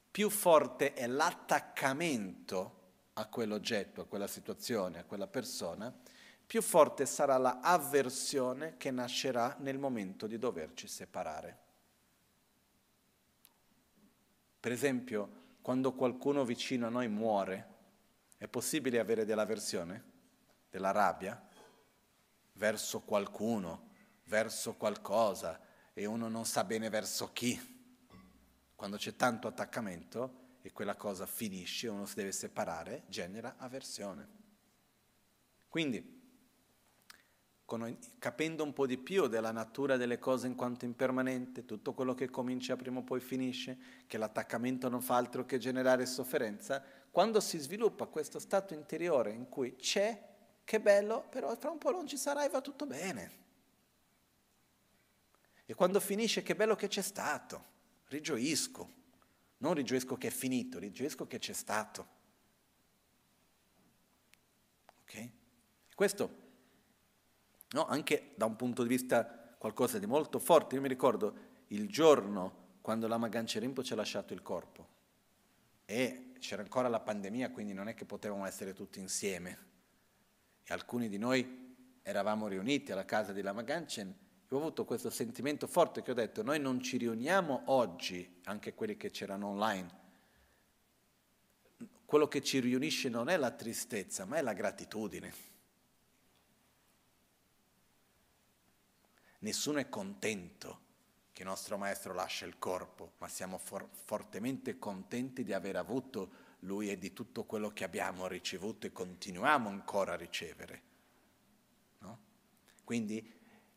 [0.09, 2.81] Più forte è l'attaccamento
[3.13, 5.93] a quell'oggetto, a quella situazione, a quella persona,
[6.45, 7.59] più forte sarà la
[8.77, 11.57] che nascerà nel momento di doverci separare.
[14.59, 17.71] Per esempio, quando qualcuno vicino a noi muore,
[18.37, 20.03] è possibile avere dell'avversione,
[20.69, 21.51] della rabbia?
[22.53, 23.91] verso qualcuno,
[24.25, 25.59] verso qualcosa
[25.93, 27.71] e uno non sa bene verso chi.
[28.75, 34.41] Quando c'è tanto attaccamento e quella cosa finisce, uno si deve separare, genera avversione.
[35.67, 36.22] Quindi,
[38.19, 42.29] capendo un po' di più della natura delle cose in quanto impermanente, tutto quello che
[42.29, 43.77] comincia prima o poi finisce,
[44.07, 49.47] che l'attaccamento non fa altro che generare sofferenza, quando si sviluppa questo stato interiore in
[49.49, 50.31] cui c'è
[50.63, 53.41] che bello, però tra un po' non ci sarà e va tutto bene.
[55.65, 57.63] E quando finisce, che bello che c'è stato,
[58.07, 59.01] rigioisco.
[59.57, 62.07] Non rigioisco che è finito, rigioisco che c'è stato.
[65.03, 65.29] Ok?
[65.95, 66.42] Questo,
[67.73, 70.75] no, anche da un punto di vista qualcosa di molto forte.
[70.75, 74.87] Io mi ricordo il giorno quando la Rimpo ci ha lasciato il corpo
[75.85, 79.71] e c'era ancora la pandemia, quindi non è che potevamo essere tutti insieme
[80.65, 84.13] e alcuni di noi eravamo riuniti alla casa di Lama Ganchen,
[84.49, 88.95] ho avuto questo sentimento forte che ho detto, noi non ci riuniamo oggi, anche quelli
[88.97, 90.01] che c'erano online,
[92.05, 95.52] quello che ci riunisce non è la tristezza, ma è la gratitudine.
[99.43, 100.79] Nessuno è contento
[101.33, 106.51] che il nostro maestro lascia il corpo, ma siamo for- fortemente contenti di aver avuto
[106.59, 110.81] lui è di tutto quello che abbiamo ricevuto e continuiamo ancora a ricevere.
[111.99, 112.19] No?
[112.85, 113.31] Quindi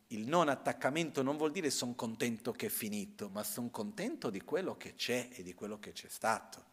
[0.08, 4.42] il non attaccamento non vuol dire sono contento che è finito, ma sono contento di
[4.42, 6.64] quello che c'è e di quello che c'è stato.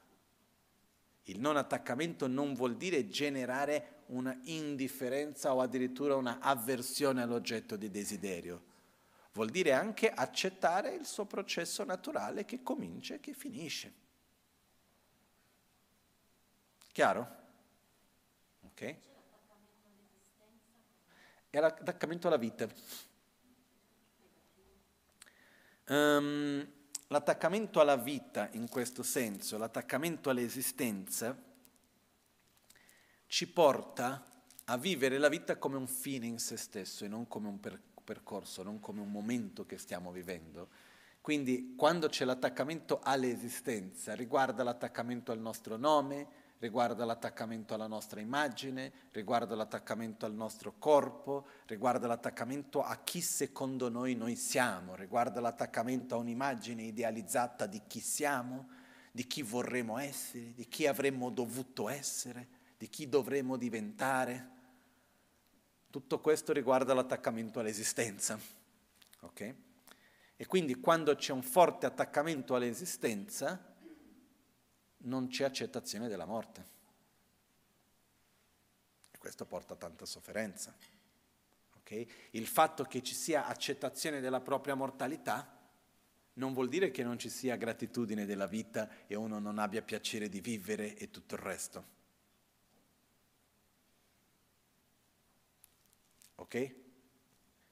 [1.24, 7.90] Il non attaccamento non vuol dire generare una indifferenza o addirittura una avversione all'oggetto di
[7.90, 8.72] desiderio.
[9.34, 13.94] Vuol dire anche accettare il suo processo naturale che comincia e che finisce.
[16.92, 17.36] Chiaro?
[18.62, 18.96] Ok?
[21.50, 22.68] È l'attaccamento alla vita.
[25.88, 26.72] Um,
[27.08, 31.36] l'attaccamento alla vita in questo senso, l'attaccamento all'esistenza,
[33.26, 34.24] ci porta
[34.66, 37.82] a vivere la vita come un fine in se stesso e non come un per-
[38.04, 40.68] percorso, non come un momento che stiamo vivendo.
[41.22, 46.28] Quindi quando c'è l'attaccamento all'esistenza, riguarda l'attaccamento al nostro nome,
[46.60, 53.90] riguarda l'attaccamento alla nostra immagine, riguarda l'attaccamento al nostro corpo, riguarda l'attaccamento a chi secondo
[53.90, 58.68] noi noi siamo, riguarda l'attaccamento a un'immagine idealizzata di chi siamo,
[59.12, 62.48] di chi vorremmo essere, di chi avremmo dovuto essere,
[62.78, 64.50] di chi dovremmo diventare.
[65.94, 68.40] Tutto questo riguarda l'attaccamento all'esistenza.
[69.20, 69.56] Okay?
[70.36, 73.76] E quindi quando c'è un forte attaccamento all'esistenza,
[74.98, 76.66] non c'è accettazione della morte.
[79.12, 80.76] E questo porta a tanta sofferenza.
[81.82, 82.10] Okay?
[82.32, 85.60] Il fatto che ci sia accettazione della propria mortalità
[86.34, 90.28] non vuol dire che non ci sia gratitudine della vita e uno non abbia piacere
[90.28, 91.94] di vivere e tutto il resto.
[96.36, 96.76] Ok?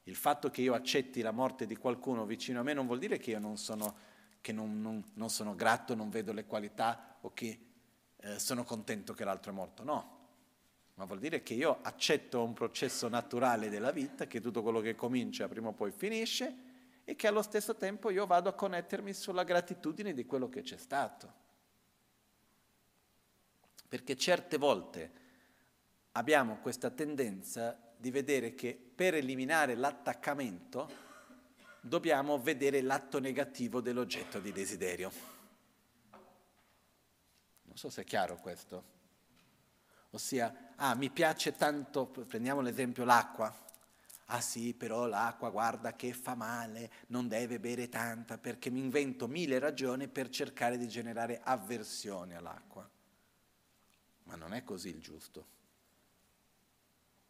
[0.04, 3.18] Il fatto che io accetti la morte di qualcuno vicino a me non vuol dire
[3.18, 4.10] che io non sono
[4.52, 7.60] non, non, non sono grato, non vedo le qualità o che
[8.18, 9.84] eh, sono contento che l'altro è morto.
[9.84, 10.20] No,
[10.96, 14.96] ma vuol dire che io accetto un processo naturale della vita, che tutto quello che
[14.96, 16.70] comincia prima o poi finisce
[17.04, 20.78] e che allo stesso tempo io vado a connettermi sulla gratitudine di quello che c'è
[20.78, 21.40] stato.
[23.88, 25.12] Perché certe volte
[26.14, 30.90] abbiamo questa tendenza di vedere che per eliminare l'attaccamento
[31.80, 35.12] dobbiamo vedere l'atto negativo dell'oggetto di desiderio.
[37.62, 38.84] Non so se è chiaro questo.
[40.10, 43.56] Ossia, ah, mi piace tanto, prendiamo l'esempio l'acqua.
[44.26, 49.28] Ah sì, però l'acqua guarda che fa male, non deve bere tanta, perché mi invento
[49.28, 52.90] mille ragioni per cercare di generare avversione all'acqua.
[54.24, 55.60] Ma non è così il giusto.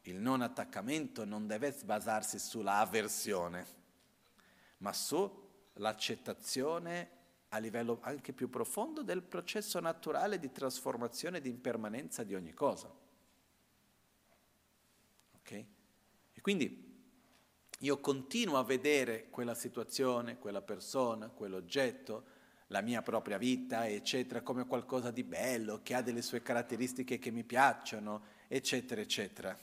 [0.04, 3.80] Il non attaccamento non deve basarsi sulla avversione
[4.82, 7.20] ma sull'accettazione
[7.50, 12.54] a livello anche più profondo del processo naturale di trasformazione e di impermanenza di ogni
[12.54, 12.92] cosa.
[15.38, 15.52] Ok?
[15.52, 16.90] E quindi
[17.80, 24.66] io continuo a vedere quella situazione, quella persona, quell'oggetto, la mia propria vita, eccetera, come
[24.66, 29.58] qualcosa di bello, che ha delle sue caratteristiche che mi piacciono, eccetera, eccetera.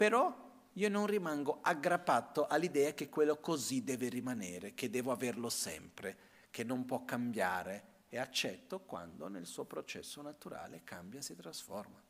[0.00, 0.34] Però
[0.72, 6.16] io non rimango aggrappato all'idea che quello così deve rimanere, che devo averlo sempre,
[6.48, 12.02] che non può cambiare e accetto quando nel suo processo naturale cambia e si trasforma.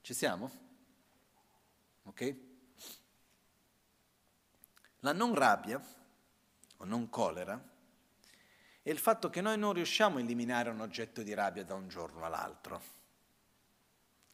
[0.00, 0.50] Ci siamo?
[2.04, 2.36] Ok?
[5.00, 5.84] La non rabbia
[6.76, 7.60] o non colera
[8.80, 11.88] è il fatto che noi non riusciamo a eliminare un oggetto di rabbia da un
[11.88, 12.80] giorno all'altro.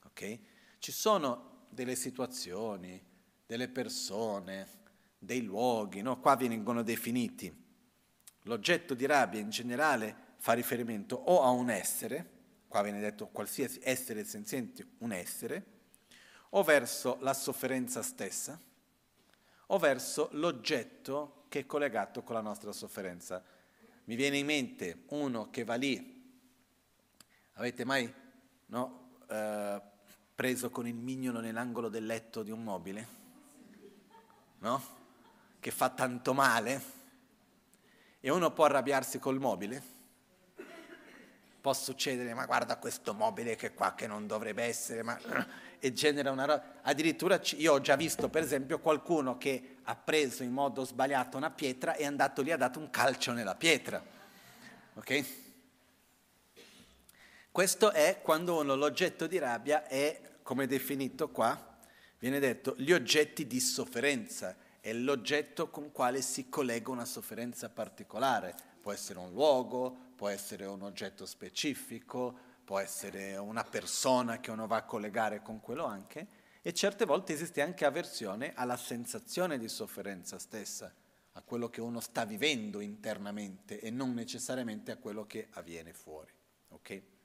[0.05, 0.55] Ok?
[0.79, 3.03] Ci sono delle situazioni,
[3.47, 4.67] delle persone,
[5.19, 6.21] dei luoghi, no?
[6.21, 7.65] qua vengono definiti.
[8.43, 12.31] L'oggetto di rabbia in generale fa riferimento o a un essere,
[12.69, 15.75] qua viene detto qualsiasi essere senziente, un essere,
[16.51, 18.61] o verso la sofferenza stessa,
[19.69, 23.43] o verso l'oggetto che è collegato con la nostra sofferenza.
[24.05, 26.15] Mi viene in mente uno che va lì,
[27.55, 28.13] avete mai
[28.67, 29.83] no, eh,
[30.37, 33.09] preso con il mignolo nell'angolo del letto di un mobile,
[34.59, 34.83] no?
[35.59, 36.95] Che fa tanto male.
[38.21, 39.95] E uno può arrabbiarsi col mobile.
[41.63, 45.19] Può succedere, ma guarda questo mobile che qua che non dovrebbe essere, ma...
[45.81, 46.65] e genera una roba.
[46.83, 51.51] Addirittura io ho già visto, per esempio, qualcuno che ha preso in modo sbagliato una
[51.51, 54.05] pietra e è andato lì e ha dato un calcio nella pietra.
[54.95, 55.46] Ok?
[57.57, 61.79] Questo è quando uno, l'oggetto di rabbia è, come definito qua,
[62.19, 68.55] viene detto gli oggetti di sofferenza, è l'oggetto con quale si collega una sofferenza particolare.
[68.79, 74.67] Può essere un luogo, può essere un oggetto specifico, può essere una persona che uno
[74.67, 76.27] va a collegare con quello anche,
[76.61, 80.93] e certe volte esiste anche avversione alla sensazione di sofferenza stessa,
[81.33, 86.35] a quello che uno sta vivendo internamente e non necessariamente a quello che avviene fuori.
[86.69, 87.16] Okay?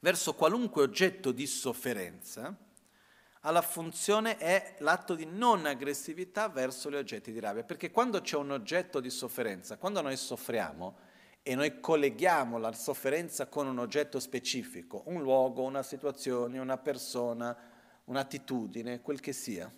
[0.00, 2.54] Verso qualunque oggetto di sofferenza,
[3.42, 8.36] alla funzione è l'atto di non aggressività verso gli oggetti di rabbia, perché quando c'è
[8.36, 11.08] un oggetto di sofferenza, quando noi soffriamo
[11.42, 17.56] e noi colleghiamo la sofferenza con un oggetto specifico, un luogo, una situazione, una persona,
[18.04, 19.72] un'attitudine, quel che sia,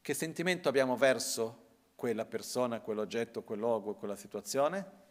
[0.00, 1.64] che sentimento abbiamo verso
[1.94, 5.04] quella persona, quell'oggetto, quel luogo, quella situazione?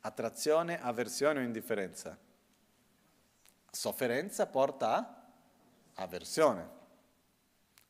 [0.00, 2.18] Attrazione, avversione o indifferenza?
[3.70, 5.30] Sofferenza porta
[5.94, 6.68] a avversione.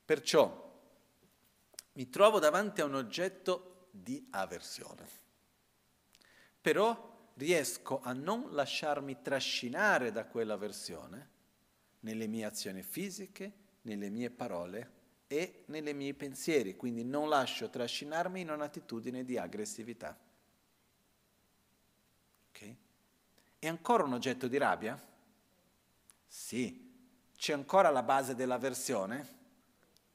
[0.04, 0.64] Perciò
[1.92, 5.08] mi trovo davanti a un oggetto di avversione.
[6.60, 11.30] Però riesco a non lasciarmi trascinare da quell'avversione
[12.00, 14.92] nelle mie azioni fisiche, nelle mie parole
[15.26, 20.16] e nei miei pensieri, quindi non lascio trascinarmi in un'attitudine di aggressività.
[22.50, 22.76] Okay?
[23.58, 25.00] È ancora un oggetto di rabbia?
[26.26, 26.84] Sì.
[27.36, 29.34] C'è ancora la base dell'avversione?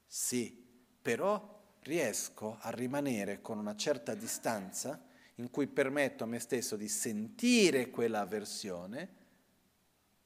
[0.06, 0.64] Sì.
[1.00, 6.88] Però riesco a rimanere con una certa distanza in cui permetto a me stesso di
[6.88, 9.16] sentire quella avversione,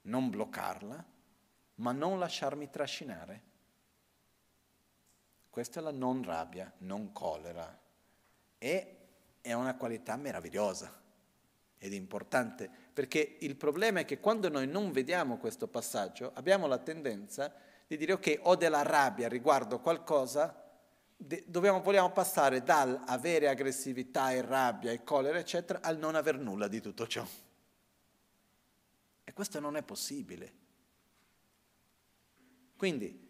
[0.02, 1.04] non bloccarla,
[1.76, 3.42] ma non lasciarmi trascinare.
[5.48, 7.80] Questa è la non rabbia, non collera.
[8.58, 8.96] E
[9.40, 10.92] è una qualità meravigliosa
[11.78, 16.78] ed importante, perché il problema è che quando noi non vediamo questo passaggio, abbiamo la
[16.78, 17.52] tendenza
[17.86, 20.64] di dire ok, ho della rabbia riguardo qualcosa,
[21.14, 26.68] dobbiamo, vogliamo passare dal avere aggressività e rabbia e collera, eccetera, al non aver nulla
[26.68, 27.26] di tutto ciò.
[29.24, 30.52] E questo non è possibile.
[32.78, 33.25] Quindi,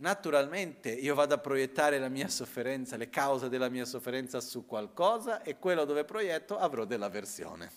[0.00, 5.42] naturalmente io vado a proiettare la mia sofferenza, le cause della mia sofferenza su qualcosa
[5.42, 7.70] e quello dove proietto avrò dell'avversione.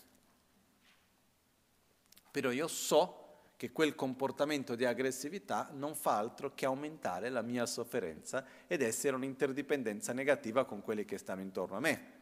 [2.31, 3.19] Però io so
[3.55, 9.15] che quel comportamento di aggressività non fa altro che aumentare la mia sofferenza ed essere
[9.15, 12.21] un'interdipendenza negativa con quelli che stanno intorno a me.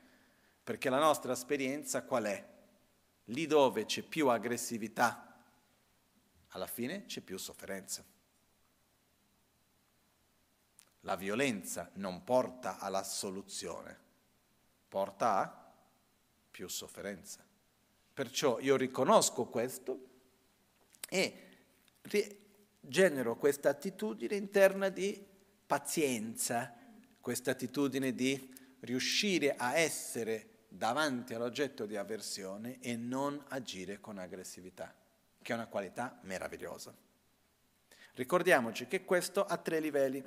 [0.63, 2.47] Perché la nostra esperienza qual è?
[3.25, 5.43] Lì dove c'è più aggressività,
[6.49, 8.03] alla fine c'è più sofferenza.
[11.01, 13.97] La violenza non porta alla soluzione,
[14.87, 15.73] porta a
[16.51, 17.43] più sofferenza.
[18.13, 20.09] Perciò io riconosco questo
[21.09, 21.47] e
[22.79, 25.25] genero questa attitudine interna di
[25.65, 26.75] pazienza,
[27.19, 34.93] questa attitudine di riuscire a essere davanti all'oggetto di avversione e non agire con aggressività,
[35.41, 36.93] che è una qualità meravigliosa.
[38.13, 40.23] Ricordiamoci che questo ha tre livelli.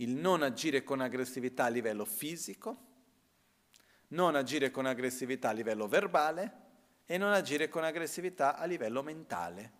[0.00, 2.86] Il non agire con aggressività a livello fisico,
[4.08, 6.66] non agire con aggressività a livello verbale
[7.04, 9.72] e non agire con aggressività a livello mentale,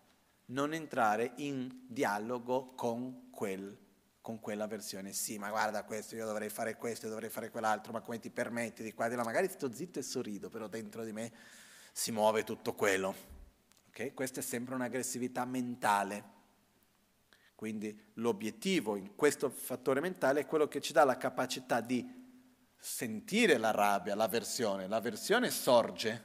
[0.45, 3.77] non entrare in dialogo con, quel,
[4.19, 5.13] con quella versione.
[5.13, 8.29] Sì, ma guarda questo, io dovrei fare questo, io dovrei fare quell'altro, ma come ti
[8.29, 9.23] permetti di qua di là?
[9.23, 11.31] Magari sto zitto e sorrido, però dentro di me
[11.91, 13.15] si muove tutto quello.
[13.87, 14.13] Okay?
[14.13, 16.37] Questa è sempre un'aggressività mentale.
[17.59, 22.09] Quindi l'obiettivo in questo fattore mentale è quello che ci dà la capacità di
[22.77, 24.87] sentire la rabbia, l'avversione.
[24.87, 26.23] L'avversione sorge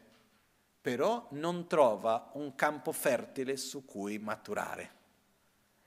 [0.81, 4.93] però non trova un campo fertile su cui maturare.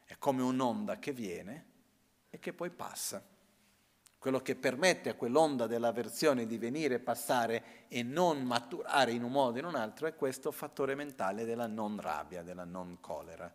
[0.04, 1.66] È come un'onda che viene
[2.30, 3.26] e che poi passa.
[4.18, 9.56] Quello che permette a quell'onda dell'avversione di venire, passare e non maturare in un modo
[9.56, 13.50] o in un altro è questo fattore mentale della non rabbia, della non colera.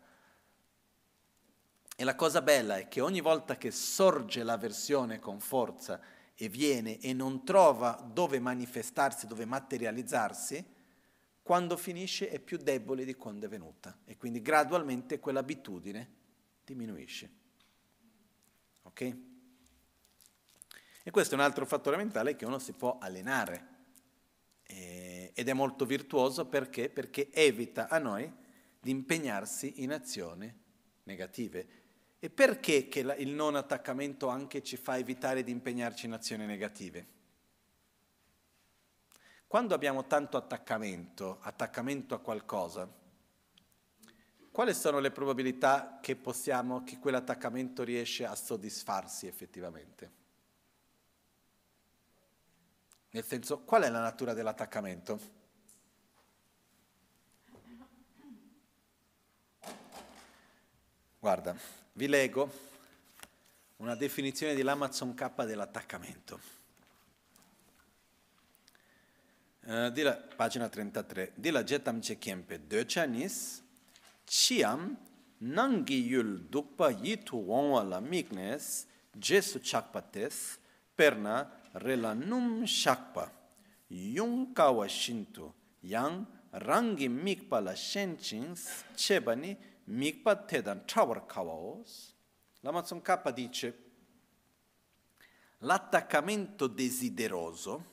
[1.95, 6.01] E la cosa bella è che ogni volta che sorge l'avversione con forza
[6.35, 10.65] e viene e non trova dove manifestarsi, dove materializzarsi,
[11.43, 16.11] quando finisce è più debole di quando è venuta e quindi gradualmente quell'abitudine
[16.63, 17.29] diminuisce.
[18.83, 19.15] Ok?
[21.03, 23.71] E questo è un altro fattore mentale che uno si può allenare
[24.65, 26.89] ed è molto virtuoso perché?
[26.89, 28.31] Perché evita a noi
[28.79, 30.61] di impegnarsi in azioni
[31.03, 31.81] negative.
[32.23, 37.05] E perché la, il non attaccamento anche ci fa evitare di impegnarci in azioni negative?
[39.45, 42.89] Quando abbiamo tanto attaccamento, attaccamento a qualcosa,
[44.51, 50.11] quali sono le probabilità che possiamo, che quell'attaccamento riesce a soddisfarsi effettivamente?
[53.09, 55.19] Nel senso, qual è la natura dell'attaccamento?
[61.19, 62.51] Guarda, vi leggo
[63.77, 66.39] una definizione di L'Amazon K dell'attaccamento.
[69.65, 71.33] Uh, di la, pagina 33.
[71.35, 73.61] Di la jetam che kempe döchanis,
[74.25, 74.97] chiam
[75.37, 80.57] nangi yul dukpa yitu wongwa la miknes, jesu chakpates,
[80.95, 83.31] perna rela num shakpa,
[83.89, 89.55] yung kawa shintu, yang rangi mikpa la shenchins, chebani
[89.85, 92.15] mikpa tedan trawar kawaos.
[92.61, 93.83] L'Amazon K dice,
[95.59, 97.91] l'attaccamento desideroso,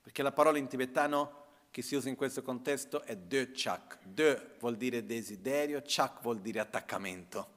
[0.00, 3.98] perché la parola in tibetano che si usa in questo contesto è de chak.
[4.04, 7.50] De vuol dire desiderio, chak vuol dire attaccamento.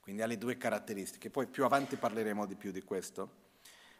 [0.00, 1.28] Quindi ha le due caratteristiche.
[1.28, 3.48] Poi più avanti parleremo di più di questo.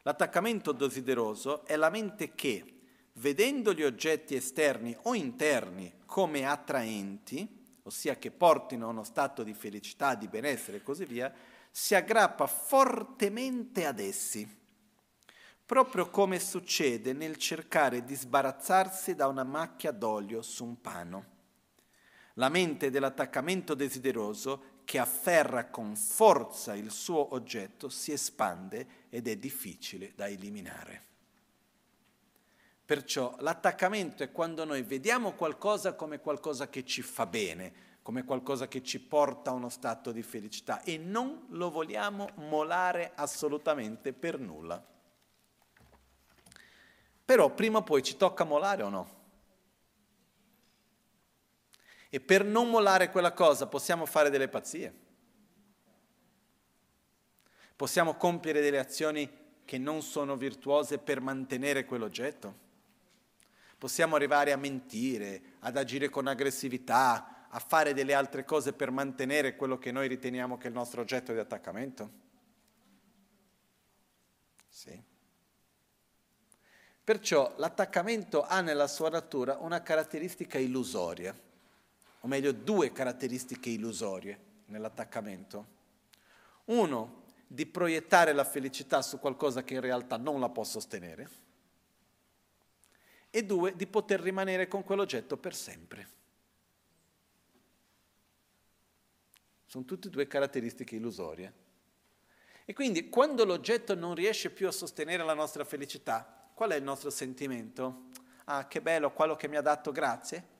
[0.02, 2.80] L'attaccamento desideroso è la mente che,
[3.14, 9.54] vedendo gli oggetti esterni o interni come attraenti, ossia che portino a uno stato di
[9.54, 11.32] felicità, di benessere e così via,
[11.70, 14.48] si aggrappa fortemente ad essi,
[15.64, 21.38] proprio come succede nel cercare di sbarazzarsi da una macchia d'olio su un pano.
[22.34, 29.36] La mente dell'attaccamento desideroso che afferra con forza il suo oggetto si espande ed è
[29.36, 31.09] difficile da eliminare.
[32.90, 37.72] Perciò l'attaccamento è quando noi vediamo qualcosa come qualcosa che ci fa bene,
[38.02, 43.12] come qualcosa che ci porta a uno stato di felicità e non lo vogliamo molare
[43.14, 44.84] assolutamente per nulla.
[47.24, 49.20] Però prima o poi ci tocca molare o no?
[52.08, 54.92] E per non molare quella cosa possiamo fare delle pazzie.
[57.76, 59.30] Possiamo compiere delle azioni
[59.64, 62.66] che non sono virtuose per mantenere quell'oggetto.
[63.80, 69.56] Possiamo arrivare a mentire, ad agire con aggressività, a fare delle altre cose per mantenere
[69.56, 72.10] quello che noi riteniamo che è il nostro oggetto di attaccamento?
[74.68, 75.02] Sì.
[77.02, 81.34] Perciò l'attaccamento ha nella sua natura una caratteristica illusoria,
[82.20, 85.66] o meglio due caratteristiche illusorie nell'attaccamento.
[86.66, 91.48] Uno, di proiettare la felicità su qualcosa che in realtà non la può sostenere,
[93.30, 96.08] e due, di poter rimanere con quell'oggetto per sempre.
[99.66, 101.52] Sono tutte e due caratteristiche illusorie.
[102.64, 106.82] E quindi quando l'oggetto non riesce più a sostenere la nostra felicità, qual è il
[106.82, 108.08] nostro sentimento?
[108.44, 110.58] Ah, che bello, quello che mi ha dato grazie?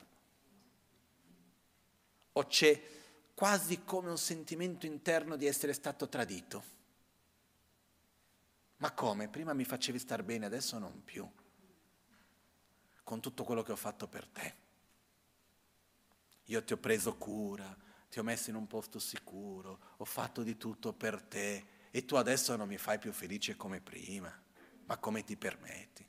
[2.33, 2.81] O c'è
[3.33, 6.63] quasi come un sentimento interno di essere stato tradito?
[8.77, 9.27] Ma come?
[9.27, 11.29] Prima mi facevi star bene, adesso non più.
[13.11, 14.53] Con tutto quello che ho fatto per te.
[16.45, 17.75] Io ti ho preso cura,
[18.09, 22.15] ti ho messo in un posto sicuro, ho fatto di tutto per te e tu
[22.15, 24.33] adesso non mi fai più felice come prima.
[24.85, 26.07] Ma come ti permetti?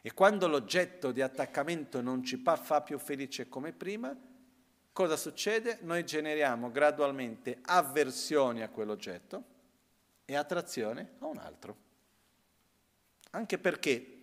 [0.00, 4.16] E quando l'oggetto di attaccamento non ci fa più felice come prima,
[4.92, 5.78] cosa succede?
[5.80, 9.44] Noi generiamo gradualmente avversione a quell'oggetto
[10.24, 11.76] e attrazione a un altro.
[13.30, 14.17] Anche perché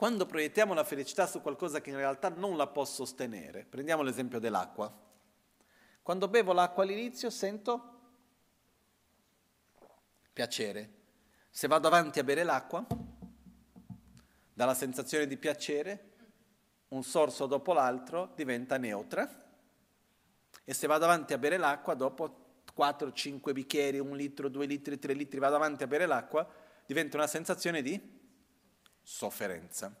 [0.00, 4.38] quando proiettiamo la felicità su qualcosa che in realtà non la può sostenere, prendiamo l'esempio
[4.38, 4.90] dell'acqua.
[6.00, 8.00] Quando bevo l'acqua all'inizio sento
[10.32, 10.90] piacere.
[11.50, 12.86] Se vado avanti a bere l'acqua,
[14.54, 16.12] dalla sensazione di piacere,
[16.88, 19.28] un sorso dopo l'altro diventa neutra
[20.64, 25.12] e se vado avanti a bere l'acqua, dopo 4-5 bicchieri, 1 litro, 2 litri, 3
[25.12, 26.50] litri, vado avanti a bere l'acqua,
[26.86, 28.19] diventa una sensazione di
[29.02, 29.94] sofferenza.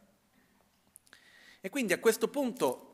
[1.60, 2.86] E quindi a questo punto,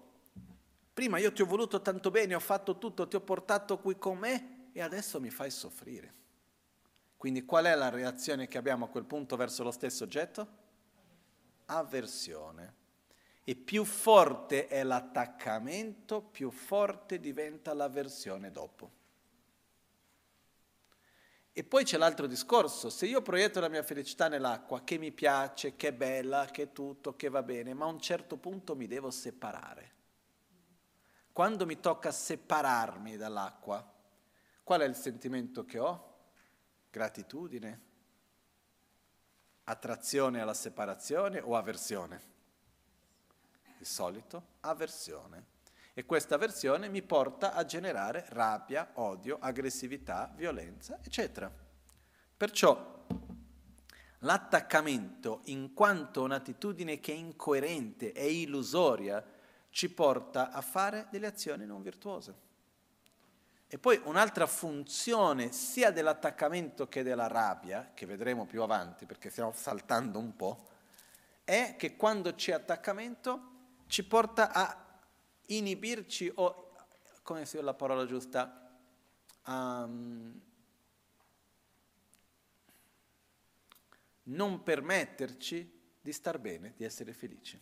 [0.92, 4.18] prima io ti ho voluto tanto bene, ho fatto tutto, ti ho portato qui con
[4.18, 6.14] me e adesso mi fai soffrire.
[7.16, 10.48] Quindi qual è la reazione che abbiamo a quel punto verso lo stesso oggetto?
[11.66, 12.74] Avversione.
[13.44, 18.95] E più forte è l'attaccamento, più forte diventa l'avversione dopo.
[21.58, 25.74] E poi c'è l'altro discorso, se io proietto la mia felicità nell'acqua, che mi piace,
[25.74, 28.86] che è bella, che è tutto, che va bene, ma a un certo punto mi
[28.86, 29.94] devo separare.
[31.32, 33.90] Quando mi tocca separarmi dall'acqua,
[34.62, 36.16] qual è il sentimento che ho?
[36.90, 37.80] Gratitudine?
[39.64, 42.20] Attrazione alla separazione o avversione?
[43.78, 45.55] Di solito avversione
[45.98, 51.50] e questa versione mi porta a generare rabbia, odio, aggressività, violenza, eccetera.
[52.36, 53.06] Perciò
[54.18, 59.24] l'attaccamento, in quanto un'attitudine che è incoerente, è illusoria,
[59.70, 62.34] ci porta a fare delle azioni non virtuose.
[63.66, 69.52] E poi un'altra funzione sia dell'attaccamento che della rabbia, che vedremo più avanti perché stiamo
[69.54, 70.68] saltando un po',
[71.42, 73.54] è che quando c'è attaccamento
[73.86, 74.85] ci porta a
[75.46, 76.72] inibirci o,
[77.22, 78.78] come sia la parola giusta,
[79.46, 80.40] um,
[84.24, 87.60] non permetterci di star bene, di essere felici.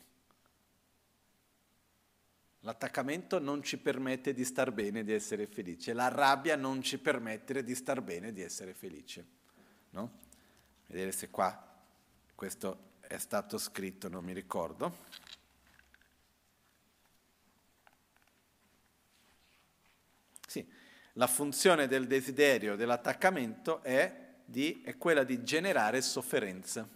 [2.60, 5.92] L'attaccamento non ci permette di star bene, di essere felici.
[5.92, 9.22] La rabbia non ci permette di star bene, di essere felici.
[9.90, 10.18] No?
[10.86, 11.72] Vedere se qua
[12.34, 14.96] questo è stato scritto, non mi ricordo.
[20.46, 20.66] Sì,
[21.14, 26.88] la funzione del desiderio, dell'attaccamento è, di, è quella di generare sofferenza.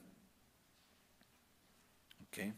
[2.26, 2.52] Ok?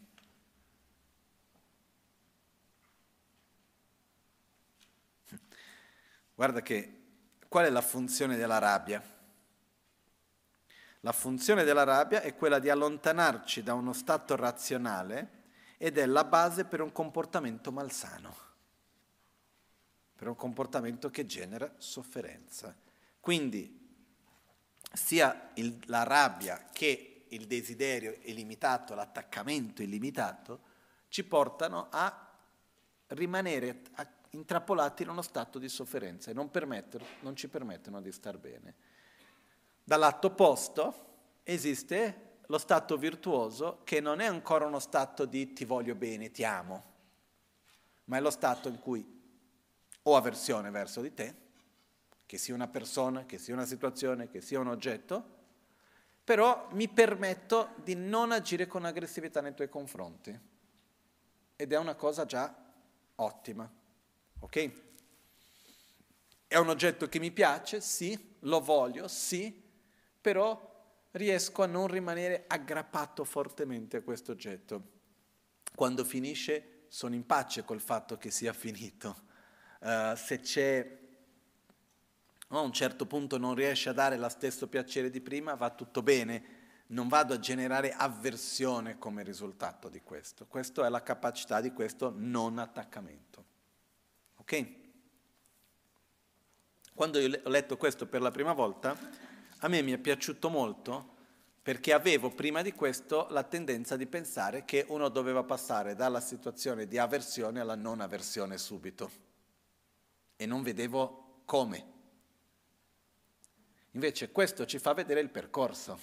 [6.34, 7.00] Guarda che
[7.48, 9.02] qual è la funzione della rabbia?
[11.00, 15.38] La funzione della rabbia è quella di allontanarci da uno stato razionale
[15.76, 18.36] ed è la base per un comportamento malsano,
[20.20, 22.76] per un comportamento che genera sofferenza.
[23.20, 23.74] Quindi
[24.92, 30.60] sia il, la rabbia che il desiderio illimitato, l'attaccamento illimitato,
[31.09, 32.34] ci portano a
[33.06, 33.80] rimanere
[34.32, 36.51] intrappolati in uno stato di sofferenza e non,
[37.20, 38.74] non ci permettono di star bene.
[39.82, 41.06] Dall'atto opposto
[41.44, 46.44] esiste lo stato virtuoso che non è ancora uno stato di ti voglio bene, ti
[46.44, 46.84] amo,
[48.05, 49.18] ma è lo stato in cui
[50.02, 51.35] ho avversione verso di te,
[52.27, 55.39] che sia una persona, che sia una situazione, che sia un oggetto,
[56.24, 60.39] però mi permetto di non agire con aggressività nei tuoi confronti.
[61.56, 62.55] Ed è una cosa già
[63.16, 63.70] ottima,
[64.39, 64.70] ok?
[66.47, 69.62] È un oggetto che mi piace, sì, lo voglio, sì,
[70.20, 70.68] però
[71.12, 74.98] riesco a non rimanere aggrappato fortemente a questo oggetto.
[75.74, 79.28] Quando finisce sono in pace col fatto che sia finito.
[79.81, 80.98] Uh, se c'è
[82.48, 86.02] a un certo punto non riesce a dare lo stesso piacere di prima, va tutto
[86.02, 86.59] bene,
[86.89, 90.47] non vado a generare avversione come risultato di questo.
[90.47, 93.44] Questa è la capacità di questo non attaccamento.
[94.36, 94.66] Ok?
[96.93, 98.98] Quando io ho letto questo per la prima volta,
[99.59, 101.19] a me mi è piaciuto molto
[101.62, 106.86] perché avevo prima di questo la tendenza di pensare che uno doveva passare dalla situazione
[106.86, 109.28] di avversione alla non avversione subito
[110.40, 111.84] e non vedevo come.
[113.90, 115.98] Invece questo ci fa vedere il percorso,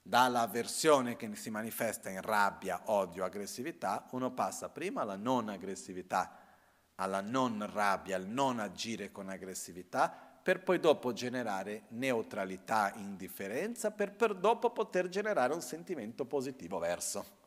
[0.00, 6.38] dalla avversione che si manifesta in rabbia, odio, aggressività, uno passa prima alla non aggressività,
[6.94, 10.08] alla non rabbia, al non agire con aggressività,
[10.40, 17.38] per poi dopo generare neutralità, indifferenza, per, per dopo poter generare un sentimento positivo verso.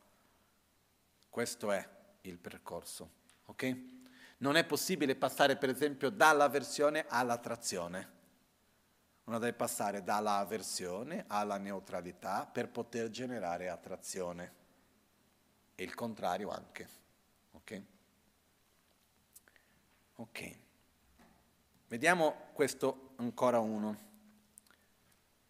[1.30, 1.88] Questo è
[2.22, 3.10] il percorso,
[3.46, 3.94] ok?
[4.38, 8.12] Non è possibile passare per esempio dall'avversione all'attrazione.
[9.24, 14.52] Uno deve passare dall'avversione alla neutralità per poter generare attrazione.
[15.74, 16.88] E il contrario anche.
[17.52, 17.82] Ok?
[20.16, 20.58] Ok.
[21.88, 24.12] Vediamo questo ancora uno.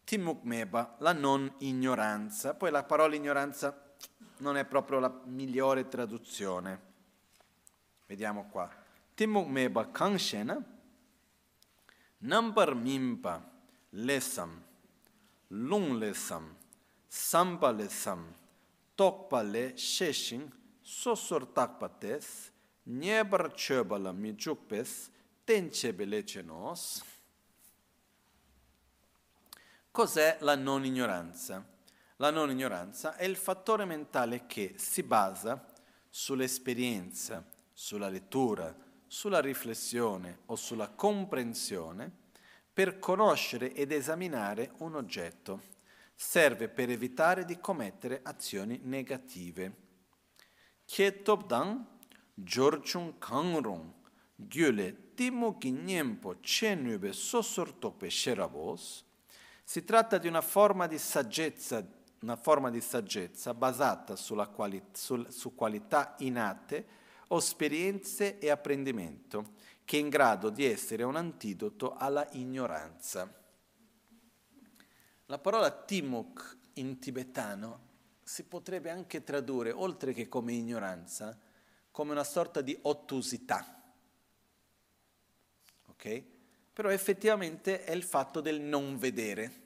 [0.04, 2.54] Timuk meba, la non ignoranza.
[2.54, 3.94] Poi la parola ignoranza
[4.38, 6.92] non è proprio la migliore traduzione.
[8.06, 8.70] Vediamo qua.
[9.14, 10.62] Timuk meba kangshena,
[12.18, 13.40] number mimpa,
[13.90, 14.62] lesam,
[15.48, 16.54] lung lesam,
[17.06, 18.24] samba lesam,
[18.96, 20.50] tokpa le sheshin,
[20.82, 22.50] sosor takpates,
[22.86, 25.10] nyebar chöbala mi jukpes,
[25.44, 27.02] tencebelecenos.
[29.90, 31.64] Cos'è la non ignoranza?
[32.16, 35.64] La non ignoranza è il fattore mentale che si basa
[36.10, 37.44] sull'esperienza,
[37.74, 38.74] sulla lettura,
[39.06, 42.10] sulla riflessione o sulla comprensione
[42.72, 45.72] per conoscere ed esaminare un oggetto.
[46.14, 49.82] Serve per evitare di commettere azioni negative.
[50.84, 51.86] Kietobdan
[52.34, 53.92] Jorchung Kangrung
[54.36, 59.04] Gyule Timo Kinyempo Chenube Sosortope Sherabos,
[59.62, 61.84] si tratta di una forma di saggezza,
[62.20, 64.16] una forma di saggezza basata
[64.52, 67.02] quali, sul, su qualità innate
[67.34, 69.54] o esperienze e apprendimento,
[69.84, 73.32] che è in grado di essere un antidoto alla ignoranza.
[75.26, 77.92] La parola Timuk in tibetano
[78.22, 81.38] si potrebbe anche tradurre, oltre che come ignoranza,
[81.90, 83.74] come una sorta di ottusità
[86.04, 86.22] ok?
[86.72, 89.62] Però effettivamente è il fatto del non vedere,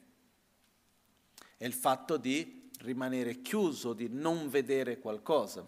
[1.57, 5.67] è il fatto di rimanere chiuso, di non vedere qualcosa.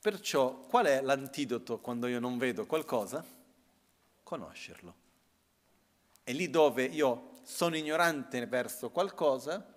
[0.00, 3.22] Perciò qual è l'antidoto quando io non vedo qualcosa?
[4.22, 4.94] Conoscerlo.
[6.24, 9.74] E lì dove io sono ignorante verso qualcosa,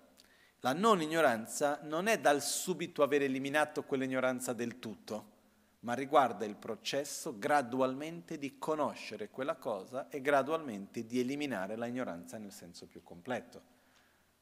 [0.60, 5.32] la non ignoranza non è dal subito aver eliminato quell'ignoranza del tutto,
[5.80, 12.38] ma riguarda il processo gradualmente di conoscere quella cosa e gradualmente di eliminare la ignoranza
[12.38, 13.60] nel senso più completo.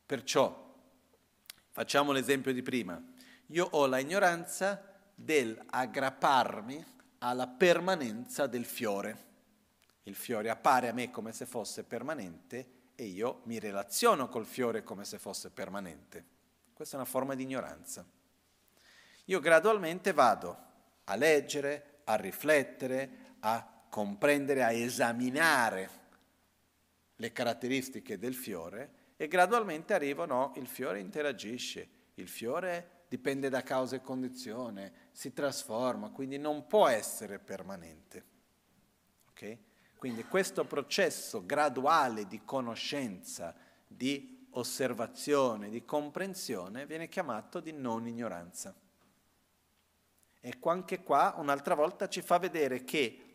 [0.06, 0.74] Perciò,
[1.70, 3.02] facciamo l'esempio di prima,
[3.46, 6.84] io ho la ignoranza dell'aggrapparmi
[7.18, 9.30] alla permanenza del fiore.
[10.04, 14.82] Il fiore appare a me come se fosse permanente e io mi relaziono col fiore
[14.82, 16.24] come se fosse permanente.
[16.72, 18.04] Questa è una forma di ignoranza.
[19.26, 20.70] Io gradualmente vado
[21.04, 26.00] a leggere, a riflettere, a comprendere, a esaminare
[27.16, 33.62] le caratteristiche del fiore e gradualmente arrivo, no, il fiore interagisce, il fiore dipende da
[33.62, 38.24] causa e condizione, si trasforma, quindi non può essere permanente.
[39.30, 39.58] Okay?
[39.96, 43.54] Quindi questo processo graduale di conoscenza,
[43.86, 48.74] di osservazione, di comprensione viene chiamato di non ignoranza.
[50.40, 53.26] E anche qua un'altra volta ci fa vedere che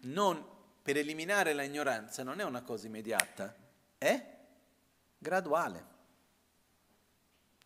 [0.00, 0.44] non,
[0.82, 3.54] per eliminare la ignoranza non è una cosa immediata,
[3.96, 4.36] è
[5.16, 5.86] graduale.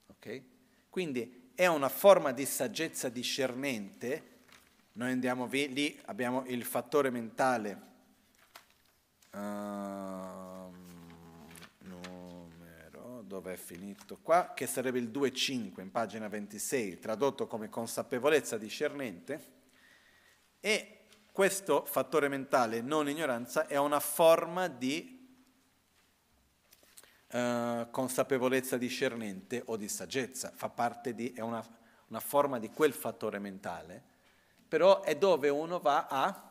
[0.09, 0.51] Okay?
[0.91, 4.31] Quindi è una forma di saggezza discernente.
[4.93, 7.81] Noi andiamo lì, abbiamo il fattore mentale,
[9.33, 9.39] uh,
[11.79, 14.19] numero, dove è finito?
[14.20, 19.51] Qua, che sarebbe il 2.5 in pagina 26, tradotto come consapevolezza discernente,
[20.61, 20.99] e
[21.33, 25.22] questo fattore mentale, non ignoranza, è una forma di
[27.33, 31.65] uh, consapevolezza discernente o di saggezza, fa parte di, è una,
[32.09, 34.11] una forma di quel fattore mentale
[34.73, 36.51] però è dove uno va a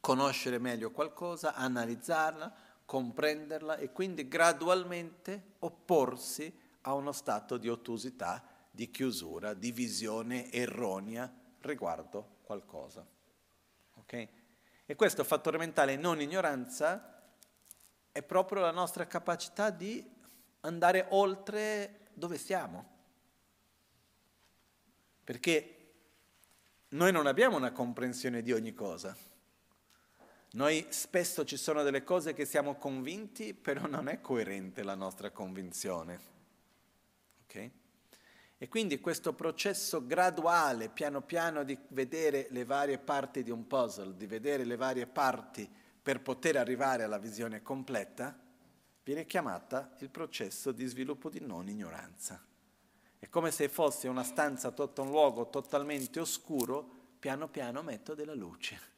[0.00, 2.52] conoscere meglio qualcosa, analizzarla,
[2.84, 11.32] comprenderla e quindi gradualmente opporsi a uno stato di ottusità, di chiusura, di visione erronea
[11.60, 13.06] riguardo qualcosa.
[13.98, 14.28] Okay?
[14.84, 17.11] E questo fattore mentale non ignoranza
[18.12, 20.06] è proprio la nostra capacità di
[20.60, 22.90] andare oltre dove siamo.
[25.24, 25.76] Perché
[26.90, 29.16] noi non abbiamo una comprensione di ogni cosa.
[30.52, 35.30] Noi spesso ci sono delle cose che siamo convinti, però non è coerente la nostra
[35.30, 36.20] convinzione.
[37.44, 37.70] Okay?
[38.58, 44.14] E quindi questo processo graduale, piano piano, di vedere le varie parti di un puzzle,
[44.14, 45.68] di vedere le varie parti
[46.02, 48.36] per poter arrivare alla visione completa,
[49.04, 52.44] viene chiamata il processo di sviluppo di non ignoranza.
[53.18, 58.90] È come se fosse una stanza, un luogo totalmente oscuro, piano piano metto della luce.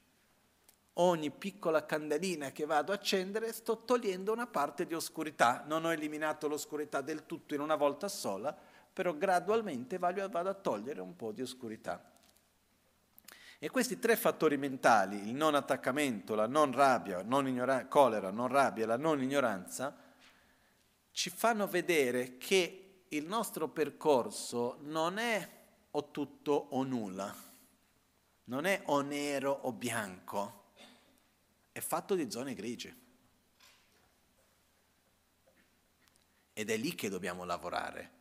[0.94, 5.64] Ogni piccola candelina che vado a accendere sto togliendo una parte di oscurità.
[5.66, 8.56] Non ho eliminato l'oscurità del tutto in una volta sola,
[8.92, 12.12] però gradualmente vado a togliere un po' di oscurità.
[13.64, 18.48] E questi tre fattori mentali, il non attaccamento, la non rabbia, non ignora- colera, non
[18.48, 19.96] rabbia la non ignoranza,
[21.10, 25.50] ci fanno vedere che il nostro percorso non è
[25.92, 27.34] o tutto o nulla,
[28.44, 30.72] non è o nero o bianco,
[31.72, 32.96] è fatto di zone grigie.
[36.52, 38.13] Ed è lì che dobbiamo lavorare,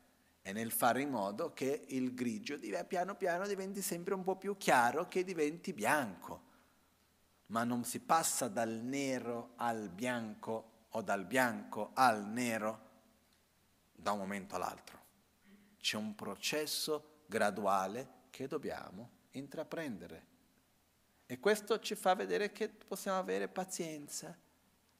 [0.43, 4.57] è nel fare in modo che il grigio piano piano diventi sempre un po' più
[4.57, 6.51] chiaro, che diventi bianco.
[7.47, 12.89] Ma non si passa dal nero al bianco o dal bianco al nero
[13.93, 14.99] da un momento all'altro.
[15.79, 20.25] C'è un processo graduale che dobbiamo intraprendere.
[21.25, 24.37] E questo ci fa vedere che possiamo avere pazienza.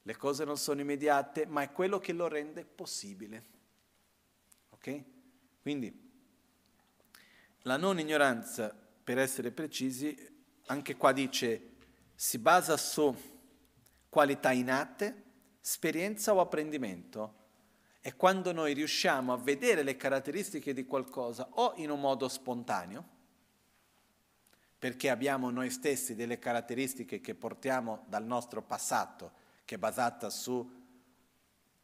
[0.00, 3.44] Le cose non sono immediate, ma è quello che lo rende possibile.
[4.70, 5.12] Ok?
[5.64, 5.98] Quindi
[7.62, 8.68] la non ignoranza,
[9.02, 10.14] per essere precisi,
[10.66, 11.76] anche qua dice,
[12.14, 13.16] si basa su
[14.10, 15.22] qualità innate,
[15.62, 17.46] esperienza o apprendimento.
[17.98, 23.08] È quando noi riusciamo a vedere le caratteristiche di qualcosa o in un modo spontaneo,
[24.78, 29.32] perché abbiamo noi stessi delle caratteristiche che portiamo dal nostro passato,
[29.64, 30.83] che è basata su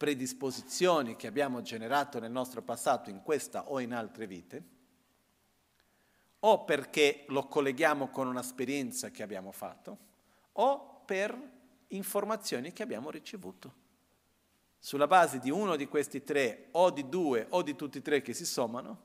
[0.01, 4.63] predisposizioni che abbiamo generato nel nostro passato in questa o in altre vite,
[6.39, 9.97] o perché lo colleghiamo con un'esperienza che abbiamo fatto,
[10.53, 11.37] o per
[11.89, 13.73] informazioni che abbiamo ricevuto.
[14.79, 18.23] Sulla base di uno di questi tre, o di due, o di tutti e tre
[18.23, 19.01] che si sommano,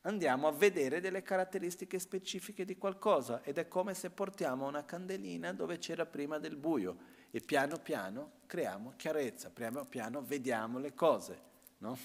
[0.00, 5.52] andiamo a vedere delle caratteristiche specifiche di qualcosa ed è come se portiamo una candelina
[5.52, 11.38] dove c'era prima del buio e piano piano creiamo chiarezza, piano piano vediamo le cose.
[11.78, 11.98] No?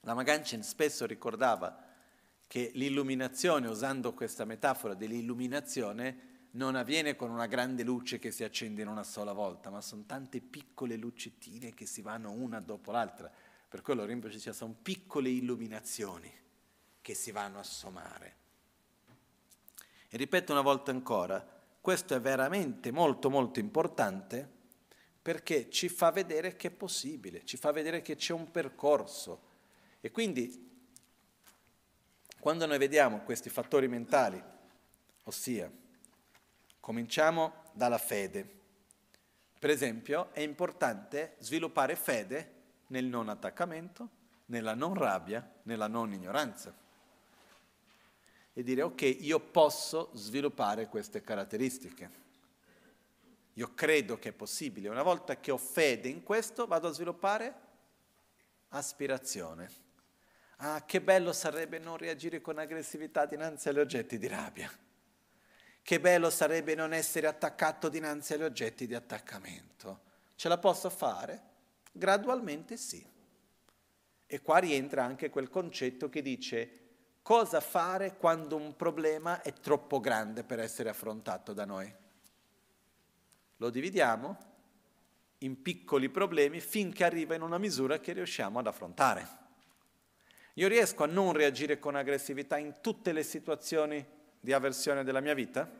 [0.00, 1.86] La Maganchen spesso ricordava
[2.48, 8.82] che l'illuminazione, usando questa metafora dell'illuminazione, non avviene con una grande luce che si accende
[8.82, 13.30] in una sola volta, ma sono tante piccole lucettine che si vanno una dopo l'altra.
[13.68, 16.32] Per quello Rinpoche ci sono piccole illuminazioni
[17.00, 18.34] che si vanno a sommare.
[20.08, 24.58] E ripeto una volta ancora, questo è veramente molto molto importante
[25.22, 29.48] perché ci fa vedere che è possibile, ci fa vedere che c'è un percorso.
[30.00, 30.68] E quindi
[32.38, 34.42] quando noi vediamo questi fattori mentali,
[35.24, 35.70] ossia
[36.80, 38.58] cominciamo dalla fede,
[39.58, 42.54] per esempio è importante sviluppare fede
[42.86, 44.08] nel non attaccamento,
[44.46, 46.74] nella non rabbia, nella non ignoranza.
[48.60, 52.10] E dire ok, io posso sviluppare queste caratteristiche.
[53.54, 54.90] Io credo che è possibile.
[54.90, 57.54] Una volta che ho fede in questo, vado a sviluppare
[58.68, 59.70] aspirazione.
[60.56, 64.70] Ah, che bello sarebbe non reagire con aggressività dinanzi agli oggetti di rabbia.
[65.80, 70.00] Che bello sarebbe non essere attaccato dinanzi agli oggetti di attaccamento.
[70.34, 71.42] Ce la posso fare?
[71.92, 73.02] Gradualmente sì.
[74.26, 76.88] E qua rientra anche quel concetto che dice
[77.30, 81.88] cosa fare quando un problema è troppo grande per essere affrontato da noi.
[83.58, 84.36] Lo dividiamo
[85.38, 89.28] in piccoli problemi finché arriva in una misura che riusciamo ad affrontare.
[90.54, 94.04] Io riesco a non reagire con aggressività in tutte le situazioni
[94.40, 95.70] di avversione della mia vita?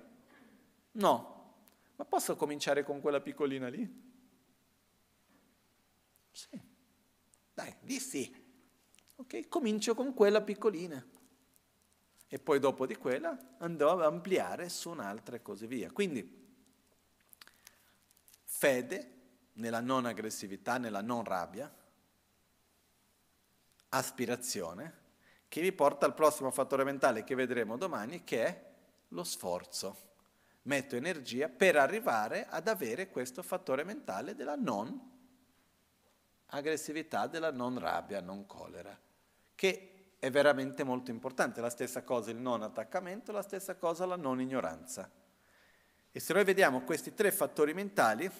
[0.93, 1.55] No,
[1.97, 4.03] ma posso cominciare con quella piccolina lì?
[6.31, 6.61] Sì.
[7.53, 8.33] Dai, di sì.
[9.17, 11.10] Ok, comincio con quella piccolina.
[12.33, 15.91] E poi dopo di quella andrò ad ampliare su un'altra e così via.
[15.91, 16.39] Quindi
[18.45, 19.15] fede
[19.55, 21.75] nella non aggressività, nella non rabbia,
[23.89, 24.99] aspirazione,
[25.49, 28.71] che mi porta al prossimo fattore mentale che vedremo domani, che è
[29.09, 30.09] lo sforzo.
[30.63, 35.09] Metto energia per arrivare ad avere questo fattore mentale della non
[36.47, 38.97] aggressività della non rabbia, non collera,
[39.57, 39.90] che
[40.21, 41.61] è veramente molto importante.
[41.61, 45.11] La stessa cosa il non attaccamento, la stessa cosa la non ignoranza.
[46.13, 48.31] E se noi vediamo questi tre fattori mentali,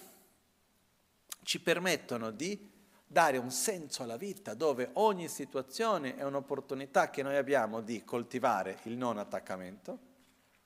[1.43, 2.69] ci permettono di
[3.07, 8.77] dare un senso alla vita dove ogni situazione è un'opportunità che noi abbiamo di coltivare
[8.83, 9.99] il non attaccamento,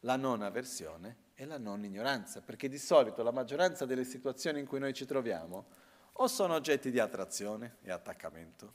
[0.01, 4.67] la non avversione e la non ignoranza, perché di solito la maggioranza delle situazioni in
[4.67, 5.65] cui noi ci troviamo
[6.13, 8.73] o sono oggetti di attrazione e attaccamento,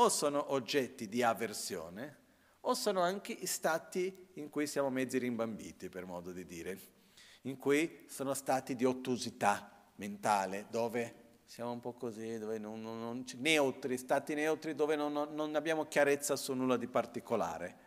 [0.00, 2.16] o sono oggetti di avversione,
[2.62, 6.78] o sono anche stati in cui siamo mezzi rimbambiti, per modo di dire,
[7.42, 13.00] in cui sono stati di ottusità mentale, dove siamo un po' così, dove non, non,
[13.00, 17.86] non neutri, stati neutri dove non, non abbiamo chiarezza su nulla di particolare.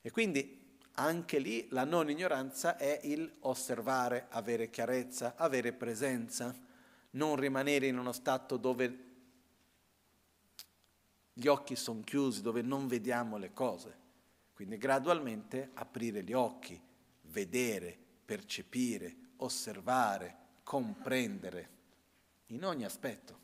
[0.00, 6.56] E quindi anche lì la non ignoranza è il osservare, avere chiarezza, avere presenza
[7.10, 9.09] non rimanere in uno stato dove
[11.32, 13.98] gli occhi sono chiusi, dove non vediamo le cose.
[14.52, 16.80] Quindi gradualmente aprire gli occhi,
[17.22, 21.78] vedere, percepire, osservare, comprendere,
[22.46, 23.38] in ogni aspetto.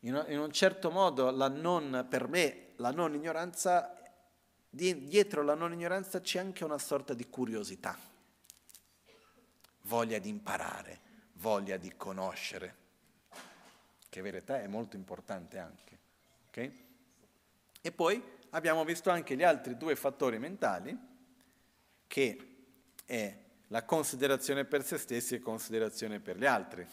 [0.00, 3.94] In, un certo modo non, per me la non ignoranza,
[4.68, 7.98] dietro la non ignoranza c'è anche una sorta di curiosità,
[9.82, 11.06] voglia di imparare
[11.38, 12.76] voglia di conoscere,
[14.08, 15.98] che in verità è molto importante anche.
[16.48, 16.86] Okay?
[17.88, 20.94] E poi abbiamo visto anche gli altri due fattori mentali,
[22.06, 22.56] che
[23.06, 23.38] è
[23.68, 26.86] la considerazione per se stessi e considerazione per gli altri.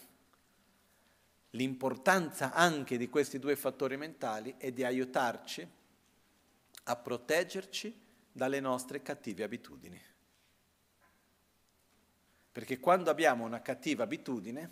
[1.50, 5.70] L'importanza anche di questi due fattori mentali è di aiutarci
[6.84, 8.02] a proteggerci
[8.32, 10.02] dalle nostre cattive abitudini.
[12.54, 14.72] Perché quando abbiamo una cattiva abitudine,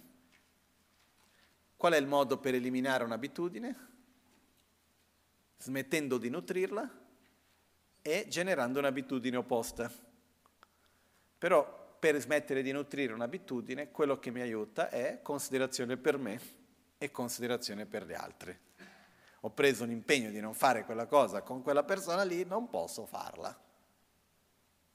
[1.76, 3.92] qual è il modo per eliminare un'abitudine?
[5.64, 6.90] Smettendo di nutrirla
[8.02, 9.90] e generando un'abitudine opposta.
[11.38, 16.40] Però per smettere di nutrire un'abitudine, quello che mi aiuta è considerazione per me
[16.98, 18.58] e considerazione per gli altri.
[19.42, 23.06] Ho preso un impegno di non fare quella cosa con quella persona lì, non posso
[23.06, 23.58] farla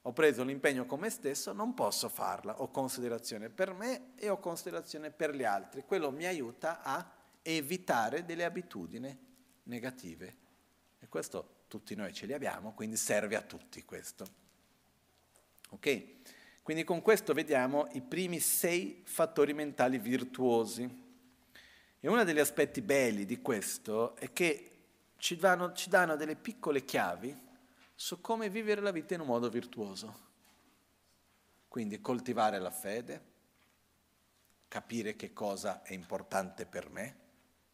[0.03, 4.39] ho preso l'impegno con me stesso, non posso farla, ho considerazione per me e ho
[4.39, 5.83] considerazione per gli altri.
[5.85, 9.15] Quello mi aiuta a evitare delle abitudini
[9.63, 10.47] negative.
[11.09, 14.27] Questo tutti noi ce li abbiamo, quindi serve a tutti questo.
[15.69, 16.17] Ok?
[16.61, 21.07] Quindi con questo vediamo i primi sei fattori mentali virtuosi.
[21.99, 24.77] E uno degli aspetti belli di questo è che
[25.17, 27.47] ci danno, ci danno delle piccole chiavi
[27.95, 30.27] su come vivere la vita in un modo virtuoso.
[31.67, 33.23] Quindi coltivare la fede,
[34.67, 37.17] capire che cosa è importante per me,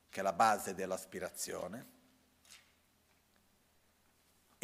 [0.09, 1.94] che è la base dell'aspirazione,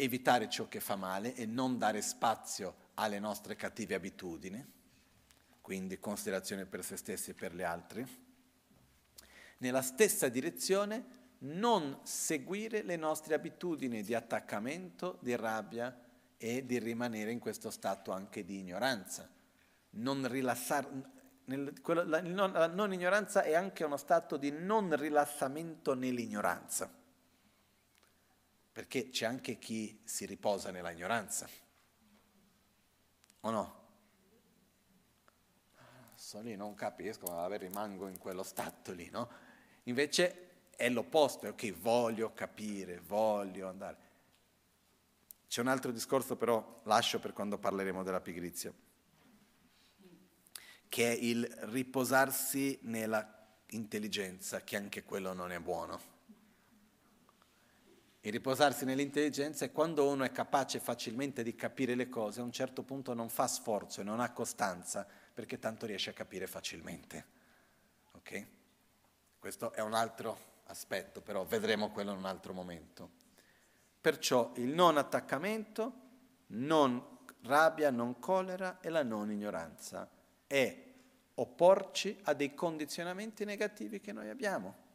[0.02, 4.64] evitare ciò che fa male e non dare spazio alle nostre cattive abitudini,
[5.60, 8.04] quindi considerazione per se stessi e per gli altri.
[9.58, 15.96] Nella stessa direzione non seguire le nostre abitudini di attaccamento, di rabbia
[16.36, 19.28] e di rimanere in questo stato anche di ignoranza.
[19.90, 20.88] Non rilassare,
[21.44, 27.01] nel, quello, la, non, la non ignoranza è anche uno stato di non rilassamento nell'ignoranza
[28.72, 31.48] perché c'è anche chi si riposa nella ignoranza,
[33.40, 33.80] o no?
[36.14, 39.28] Sono lì, non capisco, vabbè, rimango in quello stato lì, no?
[39.84, 44.10] Invece è l'opposto, è ok, voglio capire, voglio andare.
[45.48, 48.72] C'è un altro discorso però, lascio per quando parleremo della pigrizia,
[50.88, 56.11] che è il riposarsi nella intelligenza, che anche quello non è buono.
[58.24, 62.52] Il riposarsi nell'intelligenza è quando uno è capace facilmente di capire le cose, a un
[62.52, 65.04] certo punto non fa sforzo e non ha costanza,
[65.34, 67.26] perché tanto riesce a capire facilmente.
[68.12, 68.46] Ok?
[69.40, 73.10] Questo è un altro aspetto, però vedremo quello in un altro momento.
[74.00, 75.92] Perciò il non attaccamento,
[76.48, 80.08] non rabbia, non collera e la non ignoranza
[80.46, 80.90] è
[81.34, 84.90] opporci a dei condizionamenti negativi che noi abbiamo.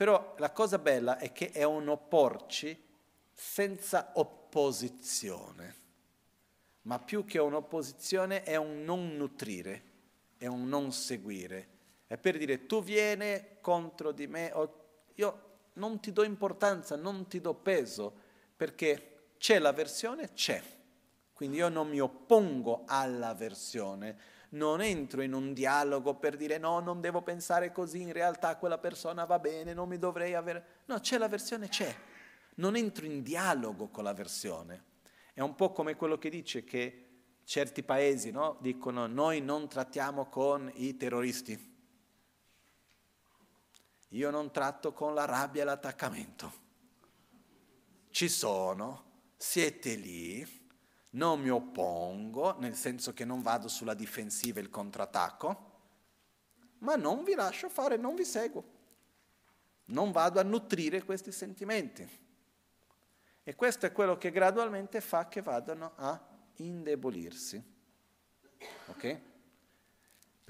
[0.00, 2.74] Però la cosa bella è che è un opporci
[3.34, 5.74] senza opposizione,
[6.84, 9.82] ma più che un'opposizione è un non nutrire,
[10.38, 11.68] è un non seguire.
[12.06, 14.50] È per dire tu vieni contro di me,
[15.16, 15.42] io
[15.74, 18.10] non ti do importanza, non ti do peso,
[18.56, 20.62] perché c'è l'avversione, c'è.
[21.34, 24.18] Quindi io non mi oppongo all'avversione,
[24.50, 28.78] non entro in un dialogo per dire no, non devo pensare così, in realtà quella
[28.78, 30.82] persona va bene, non mi dovrei avere...
[30.86, 31.94] No, c'è la versione, c'è.
[32.56, 34.84] Non entro in dialogo con la versione.
[35.32, 37.06] È un po' come quello che dice che
[37.44, 41.68] certi paesi no, dicono noi non trattiamo con i terroristi.
[44.08, 46.52] Io non tratto con la rabbia e l'attaccamento.
[48.10, 49.04] Ci sono,
[49.36, 50.59] siete lì,
[51.10, 55.68] non mi oppongo, nel senso che non vado sulla difensiva e il contrattacco,
[56.78, 58.78] ma non vi lascio fare, non vi seguo.
[59.86, 62.08] Non vado a nutrire questi sentimenti.
[63.42, 66.20] E questo è quello che gradualmente fa che vadano a
[66.56, 67.62] indebolirsi.
[68.86, 69.20] Ok?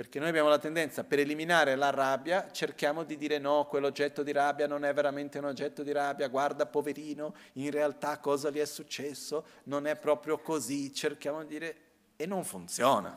[0.00, 4.32] Perché noi abbiamo la tendenza, per eliminare la rabbia, cerchiamo di dire no, quell'oggetto di
[4.32, 8.64] rabbia non è veramente un oggetto di rabbia, guarda poverino, in realtà cosa gli è
[8.64, 11.76] successo, non è proprio così, cerchiamo di dire
[12.16, 13.14] e non funziona.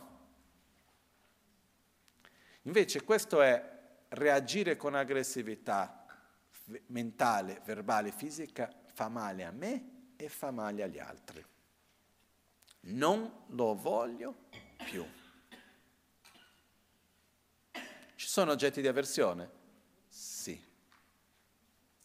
[2.64, 3.80] Invece questo è
[4.10, 6.06] reagire con aggressività
[6.88, 11.46] mentale, verbale, fisica, fa male a me e fa male agli altri.
[12.82, 14.36] Non lo voglio
[14.84, 15.06] più.
[18.24, 19.50] Ci sono oggetti di avversione?
[20.08, 20.58] Sì,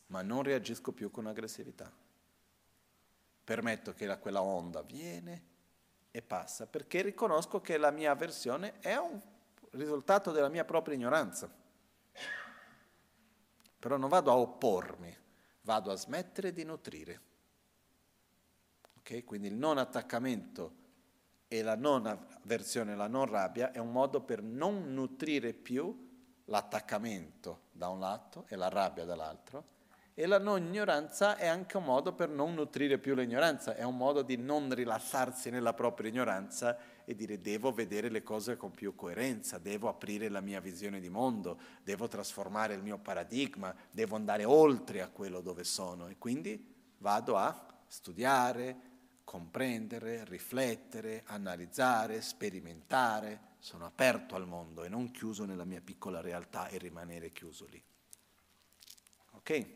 [0.06, 1.88] ma non reagisco più con aggressività.
[3.44, 5.44] Permetto che la, quella onda viene
[6.10, 9.20] e passa, perché riconosco che la mia avversione è un
[9.70, 11.48] risultato della mia propria ignoranza.
[13.78, 15.16] Però non vado a oppormi,
[15.60, 17.20] vado a smettere di nutrire.
[18.98, 19.22] Okay?
[19.22, 20.74] Quindi il non attaccamento
[21.46, 26.06] e la non avversione, la non rabbia è un modo per non nutrire più
[26.48, 29.76] l'attaccamento da un lato e la rabbia dall'altro,
[30.14, 33.96] e la non ignoranza è anche un modo per non nutrire più l'ignoranza, è un
[33.96, 38.96] modo di non rilassarsi nella propria ignoranza e dire devo vedere le cose con più
[38.96, 44.44] coerenza, devo aprire la mia visione di mondo, devo trasformare il mio paradigma, devo andare
[44.44, 48.76] oltre a quello dove sono e quindi vado a studiare,
[49.28, 56.68] comprendere, riflettere, analizzare, sperimentare, sono aperto al mondo e non chiuso nella mia piccola realtà
[56.68, 57.84] e rimanere chiuso lì.
[59.32, 59.50] Ok?
[59.50, 59.68] Ehm,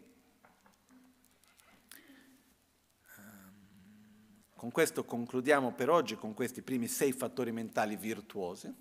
[4.57, 8.75] con questo concludiamo per oggi con questi primi sei fattori mentali virtuosi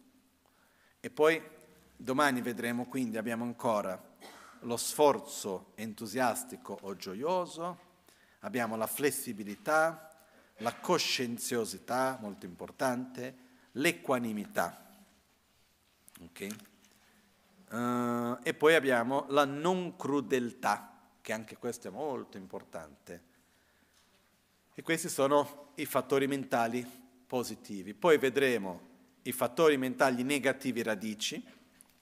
[1.02, 1.42] e poi
[1.98, 4.02] domani vedremo quindi abbiamo ancora
[4.62, 7.78] lo sforzo entusiastico o gioioso,
[8.40, 10.06] abbiamo la flessibilità,
[10.62, 13.36] la coscienziosità, molto importante,
[13.74, 14.90] l'equanimità.
[16.22, 16.52] Okay?
[17.70, 20.88] Uh, e poi abbiamo la non crudeltà,
[21.22, 23.30] che anche questo è molto importante.
[24.74, 26.86] E questi sono i fattori mentali
[27.28, 27.94] positivi.
[27.94, 28.90] Poi vedremo
[29.24, 31.44] i fattori mentali negativi radici,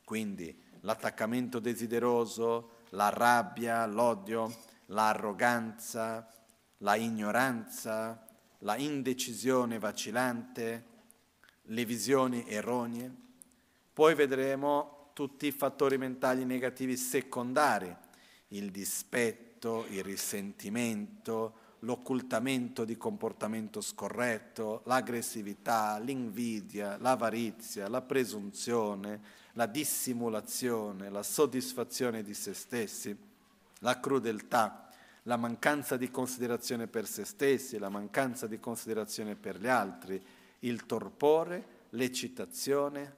[0.03, 4.51] quindi l'attaccamento desideroso, la rabbia, l'odio,
[4.87, 6.27] l'arroganza,
[6.77, 8.28] la ignoranza,
[8.59, 10.85] la indecisione vacillante,
[11.63, 13.13] le visioni erronee.
[13.93, 17.95] Poi vedremo tutti i fattori mentali negativi secondari,
[18.49, 29.21] il dispetto, il risentimento, l'occultamento di comportamento scorretto, l'aggressività, l'invidia, l'avarizia, la presunzione,
[29.53, 33.17] la dissimulazione, la soddisfazione di se stessi,
[33.79, 34.88] la crudeltà,
[35.29, 40.19] la mancanza di considerazione per se stessi, la mancanza di considerazione per gli altri,
[40.61, 43.15] il torpore, l'eccitazione,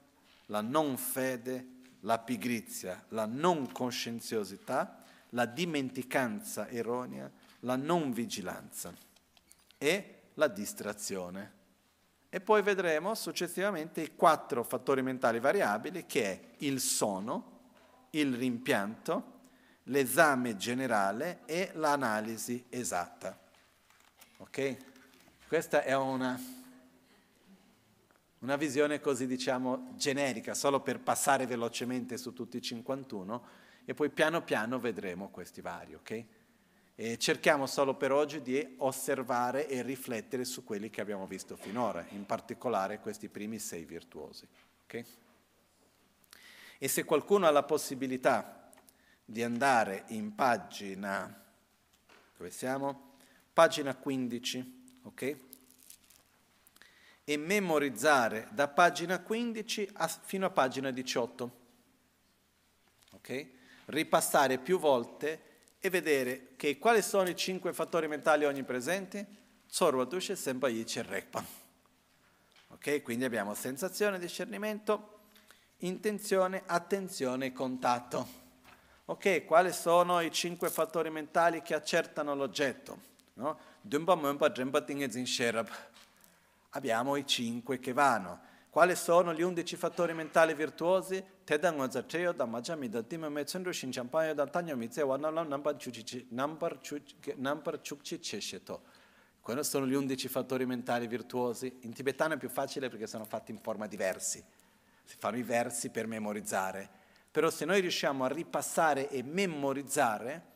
[0.48, 1.68] la non fede,
[2.02, 7.32] la pigrizia, la non coscienziosità, la dimenticanza erronea,
[7.62, 8.94] la non vigilanza
[9.78, 11.60] e la distrazione.
[12.28, 17.60] E poi vedremo successivamente i quattro fattori mentali variabili che è il sono,
[18.10, 19.40] il rimpianto,
[19.84, 23.38] l'esame generale e l'analisi esatta.
[24.38, 24.78] Ok?
[25.48, 26.40] Questa è una,
[28.40, 34.10] una visione così diciamo generica, solo per passare velocemente su tutti i 51 e poi
[34.10, 36.26] piano piano vedremo questi vari, ok?
[36.96, 42.06] E cerchiamo solo per oggi di osservare e riflettere su quelli che abbiamo visto finora,
[42.10, 44.48] in particolare questi primi sei virtuosi.
[44.84, 45.04] Okay?
[46.78, 48.61] E se qualcuno ha la possibilità
[49.32, 51.42] di andare in pagina,
[52.36, 53.14] dove siamo?
[53.54, 55.38] Pagina 15, ok?
[57.24, 61.52] E memorizzare da pagina 15 a, fino a pagina 18,
[63.12, 63.48] ok?
[63.86, 65.50] Ripassare più volte
[65.80, 69.26] e vedere che quali sono i cinque fattori mentali onnipresenti?
[69.66, 71.44] Sorwa Dushe Senpayice Rekpa.
[72.68, 73.02] Ok?
[73.02, 75.20] Quindi abbiamo sensazione, discernimento,
[75.78, 78.41] intenzione, attenzione e contatto.
[79.06, 79.46] Ok?
[79.46, 83.00] Quali sono i cinque fattori mentali che accertano l'oggetto?
[83.34, 83.58] No?
[86.70, 88.50] Abbiamo i cinque che vanno.
[88.70, 91.22] Quali sono gli undici fattori mentali virtuosi?
[91.44, 95.02] Teda ngoza treyo da maja mi da tima me tsundru shinchampayo da tanyo mi tse
[95.02, 95.50] wana lam
[96.30, 96.80] nambar
[97.82, 98.82] chukchi chesheto.
[99.42, 101.80] Quali sono gli undici fattori mentali virtuosi?
[101.82, 104.42] In tibetano è più facile perché sono fatti in forma di versi.
[105.04, 107.01] Si fanno i versi per memorizzare.
[107.32, 110.50] Però se noi riusciamo a ripassare e memorizzare,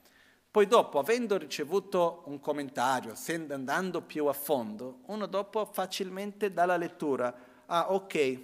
[0.52, 3.14] poi dopo, avendo ricevuto un commentario,
[3.49, 8.39] andando più a fondo, uno dopo facilmente dalla lettura ah ok,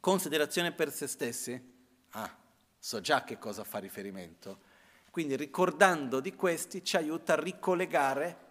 [0.00, 1.74] considerazione per se stessi,
[2.10, 2.36] ah,
[2.78, 4.66] so già che cosa fa riferimento.
[5.10, 8.46] Quindi ricordando di questi ci aiuta a ricollegare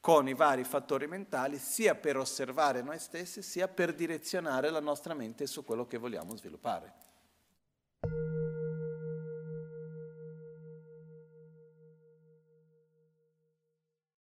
[0.00, 5.14] con i vari fattori mentali, sia per osservare noi stessi, sia per direzionare la nostra
[5.14, 7.07] mente su quello che vogliamo sviluppare.
[8.02, 8.47] Thank you.